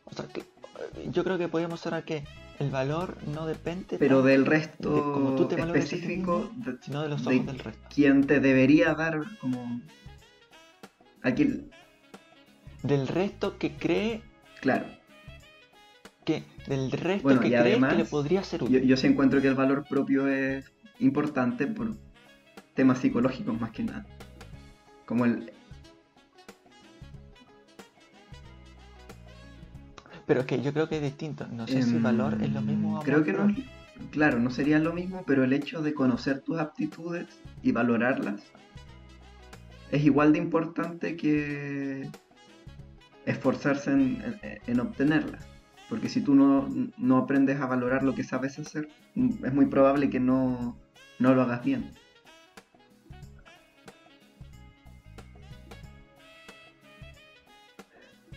O 0.06 0.14
sea, 0.14 0.24
yo 1.10 1.22
creo 1.22 1.36
que 1.36 1.48
podríamos 1.48 1.82
cerrar 1.82 2.06
que 2.06 2.24
el 2.62 2.70
valor 2.70 3.18
no 3.26 3.46
depende 3.46 3.98
Pero 3.98 4.22
del 4.22 4.44
de 4.44 4.50
resto 4.50 5.12
cómo 5.12 5.34
tú 5.36 5.46
te 5.48 5.60
específico, 5.60 6.50
mismo, 6.56 6.78
sino 6.80 7.02
de 7.02 7.08
los 7.08 7.24
de 7.24 7.34
ojos 7.34 7.46
del 7.46 7.58
resto. 7.58 7.88
quien 7.94 8.26
te 8.26 8.40
debería 8.40 8.94
dar 8.94 9.20
como 9.40 9.80
aquí 11.22 11.66
Del 12.82 13.08
resto 13.08 13.58
que 13.58 13.72
cree 13.76 14.22
claro 14.60 14.86
que 16.24 16.44
del 16.66 16.92
resto 16.92 17.24
Bueno, 17.24 17.40
que 17.40 17.48
y 17.48 17.50
cree 17.50 17.60
además, 17.60 17.92
que 17.92 17.98
le 17.98 18.04
podría 18.04 18.42
ser 18.44 18.60
yo, 18.60 18.66
útil. 18.66 18.82
yo 18.86 18.96
sí 18.96 19.06
encuentro 19.08 19.40
que 19.42 19.48
el 19.48 19.54
valor 19.54 19.84
propio 19.88 20.28
es 20.28 20.72
importante 21.00 21.66
por 21.66 21.96
temas 22.74 22.98
psicológicos 22.98 23.60
más 23.60 23.72
que 23.72 23.82
nada 23.82 24.06
como 25.04 25.24
el 25.24 25.52
Pero 30.26 30.40
es 30.40 30.46
que 30.46 30.62
yo 30.62 30.72
creo 30.72 30.88
que 30.88 30.96
es 30.96 31.02
distinto. 31.02 31.46
No 31.48 31.66
sé 31.66 31.82
si 31.82 31.96
em, 31.96 32.02
valor 32.02 32.38
es 32.42 32.50
lo 32.52 32.60
mismo. 32.62 33.00
creo 33.02 33.24
que 33.24 33.32
no 33.32 33.52
claro 34.10 34.38
no 34.40 34.50
sería 34.50 34.78
lo 34.80 34.92
mismo 34.92 35.22
pero 35.26 35.44
el 35.44 35.52
hecho 35.52 35.80
de 35.80 35.94
conocer 35.94 36.40
tus 36.40 36.58
aptitudes 36.58 37.26
y 37.62 37.70
valorarlas 37.70 38.40
es 39.92 40.04
igual 40.04 40.32
de 40.32 40.38
importante 40.38 41.16
que 41.16 42.08
esforzarse 43.26 43.92
en, 43.92 44.22
en- 44.42 44.58
en 44.66 44.80
obtenerlas 44.80 45.44
Porque 45.88 46.08
si 46.08 46.20
tú 46.22 46.34
no, 46.34 46.68
no 46.96 47.18
aprendes 47.18 47.60
a 47.60 47.66
valorar 47.66 48.02
lo 48.02 48.14
que 48.14 48.24
sabes 48.24 48.58
hacer, 48.58 48.88
es 49.14 49.52
muy 49.54 49.66
probable 49.66 50.08
que 50.10 50.20
no, 50.20 50.76
no 51.18 51.34
lo 51.34 51.42
hagas 51.42 51.62
bien. 51.64 51.90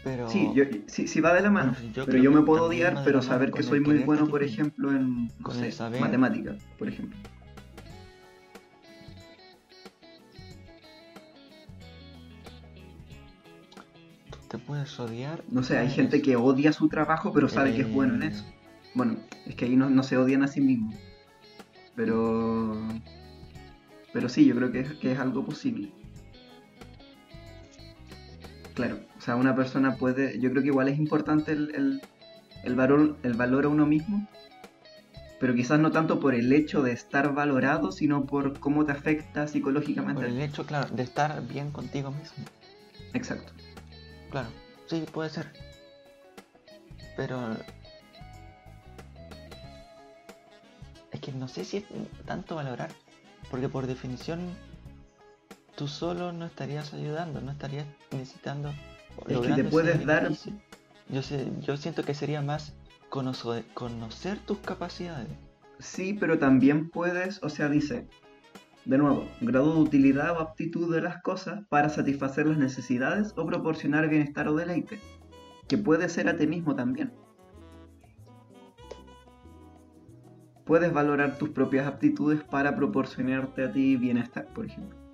Pero... 0.06 0.30
Sí, 0.30 0.52
yo, 0.54 0.66
sí, 0.86 1.08
sí 1.08 1.20
va 1.20 1.34
de 1.34 1.42
la 1.42 1.50
mano. 1.50 1.72
Bueno, 1.74 1.92
yo 1.92 2.06
pero 2.06 2.20
yo 2.20 2.32
me 2.32 2.44
puedo 2.44 2.66
odiar, 2.66 3.02
pero 3.04 3.24
saber 3.24 3.52
que 3.52 3.64
soy 3.64 3.80
muy 3.80 3.98
bueno, 3.98 4.28
por 4.28 4.44
ejemplo, 4.44 4.92
en 4.92 5.32
no 5.40 5.50
sé, 5.50 5.74
matemáticas, 6.00 6.64
por 6.78 6.88
ejemplo. 6.88 7.18
Tú 14.30 14.38
te 14.48 14.60
puedes 14.60 15.00
odiar. 15.00 15.44
No 15.50 15.64
sé, 15.64 15.80
hay 15.80 15.90
gente 15.90 16.22
que 16.22 16.36
odia 16.36 16.72
su 16.72 16.88
trabajo, 16.88 17.34
pero 17.34 17.50
sabe 17.50 17.74
que 17.74 17.82
es 17.82 17.92
bueno 17.92 18.14
en 18.14 18.22
Eh, 18.22 18.28
eso. 18.28 18.46
Bueno, 18.94 19.18
es 19.48 19.56
que 19.56 19.66
ahí 19.66 19.76
no, 19.76 19.90
no 19.90 20.04
se 20.04 20.18
odian 20.18 20.44
a 20.44 20.48
sí 20.48 20.62
mismos. 20.62 20.94
Pero. 21.96 22.78
Pero 24.14 24.30
sí, 24.30 24.46
yo 24.46 24.56
creo 24.56 24.72
que 24.72 24.82
es, 24.82 24.94
que 24.94 25.14
es 25.14 25.20
algo 25.20 25.44
posible. 25.44 25.92
Claro, 28.76 29.00
sea, 29.26 29.36
una 29.36 29.56
persona 29.56 29.96
puede. 29.96 30.40
Yo 30.40 30.52
creo 30.52 30.62
que 30.62 30.70
igual 30.70 30.88
es 30.88 31.00
importante 31.00 31.52
el, 31.52 31.74
el, 31.76 32.02
el 32.64 32.76
valor, 32.76 33.18
el 33.24 33.34
valor 33.34 33.66
a 33.66 33.70
uno 33.70 33.86
mismo. 33.86 34.28
Pero 35.40 35.54
quizás 35.54 35.80
no 35.80 35.92
tanto 35.92 36.20
por 36.20 36.34
el 36.34 36.54
hecho 36.54 36.82
de 36.82 36.94
estar 36.94 37.34
valorado, 37.34 37.92
sino 37.92 38.26
por 38.26 38.60
cómo 38.60 38.86
te 38.86 38.94
afecta 38.94 39.48
psicológicamente. 39.48 40.22
Por 40.22 40.30
el 40.30 40.40
hecho, 40.40 40.66
claro, 40.66 40.88
de 40.96 41.04
estar 41.04 41.46
bien 41.46 41.72
contigo 41.72 42.12
mismo. 42.12 42.46
Exacto. 43.14 43.52
Claro, 44.32 44.48
sí, 44.88 45.04
puede 45.12 45.30
ser. 45.30 45.52
Pero... 47.18 47.56
Es 51.12 51.20
que 51.20 51.32
no 51.34 51.48
sé 51.48 51.66
si 51.66 51.78
es 51.78 51.86
tanto 52.26 52.56
valorar. 52.56 52.92
Porque 53.52 53.70
por 53.70 53.88
definición, 53.88 54.40
tú 55.76 55.88
solo 55.88 56.32
no 56.32 56.46
estarías 56.46 56.94
ayudando, 56.94 57.42
no 57.42 57.52
estarías 57.52 57.86
necesitando... 58.12 58.74
te 59.24 59.34
logrando 59.34 59.62
ese 59.62 59.70
puedes 59.70 60.06
dar-. 60.06 60.32
Yo, 61.10 61.22
sé, 61.22 61.48
yo 61.62 61.78
siento 61.78 62.04
que 62.04 62.14
sería 62.14 62.42
más 62.42 62.76
conocer, 63.10 63.64
conocer 63.74 64.40
tus 64.40 64.58
capacidades. 64.60 65.30
Sí, 65.80 66.14
pero 66.20 66.40
también 66.40 66.90
puedes, 66.90 67.42
o 67.44 67.50
sea, 67.50 67.70
dice, 67.70 68.08
de 68.86 68.98
nuevo, 68.98 69.28
grado 69.42 69.74
de 69.74 69.82
utilidad 69.82 70.32
o 70.32 70.40
aptitud 70.40 70.94
de 70.94 71.02
las 71.02 71.22
cosas 71.22 71.64
para 71.70 71.90
satisfacer 71.90 72.48
las 72.48 72.58
necesidades 72.58 73.34
o 73.36 73.46
proporcionar 73.46 74.10
bienestar 74.10 74.48
o 74.48 74.56
deleite, 74.56 75.00
que 75.68 75.78
puede 75.78 76.08
ser 76.10 76.30
a 76.30 76.38
ti 76.38 76.48
mismo 76.48 76.76
también. 76.76 77.14
Puedes 80.66 80.92
valorar 80.92 81.38
tus 81.38 81.50
propias 81.50 81.86
aptitudes 81.88 82.44
para 82.44 82.76
proporcionarte 82.76 83.64
a 83.64 83.72
ti 83.72 83.98
bienestar, 83.98 84.48
por 84.48 84.66
ejemplo. 84.66 85.05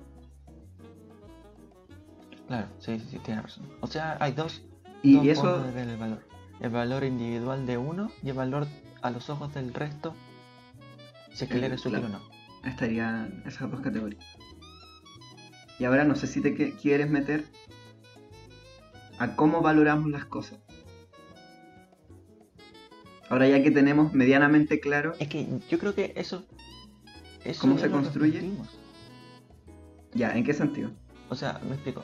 Claro, 2.51 2.67
sí, 2.79 2.99
sí, 3.09 3.17
tienes 3.19 3.43
razón. 3.45 3.65
O 3.79 3.87
sea, 3.87 4.17
hay 4.19 4.33
dos, 4.33 4.61
Y 5.03 5.15
dos 5.15 5.25
eso, 5.25 5.41
formas 5.43 5.67
de 5.67 5.71
ver 5.71 5.87
el 5.87 5.95
valor. 5.97 6.19
El 6.59 6.69
valor 6.69 7.05
individual 7.05 7.65
de 7.65 7.77
uno 7.77 8.11
y 8.21 8.27
el 8.27 8.35
valor 8.35 8.67
a 9.01 9.09
los 9.09 9.29
ojos 9.29 9.53
del 9.53 9.73
resto, 9.73 10.13
si 11.33 11.45
es 11.45 11.49
que 11.49 11.55
Eh, 11.55 11.59
le 11.61 11.67
eres 11.67 11.85
útil 11.85 11.99
claro. 12.01 12.07
o 12.07 12.19
no. 12.19 12.69
estarían 12.69 13.41
esas 13.45 13.71
dos 13.71 13.79
categorías. 13.79 14.25
Y 15.79 15.85
ahora 15.85 16.03
no 16.03 16.13
sé 16.15 16.27
si 16.27 16.41
te 16.41 16.75
quieres 16.75 17.09
meter 17.09 17.45
a 19.17 19.33
cómo 19.37 19.61
valoramos 19.61 20.09
las 20.11 20.25
cosas. 20.25 20.59
Ahora 23.29 23.47
ya 23.47 23.63
que 23.63 23.71
tenemos 23.71 24.11
medianamente 24.13 24.81
claro, 24.81 25.13
Es 25.19 25.29
que 25.29 25.47
yo 25.69 25.79
creo 25.79 25.95
que 25.95 26.11
eso... 26.17 26.43
eso 27.45 27.61
¿Cómo 27.61 27.77
se 27.77 27.89
construye? 27.89 28.51
ya, 30.13 30.35
¿en 30.35 30.43
qué 30.43 30.53
sentido? 30.53 30.91
O 31.31 31.35
sea, 31.35 31.61
me 31.67 31.75
explico. 31.75 32.03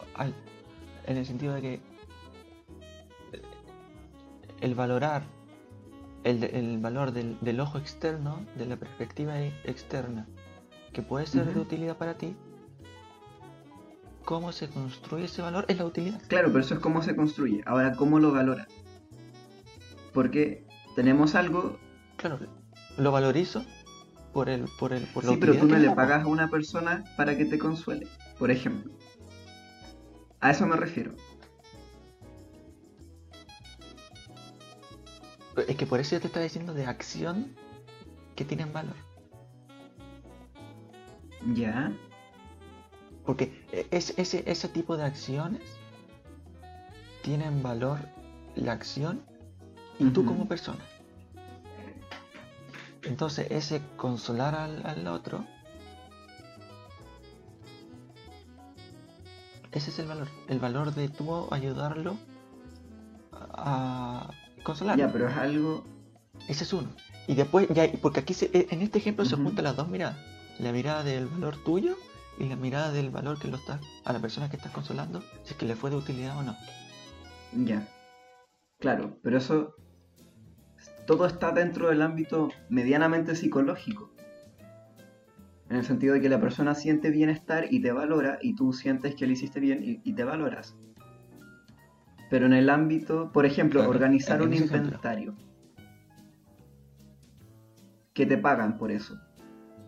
En 1.06 1.18
el 1.18 1.26
sentido 1.26 1.54
de 1.54 1.62
que 1.62 1.80
el 4.62 4.74
valorar 4.74 5.24
el, 6.24 6.44
el 6.46 6.78
valor 6.80 7.12
del, 7.12 7.38
del 7.42 7.60
ojo 7.60 7.78
externo, 7.78 8.40
de 8.56 8.66
la 8.66 8.78
perspectiva 8.78 9.40
e- 9.40 9.54
externa, 9.66 10.26
que 10.94 11.02
puede 11.02 11.28
ser 11.28 11.54
de 11.54 11.60
utilidad 11.60 11.98
para 11.98 12.14
ti, 12.14 12.36
cómo 14.24 14.54
se 14.54 14.70
construye 14.70 15.26
ese 15.26 15.42
valor 15.42 15.66
es 15.68 15.78
la 15.78 15.86
utilidad. 15.86 16.22
Claro, 16.28 16.48
pero 16.48 16.62
eso 16.62 16.76
es 16.76 16.80
cómo 16.80 17.02
se 17.02 17.14
construye. 17.16 17.62
Ahora, 17.66 17.96
¿cómo 17.96 18.20
lo 18.20 18.32
valoras? 18.32 18.68
Porque 20.14 20.66
tenemos 20.96 21.36
algo, 21.36 21.78
Claro, 22.16 22.40
lo 22.98 23.12
valorizo 23.12 23.64
por 24.34 24.48
el 24.50 24.66
por 24.80 24.94
el 24.94 25.04
por 25.04 25.26
sí, 25.26 25.36
pero 25.38 25.58
tú 25.58 25.68
no 25.68 25.78
le 25.78 25.92
pagas 25.92 26.24
a 26.24 26.28
una 26.28 26.48
persona 26.50 27.04
para 27.18 27.38
que 27.38 27.44
te 27.46 27.60
consuele, 27.60 28.08
por 28.40 28.52
ejemplo. 28.52 28.94
A 30.40 30.52
eso 30.52 30.66
me 30.66 30.76
refiero. 30.76 31.14
Es 35.68 35.76
que 35.76 35.88
por 35.88 36.00
eso 36.00 36.16
yo 36.16 36.22
te 36.22 36.28
estaba 36.28 36.44
diciendo 36.44 36.74
de 36.74 36.86
acción 36.86 37.56
que 38.36 38.46
tienen 38.46 38.72
valor. 38.72 38.96
Ya, 41.56 41.92
Porque 43.26 43.66
e- 43.72 43.88
es, 43.92 44.14
ese, 44.18 44.44
ese 44.50 44.68
tipo 44.70 44.98
de 44.98 45.06
acciones 45.06 45.62
tienen 47.24 47.62
valor 47.64 48.00
la 48.56 48.74
acción 48.74 49.22
y 50.00 50.10
tú 50.12 50.26
como 50.26 50.48
persona. 50.48 50.84
Entonces 53.04 53.48
ese 53.50 53.82
consolar 53.96 54.56
al, 54.56 54.86
al 54.86 55.08
otro, 55.08 55.46
ese 59.72 59.90
es 59.92 60.00
el 60.00 60.08
valor. 60.08 60.28
El 60.48 60.60
valor 60.60 60.94
de 60.94 61.10
tú 61.10 61.48
ayudarlo 61.52 62.16
a 63.32 64.30
consolarlo. 64.64 65.06
ya, 65.06 65.12
pero 65.12 65.28
es 65.30 65.38
algo 65.38 65.84
Ese 66.48 66.64
es 66.64 66.74
uno. 66.74 66.90
Y 67.28 67.36
después, 67.36 67.68
ya, 67.70 67.90
porque 68.02 68.22
aquí 68.22 68.34
se- 68.34 68.50
en 68.54 68.82
este 68.82 69.00
ejemplo 69.00 69.26
se 69.26 69.36
juntan 69.36 69.64
las 69.66 69.76
dos 69.76 69.88
miradas. 69.90 70.18
La 70.60 70.72
mirada 70.72 71.04
del 71.04 71.26
valor 71.28 71.58
tuyo 71.64 71.96
y 72.40 72.46
la 72.48 72.56
mirada 72.56 72.92
del 72.92 73.10
valor 73.10 73.38
que 73.40 73.48
lo 73.48 73.58
estás 73.58 73.82
a 74.06 74.14
la 74.14 74.20
persona 74.20 74.50
que 74.50 74.56
estás 74.58 74.72
consolando, 74.72 75.22
si 75.44 75.52
es 75.52 75.56
que 75.56 75.66
le 75.66 75.76
fue 75.76 75.90
de 75.90 75.98
utilidad 75.98 76.38
o 76.38 76.44
no. 76.44 76.56
Ya. 77.54 77.88
Claro, 78.80 79.18
pero 79.24 79.38
eso 79.40 79.74
todo 81.06 81.26
está 81.26 81.52
dentro 81.52 81.90
del 81.90 82.02
ámbito 82.02 82.50
medianamente 82.70 83.36
psicológico. 83.36 84.12
En 85.70 85.76
el 85.78 85.84
sentido 85.84 86.14
de 86.14 86.22
que 86.22 86.30
la 86.30 86.40
persona 86.40 86.74
siente 86.76 87.10
bienestar 87.10 87.66
y 87.70 87.82
te 87.82 87.92
valora 87.92 88.40
y 88.42 88.56
tú 88.56 88.72
sientes 88.72 89.16
que 89.16 89.28
le 89.28 89.34
hiciste 89.34 89.60
bien 89.60 89.84
y, 89.84 90.00
y 90.04 90.14
te 90.14 90.24
valoras. 90.24 90.76
Pero 92.30 92.46
en 92.46 92.54
el 92.54 92.70
ámbito, 92.70 93.32
por 93.32 93.46
ejemplo, 93.46 93.80
Claro, 93.82 93.90
organizar 93.92 94.42
un 94.42 94.54
ejemplo. 94.54 94.78
inventario. 94.78 95.36
Que 98.14 98.26
te 98.26 98.38
pagan 98.38 98.78
por 98.78 98.92
eso. 98.92 99.20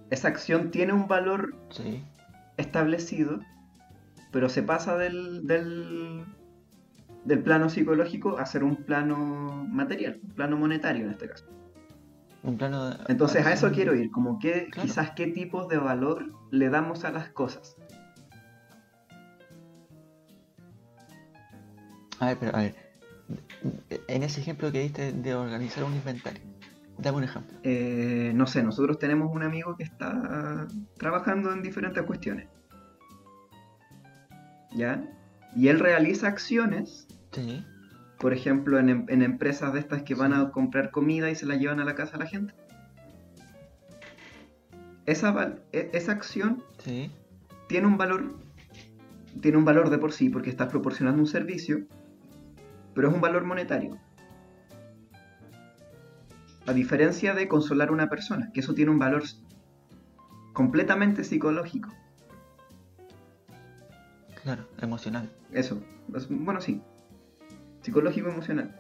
Esa 0.10 0.28
acción 0.28 0.72
tiene 0.72 0.94
un 0.94 1.08
valor 1.08 1.56
Sí. 1.70 2.04
establecido, 2.58 3.40
pero 4.32 4.50
se 4.50 4.64
pasa 4.64 4.98
del, 4.98 5.46
del, 5.48 6.24
del 7.26 7.44
plano 7.44 7.70
psicológico 7.70 8.38
a 8.38 8.46
ser 8.46 8.64
un 8.64 8.76
plano 8.78 9.66
material, 9.70 10.20
un 10.24 10.30
plano 10.32 10.58
monetario 10.58 11.06
en 11.06 11.12
este 11.12 11.28
caso. 11.30 11.46
Un 12.44 12.58
plano 12.58 12.90
de 12.90 12.96
Entonces 13.10 13.46
a 13.46 13.52
eso 13.54 13.72
quiero 13.72 13.94
ir, 13.96 14.12
como 14.12 14.40
que 14.40 14.70
Claro. 14.72 14.88
quizás 14.88 15.12
qué 15.12 15.28
tipos 15.28 15.68
de 15.68 15.78
valor 15.78 16.32
le 16.52 16.70
damos 16.70 17.04
a 17.04 17.12
las 17.12 17.30
cosas. 17.30 17.76
A 22.20 22.28
ver, 22.28 22.38
pero 22.40 22.56
a 22.56 22.60
ver. 22.62 22.76
En 24.08 24.24
ese 24.24 24.42
ejemplo 24.42 24.72
que 24.72 24.82
diste 24.82 25.12
de 25.14 25.36
organizar 25.36 25.84
un 25.84 25.94
inventario, 25.94 26.42
dame 26.98 27.18
un 27.20 27.24
ejemplo. 27.26 27.58
Eh, 27.64 28.32
no 28.36 28.48
sé, 28.48 28.64
nosotros 28.64 29.00
tenemos 29.00 29.30
un 29.34 29.44
amigo 29.44 29.76
que 29.76 29.84
está 29.84 30.68
trabajando 30.98 31.52
en 31.52 31.62
diferentes 31.62 32.04
cuestiones. 32.04 32.48
¿Ya? 34.76 35.04
Y 35.56 35.68
él 35.68 35.80
realiza 35.80 36.28
acciones 36.28 37.08
Sí. 37.32 37.64
Por 38.20 38.34
ejemplo, 38.34 38.80
en, 38.80 38.90
em- 38.90 39.06
en 39.10 39.22
empresas 39.22 39.74
de 39.74 39.80
estas 39.80 40.04
que 40.04 40.14
van 40.16 40.34
a 40.34 40.52
comprar 40.52 40.92
comida 40.92 41.30
y 41.32 41.36
se 41.36 41.46
la 41.46 41.56
llevan 41.56 41.80
a 41.80 41.86
la 41.86 41.96
casa 41.96 42.18
a 42.18 42.20
la 42.20 42.26
gente. 42.28 42.54
Esa, 45.06 45.56
e- 45.72 45.90
esa 45.94 46.12
acción 46.12 46.64
Sí. 46.84 47.12
tiene 47.68 47.88
un 47.88 47.98
valor, 47.98 48.36
tiene 49.42 49.58
un 49.58 49.66
valor 49.66 49.90
de 49.90 49.98
por 49.98 50.12
sí 50.12 50.30
porque 50.30 50.50
estás 50.50 50.68
proporcionando 50.70 51.20
un 51.22 51.28
servicio, 51.28 51.86
pero 52.94 53.08
es 53.10 53.16
un 53.16 53.22
valor 53.22 53.46
monetario. 53.46 53.98
A 56.68 56.74
diferencia 56.74 57.34
de 57.34 57.48
consolar 57.48 57.90
a 57.90 57.92
una 57.94 58.10
persona, 58.10 58.52
que 58.54 58.60
eso 58.60 58.74
tiene 58.76 58.92
un 58.92 59.00
valor 59.00 59.24
completamente 60.54 61.24
psicológico. 61.24 61.90
Claro, 64.44 64.66
emocional. 64.82 65.30
Eso, 65.52 65.82
es- 66.16 66.28
bueno, 66.30 66.62
sí. 66.62 66.82
Psicológico 67.82 68.30
emocional. 68.30 68.76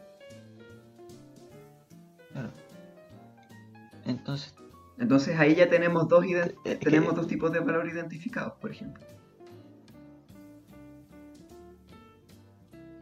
Claro. 2.31 2.51
Entonces, 4.05 4.53
Entonces 4.97 5.39
ahí 5.39 5.55
ya 5.55 5.69
tenemos 5.69 6.07
dos, 6.07 6.25
Eh, 6.25 6.77
tenemos 6.81 7.15
dos 7.15 7.27
tipos 7.27 7.51
de 7.51 7.59
valor 7.59 7.87
identificados, 7.87 8.53
por 8.59 8.71
ejemplo. 8.71 9.03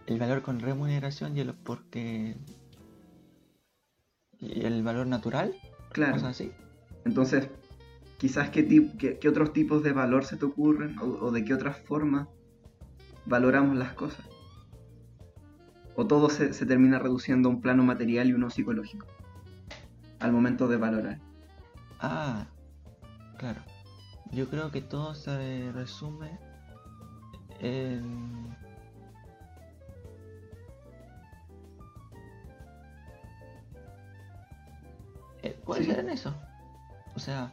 el 0.06 0.20
valor 0.20 0.42
con 0.42 0.60
remuneración 0.62 1.36
y 1.36 1.42
el 1.42 1.54
porque. 1.54 2.36
Y 4.40 4.66
el 4.66 4.82
valor 4.84 5.06
natural, 5.08 5.54
Claro. 5.92 6.14
cosas 6.14 6.30
así. 6.30 6.52
Entonces, 7.04 7.50
quizás 8.18 8.50
qué, 8.50 8.64
tip- 8.66 8.96
qué, 8.98 9.18
qué 9.20 9.28
otros 9.28 9.52
tipos 9.52 9.84
de 9.84 9.92
valor 9.92 10.24
se 10.24 10.38
te 10.38 10.46
ocurren 10.46 10.98
o, 11.00 11.06
o 11.26 11.32
de 11.32 11.44
qué 11.44 11.54
otras 11.54 11.78
formas 11.80 12.28
valoramos 13.26 13.76
las 13.76 13.94
cosas. 13.94 14.26
O 16.00 16.06
todo 16.06 16.30
se, 16.30 16.54
se 16.54 16.66
termina 16.68 17.00
reduciendo 17.00 17.50
a 17.50 17.52
un 17.52 17.60
plano 17.60 17.84
material 17.84 18.28
y 18.30 18.34
uno 18.34 18.50
psicológico 18.52 19.08
al 20.20 20.32
momento 20.32 20.68
de 20.68 20.78
valorar. 20.78 21.20
Ah, 22.00 22.46
claro. 23.38 23.62
Yo 24.32 24.48
creo 24.48 24.72
que 24.72 24.82
todo 24.82 25.16
se 25.16 25.72
resume 25.74 26.38
en. 27.60 28.56
Eh, 35.42 35.58
puede 35.66 35.84
Sí. 35.84 35.90
ser 35.92 36.00
en 36.00 36.10
eso. 36.10 36.36
O 37.16 37.20
sea, 37.20 37.52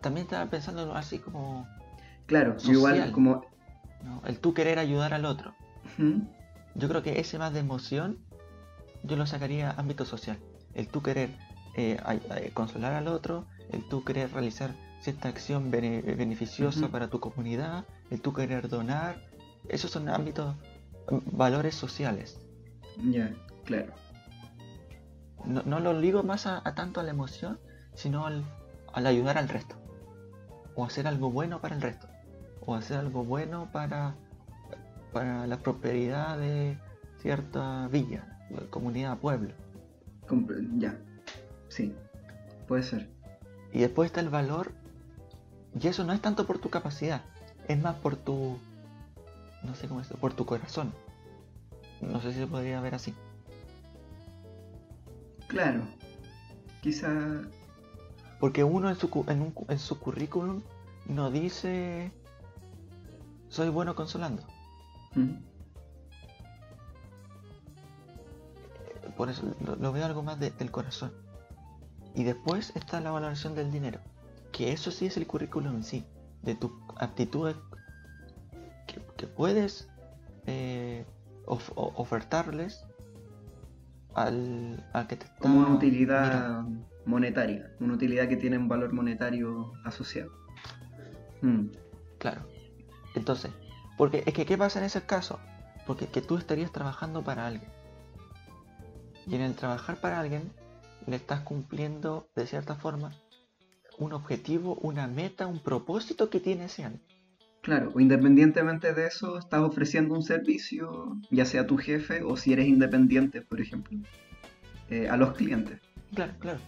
también 0.00 0.24
estaba 0.26 0.46
pensando 0.50 0.94
así 0.94 1.18
como 1.18 1.66
Claro, 2.26 2.56
igual 2.64 3.12
como... 3.12 3.44
¿no? 4.02 4.22
el 4.26 4.38
tú 4.38 4.52
querer 4.54 4.78
ayudar 4.78 5.14
al 5.14 5.24
otro. 5.24 5.54
Ujú, 5.98 6.26
Yo 6.74 6.88
creo 6.88 7.02
que 7.02 7.20
ese 7.20 7.38
más 7.38 7.52
de 7.52 7.60
emoción 7.60 8.18
yo 9.02 9.16
lo 9.16 9.26
sacaría 9.26 9.70
a 9.70 9.80
ámbito 9.80 10.04
social. 10.04 10.38
El 10.74 10.88
tú 10.88 11.02
querer 11.02 11.30
eh, 11.76 11.98
ay- 12.04 12.50
consolar 12.54 12.92
al 12.92 13.08
otro, 13.08 13.46
el 13.70 13.86
tú 13.88 14.04
querer 14.04 14.32
realizar 14.32 14.74
cierta 15.00 15.28
acción 15.28 15.70
bene- 15.70 16.00
beneficiosa 16.02 16.88
para 16.88 17.08
tu 17.08 17.20
comunidad, 17.20 17.84
el 18.10 18.20
tú 18.20 18.32
querer 18.32 18.68
donar. 18.68 19.20
Esos 19.68 19.90
son 19.90 20.08
ámbitos, 20.08 20.54
mm, 21.10 21.36
valores 21.36 21.74
sociales. 21.74 22.38
Ya, 23.10 23.34
claro. 23.64 23.92
No, 25.44 25.62
no 25.64 25.80
lo 25.80 25.92
ligo 25.92 26.22
más 26.22 26.46
a, 26.46 26.62
a 26.64 26.74
tanto 26.74 27.00
a 27.00 27.02
la 27.02 27.10
emoción, 27.10 27.58
sino 27.94 28.26
al, 28.26 28.44
al 28.92 29.06
ayudar 29.06 29.36
al 29.38 29.48
resto. 29.48 29.76
O 30.74 30.84
hacer 30.84 31.06
algo 31.06 31.30
bueno 31.30 31.60
para 31.60 31.74
el 31.74 31.82
resto. 31.82 32.08
O 32.60 32.74
hacer 32.74 32.98
algo 32.98 33.24
bueno 33.24 33.68
para, 33.72 34.14
para 35.14 35.46
la 35.46 35.58
prosperidad 35.58 36.36
de 36.38 36.76
cierta 37.22 37.88
villa, 37.88 38.36
comunidad, 38.68 39.16
pueblo. 39.18 39.54
Ya. 40.76 40.98
Sí, 41.68 41.94
puede 42.66 42.82
ser. 42.82 43.08
Y 43.72 43.78
después 43.78 44.08
está 44.08 44.20
el 44.20 44.28
valor. 44.28 44.72
Y 45.80 45.86
eso 45.86 46.04
no 46.04 46.12
es 46.12 46.20
tanto 46.20 46.46
por 46.46 46.58
tu 46.58 46.68
capacidad, 46.68 47.22
es 47.68 47.80
más 47.80 47.94
por 47.96 48.16
tu. 48.16 48.58
No 49.62 49.74
sé 49.74 49.88
cómo 49.88 50.00
decirlo, 50.00 50.20
por 50.20 50.34
tu 50.34 50.44
corazón. 50.44 50.92
No 52.00 52.20
sé 52.20 52.32
si 52.32 52.40
se 52.40 52.46
podría 52.46 52.80
ver 52.80 52.94
así. 52.94 53.14
Claro. 55.46 55.82
Quizá... 56.82 57.08
Porque 58.40 58.62
uno 58.62 58.90
en 58.90 58.96
su, 58.96 59.24
en, 59.28 59.40
un 59.40 59.54
en 59.68 59.78
su 59.78 59.98
currículum 59.98 60.60
no 61.06 61.30
dice. 61.30 62.12
Soy 63.48 63.68
bueno 63.70 63.94
consolando. 63.94 64.42
Por 69.16 69.30
eso 69.30 69.42
lo, 69.64 69.76
lo 69.76 69.92
veo 69.92 70.04
algo 70.04 70.22
más 70.22 70.40
de- 70.40 70.50
del 70.50 70.70
corazón. 70.70 71.12
Y 72.14 72.24
después 72.24 72.72
está 72.76 73.00
la 73.00 73.10
valoración 73.10 73.54
del 73.54 73.70
dinero. 73.70 74.00
Que 74.52 74.72
eso 74.72 74.90
sí 74.90 75.06
es 75.06 75.16
el 75.16 75.26
currículum 75.26 75.76
en 75.76 75.84
sí. 75.84 76.04
De 76.42 76.54
tus 76.54 76.70
aptitudes 76.96 77.56
que, 78.86 79.00
que 79.16 79.26
puedes 79.26 79.88
eh, 80.46 81.04
of- 81.46 81.72
ofertarles 81.74 82.84
al, 84.14 84.84
al 84.92 85.06
que 85.06 85.16
te 85.16 85.24
está 85.26 85.38
Como 85.38 85.60
una 85.60 85.74
utilidad 85.74 86.62
mirando. 86.62 86.86
monetaria. 87.06 87.70
Una 87.80 87.94
utilidad 87.94 88.28
que 88.28 88.36
tiene 88.36 88.58
un 88.58 88.68
valor 88.68 88.92
monetario 88.92 89.72
asociado. 89.84 90.30
Mm, 91.42 91.66
Claro. 92.18 92.42
Entonces, 93.14 93.50
porque 93.96 94.22
es 94.26 94.34
que 94.34 94.46
¿qué 94.46 94.58
pasa 94.58 94.78
en 94.78 94.86
ese 94.86 95.02
caso? 95.02 95.38
Porque 95.86 96.06
que 96.06 96.22
tú 96.22 96.36
estarías 96.36 96.72
trabajando 96.72 97.22
para 97.22 97.46
alguien. 97.46 97.70
Y 99.26 99.34
en 99.34 99.42
el 99.42 99.54
trabajar 99.54 99.96
para 99.96 100.20
alguien 100.20 100.52
le 101.06 101.16
estás 101.16 101.40
cumpliendo 101.40 102.28
de 102.34 102.46
cierta 102.46 102.74
forma 102.74 103.12
un 103.98 104.12
objetivo, 104.12 104.76
una 104.82 105.06
meta, 105.06 105.46
un 105.46 105.60
propósito 105.60 106.30
que 106.30 106.40
tiene 106.40 106.64
ese 106.64 106.84
alguien. 106.84 107.02
Claro, 107.62 107.92
o 107.94 108.00
independientemente 108.00 108.92
de 108.92 109.06
eso, 109.06 109.38
estás 109.38 109.60
ofreciendo 109.60 110.14
un 110.14 110.22
servicio, 110.22 111.16
ya 111.30 111.46
sea 111.46 111.66
tu 111.66 111.78
jefe 111.78 112.22
o 112.22 112.36
si 112.36 112.52
eres 112.52 112.66
independiente, 112.66 113.40
por 113.40 113.60
ejemplo, 113.60 113.98
eh, 114.90 115.08
a 115.08 115.16
los 115.16 115.32
clientes. 115.32 115.80
Claro, 116.14 116.34
claro. 116.40 116.58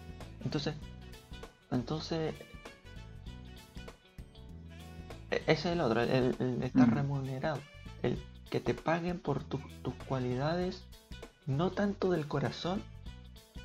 Entonces, 0.42 0.74
entonces 1.70 2.34
ese 5.46 5.52
es 5.52 5.66
el 5.66 5.80
otro, 5.80 6.00
el, 6.02 6.34
el 6.38 6.62
estar 6.62 6.88
Mm. 6.88 6.94
remunerado, 6.94 7.58
el 8.02 8.18
que 8.50 8.60
te 8.60 8.74
paguen 8.74 9.18
por 9.18 9.42
tu- 9.44 9.60
tus 9.82 9.94
cualidades, 10.08 10.84
no 11.46 11.70
tanto 11.70 12.10
del 12.10 12.26
corazón, 12.28 12.82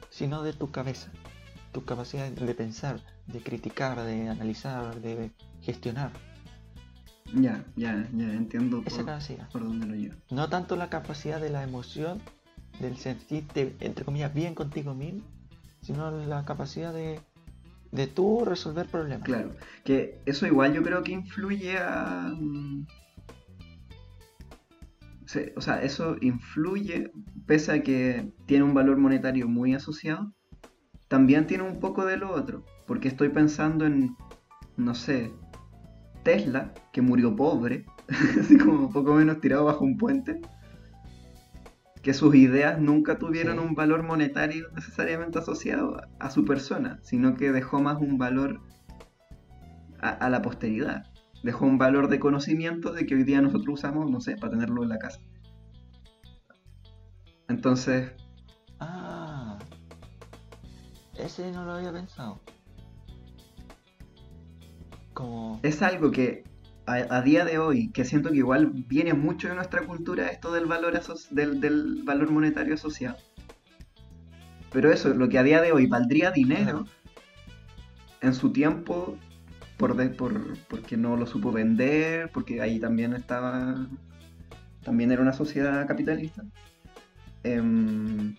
sino 0.10 0.44
de 0.44 0.54
tu 0.54 0.72
cabeza, 0.72 1.10
tu 1.72 1.86
capacidad 1.86 2.30
de 2.30 2.54
pensar, 2.56 3.00
de 3.28 3.40
criticar, 3.42 4.02
de 4.04 4.30
analizar, 4.30 5.00
de 5.02 5.32
gestionar, 5.62 6.12
Ya, 7.34 7.64
ya, 7.78 8.10
ya 8.14 8.26
entiendo 8.34 8.82
esa 8.86 8.98
por, 8.98 9.06
capacidad. 9.06 9.50
por 9.52 9.64
dónde 9.64 9.88
lo 9.88 9.96
llevo. 9.96 10.16
No 10.32 10.50
tanto 10.50 10.76
la 10.76 10.90
capacidad 10.90 11.40
de 11.40 11.50
la 11.50 11.64
emoción, 11.64 12.20
del 12.80 12.98
sentirte, 12.98 13.76
entre 13.80 14.04
comillas, 14.04 14.34
bien 14.34 14.54
contigo 14.56 14.94
mismo, 14.94 15.22
sino 15.82 16.12
la 16.12 16.44
capacidad 16.46 16.94
de, 16.94 17.22
de 17.92 18.08
tú 18.08 18.46
resolver 18.46 18.88
problemas. 18.88 19.26
Claro, 19.26 19.56
que 19.84 20.20
eso 20.26 20.48
igual 20.48 20.74
yo 20.74 20.84
creo 20.84 21.04
que 21.04 21.12
influye 21.12 21.78
a... 21.78 22.34
mm, 22.34 22.88
o 25.56 25.62
sea, 25.62 25.82
eso 25.82 26.18
influye, 26.20 27.12
pese 27.46 27.72
a 27.72 27.84
que 27.84 28.34
tiene 28.48 28.66
un 28.66 28.74
valor 28.74 28.98
monetario 28.98 29.48
muy 29.48 29.74
asociado, 29.74 30.34
también 31.08 31.48
tiene 31.48 31.64
un 31.64 31.80
poco 31.80 32.06
de 32.06 32.18
lo 32.18 32.32
otro, 32.32 32.66
porque 32.86 33.08
estoy 33.08 33.30
pensando 33.30 33.86
en, 33.86 34.16
no 34.76 34.94
sé, 34.94 35.32
Tesla, 36.24 36.74
que 36.92 37.02
murió 37.02 37.36
pobre, 37.36 37.86
así 38.39 38.58
como 38.58 38.92
poco 38.92 39.14
menos 39.16 39.39
tirado 39.39 39.66
bajo 39.66 39.86
un 39.86 39.98
puente, 39.98 40.42
que 42.02 42.14
sus 42.14 42.34
ideas 42.36 42.80
nunca 42.80 43.18
tuvieron 43.20 43.60
Sí. 43.60 43.64
un 43.66 43.76
valor 43.76 44.04
monetario 44.04 44.70
necesariamente 44.74 45.39
asociado 45.39 45.97
a, 45.97 46.08
a 46.20 46.30
su 46.32 46.45
persona, 46.45 46.99
sino 47.04 47.36
que 47.36 47.52
dejó 47.52 47.80
más 47.80 47.97
un 48.02 48.18
valor 48.18 48.60
a, 49.99 50.10
a 50.10 50.30
la 50.30 50.41
posteridad. 50.41 51.06
Dejó 51.43 51.66
un 51.66 51.78
valor 51.78 52.08
de 52.08 52.20
conocimiento 52.20 52.91
de 52.91 53.06
que 53.06 53.16
hoy 53.16 53.24
día 53.24 53.41
nosotros 53.41 53.80
usamos, 53.80 54.10
no 54.10 54.20
sé, 54.22 54.36
para 54.36 54.52
tenerlo 54.52 54.84
en 54.84 54.89
la 54.89 54.97
casa. 54.97 55.20
Entonces, 57.49 58.12
Ah, 58.80 59.60
ese 61.18 61.52
no 61.52 61.66
lo 61.66 61.74
había 61.74 61.91
pensado. 61.91 62.41
Como, 65.14 65.60
es 65.62 65.82
algo 65.84 66.10
que 66.12 66.43
a, 66.86 66.94
a 67.18 67.22
día 67.22 67.46
de 67.46 67.58
hoy, 67.60 67.90
que 67.92 68.06
siento 68.06 68.30
que 68.32 68.38
igual 68.38 68.72
viene 68.88 69.14
mucho 69.14 69.48
de 69.50 69.56
nuestra 69.56 69.86
cultura 69.86 70.28
esto 70.28 70.52
del 70.52 70.66
valor, 70.66 70.96
aso- 70.96 71.16
del, 71.30 71.62
del 71.62 72.02
valor 72.04 72.32
monetario 72.32 72.74
asociado. 72.74 73.18
Pero 74.72 74.92
eso, 74.92 75.14
lo 75.14 75.28
que 75.30 75.38
a 75.38 75.44
día 75.44 75.62
de 75.62 75.72
hoy 75.72 75.86
valdría 75.88 76.32
dinero, 76.32 76.86
en 78.22 78.34
su 78.34 78.52
tiempo, 78.52 79.18
por, 79.78 79.96
de- 79.96 80.10
por 80.10 80.58
porque 80.70 80.98
no 80.98 81.18
lo 81.18 81.26
supo 81.26 81.52
vender, 81.52 82.30
porque 82.32 82.62
ahí 82.62 82.80
también 82.80 83.14
estaba, 83.14 83.88
también 84.84 85.12
era 85.12 85.22
una 85.22 85.34
sociedad 85.34 85.86
capitalista. 85.88 86.44
Em, 87.44 88.36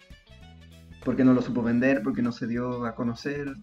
porque 1.05 1.25
no 1.25 1.35
lo 1.35 1.43
supo 1.43 1.63
vender, 1.63 2.03
porque 2.03 2.23
no 2.23 2.33
se 2.33 2.47
dio 2.47 2.87
a 2.87 2.95
conocer, 2.95 3.55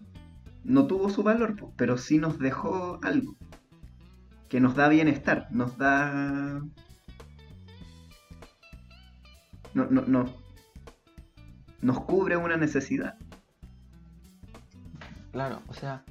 no 0.62 0.86
tuvo 0.86 1.08
su 1.08 1.22
valor, 1.22 1.56
pero 1.76 1.96
sí 1.96 2.18
nos 2.18 2.38
dejó 2.38 3.00
algo 3.02 3.34
que 4.50 4.60
nos 4.60 4.74
da 4.74 4.88
bienestar, 4.88 5.46
nos 5.50 5.78
da... 5.78 6.60
No, 9.72 9.86
no, 9.88 10.02
no. 10.02 10.26
Nos 11.80 12.00
cubre 12.00 12.36
una 12.36 12.56
necesidad. 12.58 13.16
claro, 15.32 15.62
o 15.68 15.72
sea, 15.72 16.02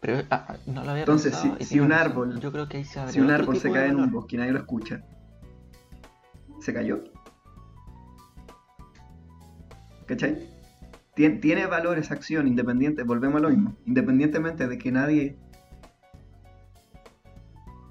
pero 0.00 0.22
ah, 0.30 0.46
ah, 0.48 0.56
no 0.66 0.82
lo 0.84 0.90
había 0.92 1.02
Entonces, 1.02 1.32
pensado. 1.34 1.56
si- 1.58 1.64
si 1.66 1.80
un 1.80 1.90
razón. 1.90 2.06
árbol- 2.30 2.40
yo 2.40 2.50
creo 2.52 2.68
que 2.68 2.78
ahí 2.78 2.84
se 2.84 2.98
abre 3.00 3.12
Si 3.12 3.20
un 3.20 3.30
árbol 3.30 3.56
se 3.58 3.70
cae 3.70 3.88
en 3.88 3.96
un 3.96 4.10
bosque 4.10 4.36
y 4.36 4.38
nadie 4.38 4.52
lo 4.52 4.58
escucha, 4.60 5.02
¿se 6.60 6.72
cayó? 6.72 7.02
¿Cachai? 10.06 10.48
Tien- 11.14 11.40
tiene 11.40 11.66
valor 11.66 11.98
esa 11.98 12.14
acción 12.14 12.46
independiente, 12.48 13.02
volvemos 13.02 13.36
a 13.38 13.40
lo 13.42 13.50
mismo, 13.50 13.74
independientemente 13.86 14.66
de 14.68 14.78
que 14.78 14.90
nadie 14.92 15.36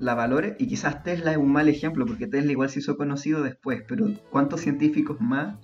la 0.01 0.15
valore, 0.15 0.55
y 0.57 0.65
quizás 0.65 1.03
Tesla 1.03 1.31
es 1.31 1.37
un 1.37 1.51
mal 1.51 1.69
ejemplo, 1.69 2.07
porque 2.07 2.25
Tesla 2.25 2.51
igual 2.51 2.69
se 2.69 2.79
hizo 2.79 2.97
conocido 2.97 3.43
después, 3.43 3.83
pero 3.87 4.07
¿cuántos 4.31 4.61
científicos 4.61 5.21
más? 5.21 5.57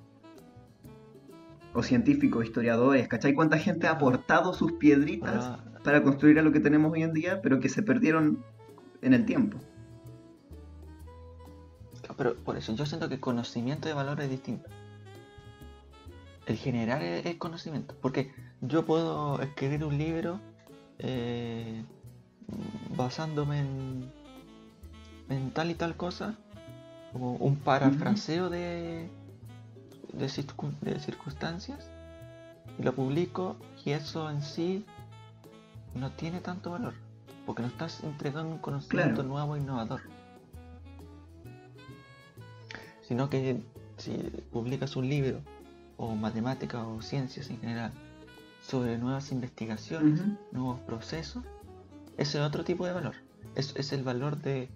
O 1.73 1.81
científicos, 1.81 2.45
historiadores, 2.45 3.07
¿cachai? 3.07 3.33
¿Cuánta 3.33 3.57
gente 3.57 3.87
ha 3.87 3.91
aportado 3.91 4.53
sus 4.53 4.73
piedritas 4.73 5.45
Ah, 5.45 5.63
para 5.83 6.03
construir 6.03 6.37
a 6.37 6.43
lo 6.43 6.51
que 6.51 6.59
tenemos 6.59 6.93
hoy 6.93 7.01
en 7.01 7.13
día, 7.13 7.41
pero 7.41 7.59
que 7.59 7.67
se 7.67 7.81
perdieron 7.81 8.43
en 9.01 9.13
el 9.13 9.25
tiempo? 9.25 9.57
pero 12.15 12.35
por 12.35 12.57
eso 12.57 12.73
yo 12.73 12.85
siento 12.85 13.09
que 13.09 13.15
el 13.15 13.19
conocimiento 13.19 13.87
de 13.87 13.93
valor 13.93 14.19
es 14.21 14.29
distinto. 14.29 14.69
El 16.47 16.55
generar 16.55 17.03
es, 17.03 17.25
es 17.25 17.35
conocimiento. 17.35 17.95
Porque 18.01 18.31
yo 18.61 18.85
puedo 18.85 19.39
escribir 19.41 19.83
un 19.83 19.97
libro 19.97 20.39
eh, 20.97 21.83
basándome 22.95 23.59
en, 23.59 24.11
en 25.29 25.51
tal 25.51 25.71
y 25.71 25.75
tal 25.75 25.95
cosa, 25.95 26.35
como 27.13 27.33
un 27.33 27.55
parafraseo 27.57 28.49
de, 28.49 29.09
de, 30.13 30.25
circun- 30.27 30.77
de 30.81 30.99
circunstancias, 30.99 31.89
y 32.79 32.83
lo 32.83 32.93
publico, 32.93 33.55
y 33.85 33.91
eso 33.91 34.29
en 34.29 34.41
sí 34.41 34.85
no 35.95 36.11
tiene 36.11 36.41
tanto 36.41 36.71
valor. 36.71 36.93
Porque 37.45 37.61
no 37.61 37.69
estás 37.69 38.03
entregando 38.03 38.51
un 38.51 38.57
conocimiento 38.59 39.15
Claro. 39.21 39.29
nuevo 39.29 39.55
e 39.55 39.59
innovador. 39.59 40.01
Sino 43.07 43.29
que 43.29 43.61
si 43.97 44.11
publicas 44.51 44.95
un 44.95 45.07
libro, 45.09 45.39
o 45.95 46.13
matemáticas 46.13 46.83
o 46.85 47.01
ciencias 47.01 47.49
en 47.49 47.59
general, 47.61 47.91
sobre 48.61 48.97
nuevas 48.97 49.31
investigaciones, 49.31 50.21
nuevos 50.51 50.79
procesos, 50.81 51.43
ese 52.17 52.37
es 52.39 52.43
otro 52.43 52.63
tipo 52.65 52.85
de 52.85 52.91
valor. 52.93 53.15
Es, 53.55 53.73
es 53.77 53.93
el 53.93 54.03
valor 54.03 54.37
de, 54.41 54.69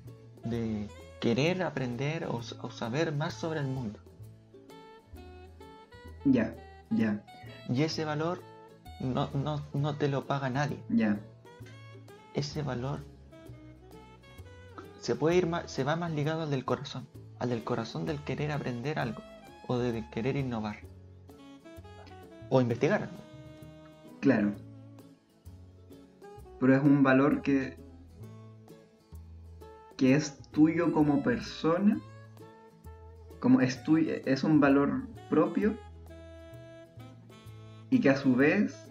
de 0.44 0.88
querer 1.20 1.64
aprender 1.64 2.28
o, 2.28 2.42
saber 2.72 3.12
más 3.14 3.34
sobre 3.34 3.60
el 3.60 3.68
mundo. 3.68 4.00
Ya, 6.26 6.56
ya, 6.92 7.24
Y 7.70 7.84
ese 7.84 8.06
valor 8.06 8.42
no, 9.00 9.30
no, 9.34 9.62
no 9.74 9.96
te 9.96 10.08
lo 10.08 10.26
paga 10.26 10.50
nadie. 10.50 10.78
ya. 10.90 11.18
Ese 12.34 12.62
valor 12.62 13.00
se 15.00 15.16
puede 15.16 15.36
ir 15.36 15.48
más, 15.48 15.70
se 15.70 15.84
va 15.84 15.96
más 15.96 16.12
ligado 16.12 16.44
al 16.44 16.50
del 16.52 16.64
corazón, 16.64 17.08
al 17.40 17.50
del 17.50 17.64
corazón 17.64 18.06
del 18.06 18.24
querer 18.24 18.52
aprender 18.52 19.00
algo 19.00 19.22
o 19.68 19.78
de 19.78 20.08
querer 20.12 20.38
innovar 20.38 20.78
o 22.50 22.62
investigar. 22.62 23.10
Claro. 24.20 24.54
Pero 26.60 26.76
es 26.76 26.84
un 26.84 27.02
valor 27.02 27.42
que, 27.42 27.78
que 30.02 30.16
es 30.16 30.40
tuyo 30.50 30.92
como 30.92 31.22
persona. 31.22 32.02
Como 33.40 33.62
es 33.62 33.84
tuyo, 33.84 34.16
es 34.26 34.44
un 34.44 34.60
valor 34.60 35.04
propio. 35.30 35.78
Y 37.92 38.00
que 38.00 38.10
a 38.10 38.18
su 38.18 38.36
vez 38.36 38.88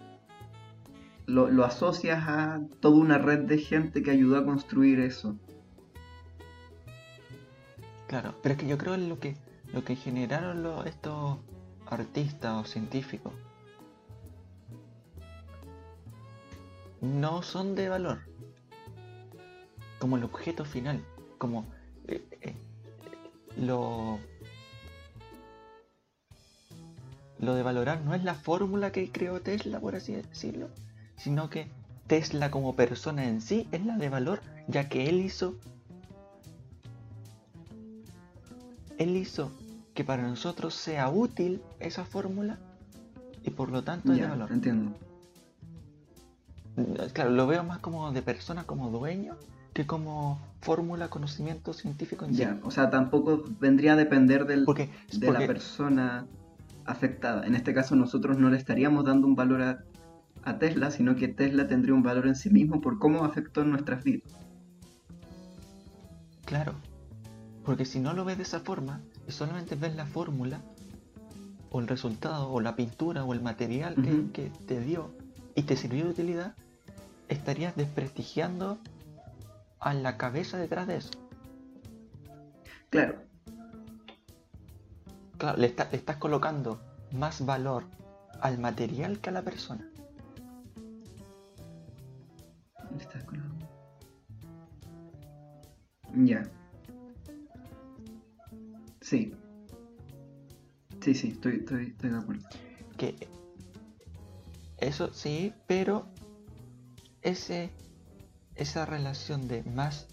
lo, 1.25 1.65
asocias 1.65 2.23
a 2.29 2.61
toda 2.79 2.95
una 2.95 3.17
red 3.17 3.39
de 3.39 3.57
gente 3.57 4.01
que 4.03 4.11
ayudó 4.11 4.37
a 4.37 4.45
construir 4.45 5.01
eso. 5.01 5.35
Claro, 8.07 8.33
pero 8.41 8.53
es 8.53 8.61
que 8.61 8.67
yo 8.67 8.77
creo 8.77 8.95
lo 8.95 9.19
que 9.19 9.35
lo 9.73 9.83
que 9.83 9.97
generaron 9.97 10.87
estos 10.87 11.39
artistas 11.87 12.53
o 12.53 12.63
científicos 12.63 13.33
no 17.01 17.41
son 17.41 17.75
de 17.75 17.89
valor. 17.89 18.30
Como 20.01 20.17
el 20.17 20.23
objeto 20.23 20.65
final, 20.65 20.99
como 21.37 21.63
eh, 22.07 22.25
eh, 22.41 22.55
lo 23.55 24.17
lo 27.37 27.53
de 27.53 27.61
valorar 27.61 28.01
no 28.01 28.15
es 28.15 28.23
la 28.23 28.33
fórmula 28.33 28.91
que 28.91 29.11
creó 29.11 29.41
Tesla, 29.41 29.79
por 29.79 29.95
así 29.95 30.13
decirlo, 30.13 30.69
sino 31.17 31.51
que 31.51 31.67
Tesla 32.07 32.49
como 32.49 32.75
persona 32.75 33.25
en 33.25 33.41
sí 33.41 33.67
es 33.71 33.85
la 33.85 33.97
de 33.97 34.09
valor, 34.09 34.41
ya 34.67 34.89
que 34.89 35.07
él 35.07 35.21
hizo 35.21 35.55
él 38.97 39.15
hizo 39.15 39.51
que 39.93 40.03
para 40.03 40.23
nosotros 40.23 40.73
sea 40.73 41.09
útil 41.09 41.61
esa 41.79 42.05
fórmula 42.05 42.57
y 43.43 43.51
por 43.51 43.69
lo 43.69 43.83
tanto 43.83 44.13
es 44.13 44.19
de 44.19 44.27
valor. 44.27 44.51
entiendo. 44.51 44.93
Claro, 47.13 47.29
lo 47.29 47.45
veo 47.45 47.63
más 47.63 47.77
como 47.79 48.11
de 48.11 48.23
persona, 48.23 48.63
como 48.63 48.89
dueño, 48.89 49.35
que 49.73 49.85
como 49.87 50.39
fórmula, 50.61 51.09
conocimiento 51.09 51.73
científico 51.73 52.25
en 52.25 52.33
sí. 52.33 52.41
Ya, 52.41 52.59
o 52.63 52.71
sea, 52.71 52.89
tampoco 52.89 53.43
vendría 53.59 53.93
a 53.93 53.95
depender 53.95 54.45
del, 54.45 54.65
Porque, 54.65 54.89
de 55.11 55.25
porque- 55.27 55.41
la 55.41 55.47
persona 55.47 56.25
afectada. 56.85 57.45
En 57.45 57.55
este 57.55 57.73
caso 57.73 57.95
nosotros 57.95 58.37
no 58.37 58.49
le 58.49 58.57
estaríamos 58.57 59.05
dando 59.05 59.27
un 59.27 59.35
valor 59.35 59.61
a, 59.61 59.83
a 60.43 60.57
Tesla, 60.59 60.91
sino 60.91 61.15
que 61.15 61.27
Tesla 61.27 61.67
tendría 61.67 61.93
un 61.93 62.03
valor 62.03 62.27
en 62.27 62.35
sí 62.35 62.49
mismo 62.49 62.81
por 62.81 62.99
cómo 62.99 63.23
afectó 63.23 63.63
nuestras 63.63 64.03
vidas. 64.03 64.31
Claro. 66.45 66.73
Porque 67.63 67.85
si 67.85 67.99
no 67.99 68.13
lo 68.13 68.25
ves 68.25 68.37
de 68.37 68.43
esa 68.43 68.59
forma 68.59 69.01
y 69.27 69.31
solamente 69.31 69.75
ves 69.75 69.95
la 69.95 70.05
fórmula, 70.05 70.59
o 71.69 71.79
el 71.79 71.87
resultado, 71.87 72.51
o 72.51 72.59
la 72.59 72.75
pintura, 72.75 73.23
o 73.23 73.33
el 73.33 73.41
material 73.41 73.95
que 74.33 74.51
te 74.67 74.81
dio 74.81 75.11
y 75.55 75.63
te 75.63 75.77
sirvió 75.77 76.03
de 76.03 76.09
utilidad, 76.09 76.53
estarías 77.29 77.75
desprestigiando 77.77 78.77
a 79.81 79.93
la 79.93 80.17
cabeza 80.17 80.57
detrás 80.57 80.87
de 80.87 80.97
eso. 80.97 81.11
Claro, 82.89 83.15
Claro, 85.37 85.57
le, 85.57 85.67
está- 85.67 85.89
le 85.89 85.97
estás 85.97 86.17
colocando 86.17 86.79
más 87.13 87.43
valor 87.45 87.85
al 88.41 88.59
material 88.59 89.19
que 89.19 89.29
a 89.29 89.33
la 89.33 89.41
persona. 89.41 89.89
Ya. 96.25 96.43
Sí. 99.01 99.33
Sí, 101.01 101.15
sí, 101.15 101.29
estoy, 101.29 101.55
estoy, 101.55 101.87
estoy 101.87 102.09
de 102.11 102.17
acuerdo. 102.17 102.47
Que 102.97 103.15
eso 104.77 105.11
sí, 105.13 105.53
pero 105.67 106.05
ese 107.21 107.71
esa 108.55 108.85
relación 108.85 109.47
de 109.47 109.63
más 109.63 110.07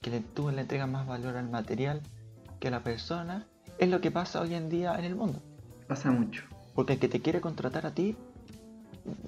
que 0.00 0.10
le, 0.10 0.20
tú 0.20 0.50
le 0.50 0.62
entregas 0.62 0.88
más 0.88 1.06
valor 1.06 1.36
al 1.36 1.48
material 1.50 2.00
que 2.58 2.68
a 2.68 2.70
la 2.70 2.82
persona 2.82 3.46
es 3.78 3.88
lo 3.88 4.00
que 4.00 4.10
pasa 4.10 4.40
hoy 4.40 4.54
en 4.54 4.68
día 4.68 4.98
en 4.98 5.04
el 5.04 5.14
mundo. 5.14 5.40
Pasa 5.88 6.10
mucho. 6.10 6.44
Porque 6.74 6.94
el 6.94 6.98
que 6.98 7.08
te 7.08 7.20
quiere 7.20 7.40
contratar 7.40 7.86
a 7.86 7.92
ti 7.92 8.16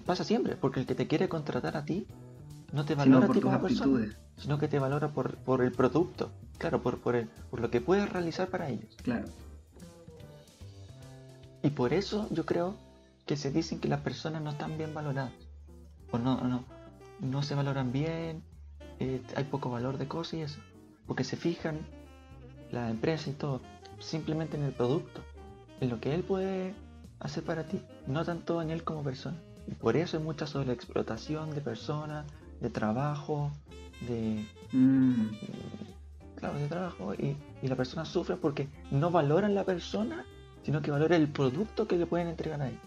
pasa 0.06 0.24
siempre, 0.24 0.56
porque 0.56 0.80
el 0.80 0.86
que 0.86 0.94
te 0.94 1.06
quiere 1.06 1.28
contratar 1.28 1.76
a 1.76 1.84
ti 1.84 2.06
no 2.72 2.84
te 2.84 2.94
valora 2.94 3.24
a 3.24 3.26
por 3.26 3.36
ti 3.36 3.40
tus 3.40 3.50
como 3.50 3.62
persona, 3.62 4.16
sino 4.36 4.58
que 4.58 4.68
te 4.68 4.78
valora 4.78 5.08
por, 5.08 5.36
por 5.36 5.62
el 5.62 5.72
producto, 5.72 6.30
claro, 6.58 6.82
por, 6.82 7.00
por, 7.00 7.16
el, 7.16 7.28
por 7.50 7.60
lo 7.60 7.70
que 7.70 7.80
puedes 7.80 8.08
realizar 8.10 8.48
para 8.48 8.68
ellos. 8.68 8.96
Claro. 9.02 9.26
Y 11.62 11.70
por 11.70 11.92
eso 11.92 12.28
yo 12.30 12.44
creo 12.44 12.76
que 13.26 13.36
se 13.36 13.50
dicen 13.50 13.78
que 13.78 13.88
las 13.88 14.00
personas 14.00 14.42
no 14.42 14.50
están 14.50 14.76
bien 14.76 14.94
valoradas. 14.94 15.32
O 16.10 16.18
no, 16.18 16.40
no, 16.42 16.64
no 17.20 17.42
se 17.42 17.54
valoran 17.54 17.92
bien, 17.92 18.42
eh, 19.00 19.20
hay 19.36 19.44
poco 19.44 19.70
valor 19.70 19.98
de 19.98 20.08
cosas 20.08 20.34
y 20.34 20.40
eso. 20.42 20.60
Porque 21.06 21.24
se 21.24 21.36
fijan 21.36 21.80
la 22.70 22.90
empresa 22.90 23.30
y 23.30 23.34
todo, 23.34 23.60
simplemente 23.98 24.56
en 24.56 24.64
el 24.64 24.72
producto, 24.72 25.20
en 25.80 25.90
lo 25.90 26.00
que 26.00 26.14
él 26.14 26.22
puede 26.22 26.74
hacer 27.20 27.44
para 27.44 27.64
ti, 27.64 27.80
no 28.06 28.24
tanto 28.24 28.62
en 28.62 28.70
él 28.70 28.84
como 28.84 29.02
persona. 29.02 29.36
Y 29.66 29.74
por 29.74 29.96
eso 29.96 30.16
hay 30.16 30.22
mucha 30.22 30.46
sobreexplotación 30.46 31.50
de 31.54 31.60
personas, 31.60 32.26
de 32.60 32.70
trabajo, 32.70 33.52
de, 34.08 34.46
Mm, 34.72 35.28
claro, 36.34 36.58
de 36.58 36.66
trabajo 36.66 37.14
y, 37.14 37.36
y 37.60 37.68
la 37.68 37.76
persona 37.76 38.04
sufre 38.06 38.36
porque 38.36 38.68
no 38.90 39.10
valoran 39.10 39.54
la 39.54 39.64
persona, 39.64 40.24
sino 40.62 40.80
que 40.80 40.90
valoran 40.90 41.20
el 41.20 41.28
producto 41.28 41.86
que 41.86 41.98
le 41.98 42.06
pueden 42.06 42.28
entregar 42.28 42.62
a 42.62 42.68
ellos. 42.68 42.80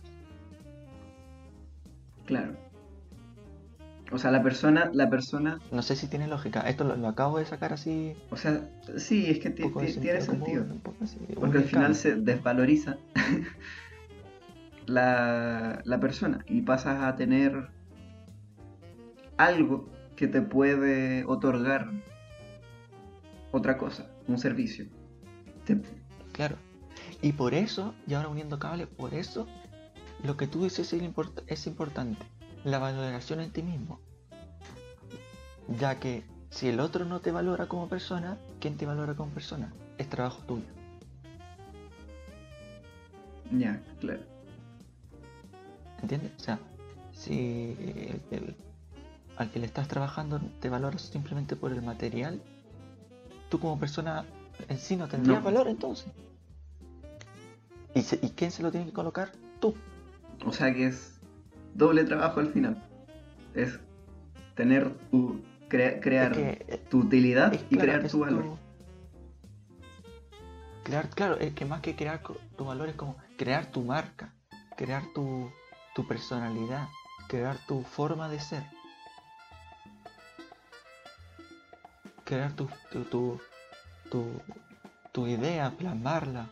claro. 2.25 2.64
O 4.11 4.19
sea, 4.19 4.29
la 4.31 4.43
persona, 4.43 4.89
la 4.93 5.09
persona, 5.09 5.59
No 5.71 5.81
sé 5.81 5.95
si 5.95 6.07
tiene 6.07 6.27
lógica. 6.27 6.61
Esto 6.61 6.83
lo, 6.83 6.95
lo 6.95 7.07
acabo 7.07 7.39
de 7.39 7.45
sacar 7.45 7.73
así. 7.73 8.13
o 8.29 8.37
sea, 8.37 8.69
sí, 8.97 9.25
es 9.29 9.39
que 9.39 9.49
tiene 9.49 10.21
sentido 10.21 10.65
Porque 11.39 11.57
al 11.57 11.63
final 11.63 11.95
se 11.95 12.15
desvaloriza 12.15 12.97
la, 14.85 15.81
la 15.83 15.99
persona 15.99 16.43
y 16.47 16.61
pasas 16.61 17.03
a 17.03 17.15
tener 17.15 17.69
algo 19.37 19.89
que 20.15 20.27
te 20.27 20.41
puede 20.41 21.25
otorgar 21.25 21.89
otra 23.51 23.77
cosa, 23.77 24.07
un 24.27 24.37
servicio. 24.37 24.85
Te- 25.65 25.81
Claro. 26.31 26.57
Y 27.21 27.31
por 27.31 27.53
eso, 27.53 27.95
y 28.07 28.13
ahora 28.13 28.27
uniendo 28.29 28.59
cables, 28.59 28.87
por 28.87 29.13
eso 29.13 29.47
lo 30.23 30.35
que 30.37 30.47
tú 30.47 30.63
dices 30.63 30.91
es, 30.93 31.01
import- 31.01 31.43
es 31.47 31.65
importante, 31.65 32.23
la 32.66 32.80
valoración 32.80 33.39
en 33.39 33.51
ti 33.51 33.63
mismo. 33.63 33.99
Ya 35.80 35.99
que 35.99 36.24
si 36.49 36.68
el 36.68 36.80
otro 36.82 37.05
no 37.05 37.20
te 37.22 37.32
valora 37.32 37.68
como 37.68 37.88
persona, 37.88 38.38
¿quién 38.59 38.76
te 38.76 38.86
valora 38.86 39.13
como 39.16 39.32
persona? 39.32 39.72
Es 39.97 40.09
trabajo 40.09 40.41
tuyo. 40.45 40.66
Ya, 43.51 43.82
claro. 43.99 44.22
¿Entiendes? 46.01 46.32
O 46.38 46.39
sea, 46.43 46.59
si 47.13 47.76
el- 47.80 48.22
el- 48.32 48.55
al 49.38 49.49
que 49.51 49.59
le 49.59 49.66
estás 49.66 49.88
trabajando 49.88 50.39
te 50.59 50.70
valoras 50.70 51.01
simplemente 51.03 51.55
por 51.55 51.72
el 51.72 51.82
material, 51.82 52.41
tú 53.49 53.59
como 53.59 53.80
persona 53.80 54.26
en 54.70 54.78
sí 54.78 54.95
no 54.95 55.07
tendrías 55.07 55.39
No. 55.39 55.45
valor 55.45 55.68
entonces. 55.68 56.07
¿Y, 57.93 58.01
se- 58.01 58.20
¿Y 58.22 58.30
quién 58.32 58.51
se 58.51 58.63
lo 58.63 58.72
tiene 58.72 58.88
que 58.88 58.93
colocar? 58.93 59.32
Tú. 59.59 59.74
O 60.45 60.51
sea 60.51 60.74
que 60.74 60.88
es 60.88 61.14
doble 61.76 62.03
trabajo 62.05 62.39
al 62.39 62.47
final. 62.51 62.82
Es 63.53 63.80
tener 64.55 64.91
tu. 65.11 65.41
crea- 65.69 65.99
crear 65.99 66.32
Es 66.38 66.57
que, 66.57 66.78
tu 66.89 66.99
utilidad 66.99 67.53
es 67.53 67.61
y 67.69 67.76
claro, 67.76 67.84
crear 67.91 68.07
tu 68.09 68.19
valor. 68.19 68.57
Crear, 70.84 71.09
claro, 71.09 71.38
es 71.39 71.53
que 71.53 71.65
más 71.65 71.82
que 71.82 71.95
crear 71.95 72.21
tu 72.57 72.65
valor 72.65 72.89
es 72.89 72.95
como 72.95 73.17
crear 73.38 73.65
tu 73.71 73.82
marca, 73.84 74.34
crear 74.78 75.03
tu, 75.13 75.49
tu 75.95 76.07
personalidad, 76.07 76.88
crear 77.28 77.57
tu 77.67 77.82
forma 77.84 78.30
de 78.30 78.39
ser. 78.39 78.63
Crear 82.23 82.51
tu, 82.53 82.67
tu, 82.91 83.03
tu, 83.05 83.39
tu- 84.11 84.41
tu 85.11 85.28
idea, 85.28 85.71
plasmarla 85.71 86.49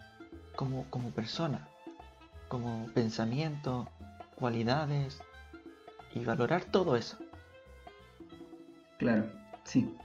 como, 0.55 0.85
como 0.89 1.09
persona, 1.11 1.67
como 2.47 2.87
pensamiento, 2.93 3.87
cualidades 4.43 5.21
y 6.13 6.25
valorar 6.25 6.65
todo 6.65 6.97
eso. 6.97 7.15
Claro, 8.97 9.23
sí. 9.63 9.95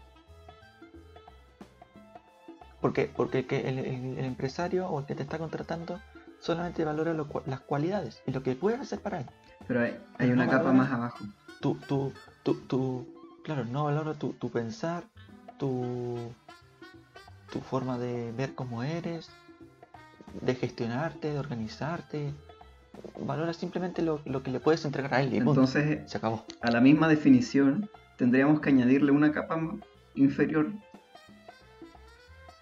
Porque, 2.80 3.11
porque 3.16 3.47
que 3.49 3.68
el, 3.68 3.80
el- 3.80 4.16
el 4.16 4.24
empresario 4.24 4.86
o 4.89 5.01
el 5.01 5.07
que 5.07 5.16
te 5.16 5.24
está 5.24 5.39
contratando 5.39 6.01
solamente 6.39 6.84
valora 6.84 7.14
lo 7.14 7.26
las 7.47 7.59
cualidades 7.62 8.22
y 8.28 8.30
lo 8.30 8.45
que 8.45 8.55
puedes 8.55 8.78
hacer 8.78 9.01
para 9.01 9.18
él. 9.22 9.26
Pero 9.66 9.80
hay, 9.80 9.99
hay 10.18 10.28
No 10.28 10.34
una 10.34 10.49
capa 10.49 10.70
más 10.72 10.93
abajo. 10.93 11.24
Tu, 11.61 11.74
tu, 11.89 12.12
tu, 12.45 12.55
tu- 12.68 13.07
claro, 13.43 13.64
no 13.64 13.82
valora 13.82 14.14
tu, 14.14 14.34
tu 14.34 14.51
pensar, 14.51 15.03
tu, 15.59 16.32
tu 17.51 17.59
forma 17.61 17.99
de 17.99 18.30
ver 18.30 18.55
cómo 18.55 18.84
eres, 18.84 19.30
de 20.43 20.55
gestionarte, 20.55 21.32
de 21.32 21.41
organizarte. 21.41 22.32
Valora 23.20 23.53
simplemente 23.53 24.03
lo, 24.03 24.20
lo 24.24 24.43
que 24.43 24.51
le 24.51 24.61
puedes 24.61 24.84
entregar 24.84 25.14
a 25.14 25.22
él 25.22 25.34
y 25.34 25.36
punto. 25.41 25.51
Entonces, 25.61 26.11
Se 26.11 26.18
acabó. 26.18 26.45
a 26.61 26.70
la 26.70 26.80
misma 26.80 27.09
definición, 27.09 27.91
tendríamos 28.16 28.61
que 28.61 28.70
añadirle 28.70 29.12
una 29.12 29.32
capa 29.32 29.61
inferior. 30.14 30.72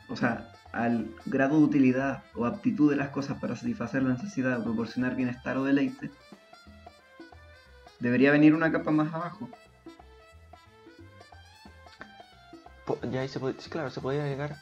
O 0.09 0.17
sea, 0.17 0.53
al 0.73 1.09
grado 1.27 1.59
de 1.59 1.65
utilidad 1.65 2.23
o 2.35 2.45
aptitud 2.47 2.91
de 2.91 2.97
las 2.97 3.09
cosas 3.11 3.39
para 3.41 3.57
satisfacer 3.57 4.03
la 4.03 4.11
necesidad 4.11 4.61
o 4.61 4.65
proporcionar 4.65 5.15
bienestar 5.17 5.57
o 5.57 5.65
deleite, 5.65 6.11
debería 8.01 8.31
venir 8.31 8.55
una 8.55 8.71
capa 8.71 8.91
más 8.91 9.13
abajo. 9.15 9.49
Ya 13.11 13.21
ahí 13.21 13.29
se 13.29 13.41
puede, 13.41 13.61
sí, 13.61 13.69
claro, 13.69 13.91
se 13.91 14.01
podría 14.01 14.25
llegar 14.27 14.57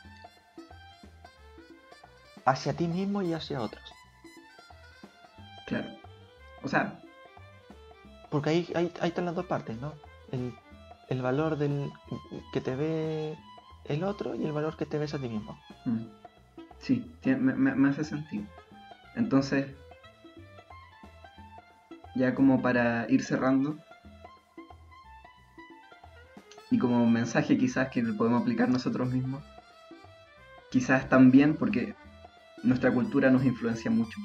hacia 2.46 2.72
ti 2.74 2.86
mismo 2.88 3.22
y 3.22 3.32
hacia 3.34 3.60
otros. 3.60 3.83
O 6.64 6.68
sea, 6.68 6.98
Porque 8.30 8.50
ahí, 8.50 8.72
ahí, 8.74 8.90
ahí 9.00 9.08
están 9.10 9.26
las 9.26 9.34
dos 9.34 9.46
partes, 9.46 9.78
¿no? 9.80 9.92
El, 10.32 10.52
el 11.08 11.22
valor 11.22 11.56
del 11.56 11.92
que 12.52 12.60
te 12.60 12.74
ve 12.74 13.36
el 13.84 14.02
otro 14.02 14.34
y 14.34 14.44
el 14.44 14.52
valor 14.52 14.76
que 14.76 14.86
te 14.86 14.98
ves 14.98 15.14
a 15.14 15.18
ti 15.18 15.28
mismo. 15.28 15.58
mm, 15.84 16.04
sí, 16.80 17.04
me- 17.24 17.74
me 17.74 17.88
hace 17.90 18.02
sentido. 18.04 18.44
Entonces, 19.14 19.66
ya 22.16 22.34
como 22.34 22.60
para 22.62 23.06
ir 23.10 23.22
cerrando, 23.22 23.76
y 26.70 26.78
como 26.78 27.06
mensaje 27.06 27.56
quizás 27.58 27.88
que 27.90 28.02
podemos 28.02 28.42
aplicar 28.42 28.68
nosotros 28.68 29.08
mismos, 29.12 29.44
quizás 30.70 31.08
también 31.08 31.56
porque 31.56 31.94
nuestra 32.64 32.90
cultura 32.92 33.30
nos 33.30 33.44
influencia 33.44 33.90
mucho, 33.90 34.18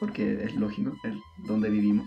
porque 0.00 0.44
es 0.44 0.54
lógico, 0.54 0.92
es 1.04 1.14
donde 1.46 1.70
vivimos. 1.70 2.06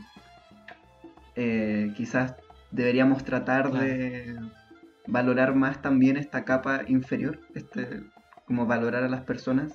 Eh, 1.36 1.94
quizás 1.96 2.36
deberíamos 2.72 3.24
tratar 3.24 3.72
de 3.72 4.38
valorar 5.08 5.56
más 5.56 5.82
también 5.82 6.18
esta 6.18 6.44
capa 6.46 6.82
inferior, 6.88 7.40
este, 7.56 8.04
como 8.46 8.66
valorar 8.66 9.04
a 9.04 9.10
las 9.10 9.22
personas 9.22 9.74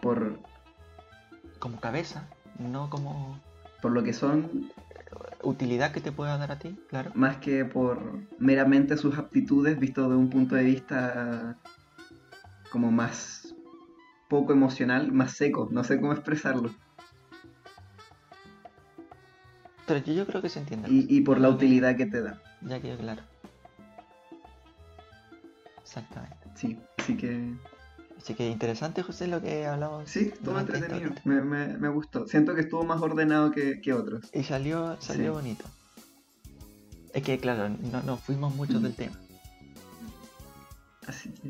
por, 0.00 0.38
Como 1.58 1.80
cabeza, 1.80 2.28
no 2.58 2.88
como 2.88 3.40
por 3.82 3.92
lo 3.92 4.02
que 4.02 4.12
son, 4.12 4.70
utilidad 5.42 5.92
que 5.92 6.00
te 6.00 6.12
pueda 6.12 6.36
dar 6.38 6.52
a 6.52 6.58
ti, 6.58 6.78
claro. 6.88 7.10
más 7.14 7.36
que 7.38 7.64
por 7.64 8.20
meramente 8.38 8.96
sus 8.96 9.18
aptitudes, 9.18 9.78
visto 9.78 10.08
de 10.08 10.16
un 10.16 10.30
punto 10.30 10.54
de 10.54 10.64
vista 10.64 11.56
como 12.70 12.90
más 12.90 13.47
poco 14.28 14.52
emocional, 14.52 15.10
más 15.12 15.32
seco, 15.32 15.68
no 15.70 15.82
sé 15.84 16.00
cómo 16.00 16.12
expresarlo. 16.12 16.74
Pero 19.86 20.04
yo, 20.04 20.12
yo 20.12 20.26
creo 20.26 20.42
que 20.42 20.48
se 20.50 20.60
entiende. 20.60 20.88
Y, 20.90 21.06
y 21.08 21.20
por 21.22 21.40
la 21.40 21.48
utilidad 21.48 21.96
que 21.96 22.06
te 22.06 22.20
da. 22.22 22.40
Ya 22.62 22.80
quedó 22.80 22.98
claro. 22.98 23.22
Exactamente. 25.82 26.36
Sí, 26.54 26.78
así 26.98 27.16
que 27.16 27.54
Así 28.18 28.34
que 28.34 28.48
interesante, 28.50 29.02
José, 29.02 29.28
lo 29.28 29.40
que 29.40 29.64
hablamos. 29.64 30.10
sí, 30.10 30.30
estuvo 30.34 30.58
entretenido. 30.58 31.12
Me, 31.24 31.40
me- 31.40 31.78
me 31.78 31.88
gustó. 31.88 32.26
Siento 32.26 32.52
que 32.54 32.62
estuvo 32.62 32.82
más 32.84 33.00
ordenado 33.00 33.52
que, 33.52 33.80
que 33.80 33.92
otros. 33.92 34.28
Y 34.34 34.42
salió, 34.42 35.00
salió 35.00 35.30
Sí. 35.32 35.36
bonito. 35.36 35.64
Es 37.14 37.22
que, 37.22 37.38
claro, 37.38 37.68
no, 37.68 38.02
no 38.02 38.16
fuimos 38.16 38.54
mucho 38.56 38.80
Mm. 38.80 38.82
del 38.82 38.94
tema. 38.96 39.16
Así 41.06 41.30
que 41.30 41.48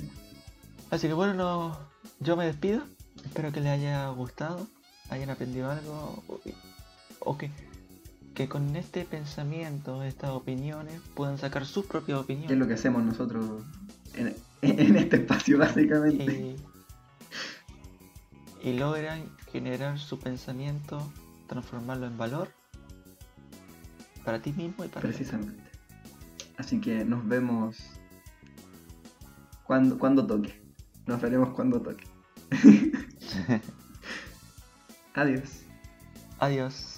Así 0.91 1.07
que 1.09 1.12
bueno, 1.14 1.34
no- 1.34 1.78
yo 2.20 2.36
me 2.36 2.47
despido. 2.47 2.82
Espero 3.24 3.53
que 3.53 3.61
les 3.61 3.70
haya 3.72 4.09
gustado, 4.11 4.66
hayan 5.11 5.30
aprendido 5.30 5.70
algo 5.70 6.22
o, 7.20 7.36
que, 7.36 7.51
que 8.34 8.49
con 8.49 8.74
este 8.76 9.05
pensamiento, 9.05 10.03
estas 10.05 10.30
opiniones, 10.30 11.01
puedan 11.14 11.36
sacar 11.39 11.66
sus 11.66 11.84
propias 11.86 12.18
es 12.18 12.24
opiniones 12.24 12.57
lo 12.59 12.66
que 12.66 12.74
hacemos 12.74 13.03
nosotros 13.03 13.62
en, 14.14 14.34
en 14.62 14.97
este 14.97 15.16
espacio, 15.16 15.59
básicamente. 15.59 16.57
y, 18.62 18.68
y 18.70 18.78
logran 18.78 19.28
generar 19.53 19.99
su 19.99 20.18
pensamiento, 20.18 21.03
transformarlo 21.49 22.07
en 22.07 22.16
valor 22.16 22.51
para 24.24 24.41
ti 24.41 24.53
mismo 24.53 24.84
y 24.84 24.89
para. 24.89 25.01
Precisamente. 25.03 25.62
Así 26.57 26.80
que 26.80 27.05
nos 27.05 27.26
vemos 27.26 27.76
cuando, 29.64 29.99
cuando 29.99 30.26
toque. 30.26 30.61
Nos 31.09 31.23
veremos 31.23 31.49
cuando 31.55 31.81
toque. 31.81 32.05
Adiós. 35.15 35.65
Adiós. 36.39 36.97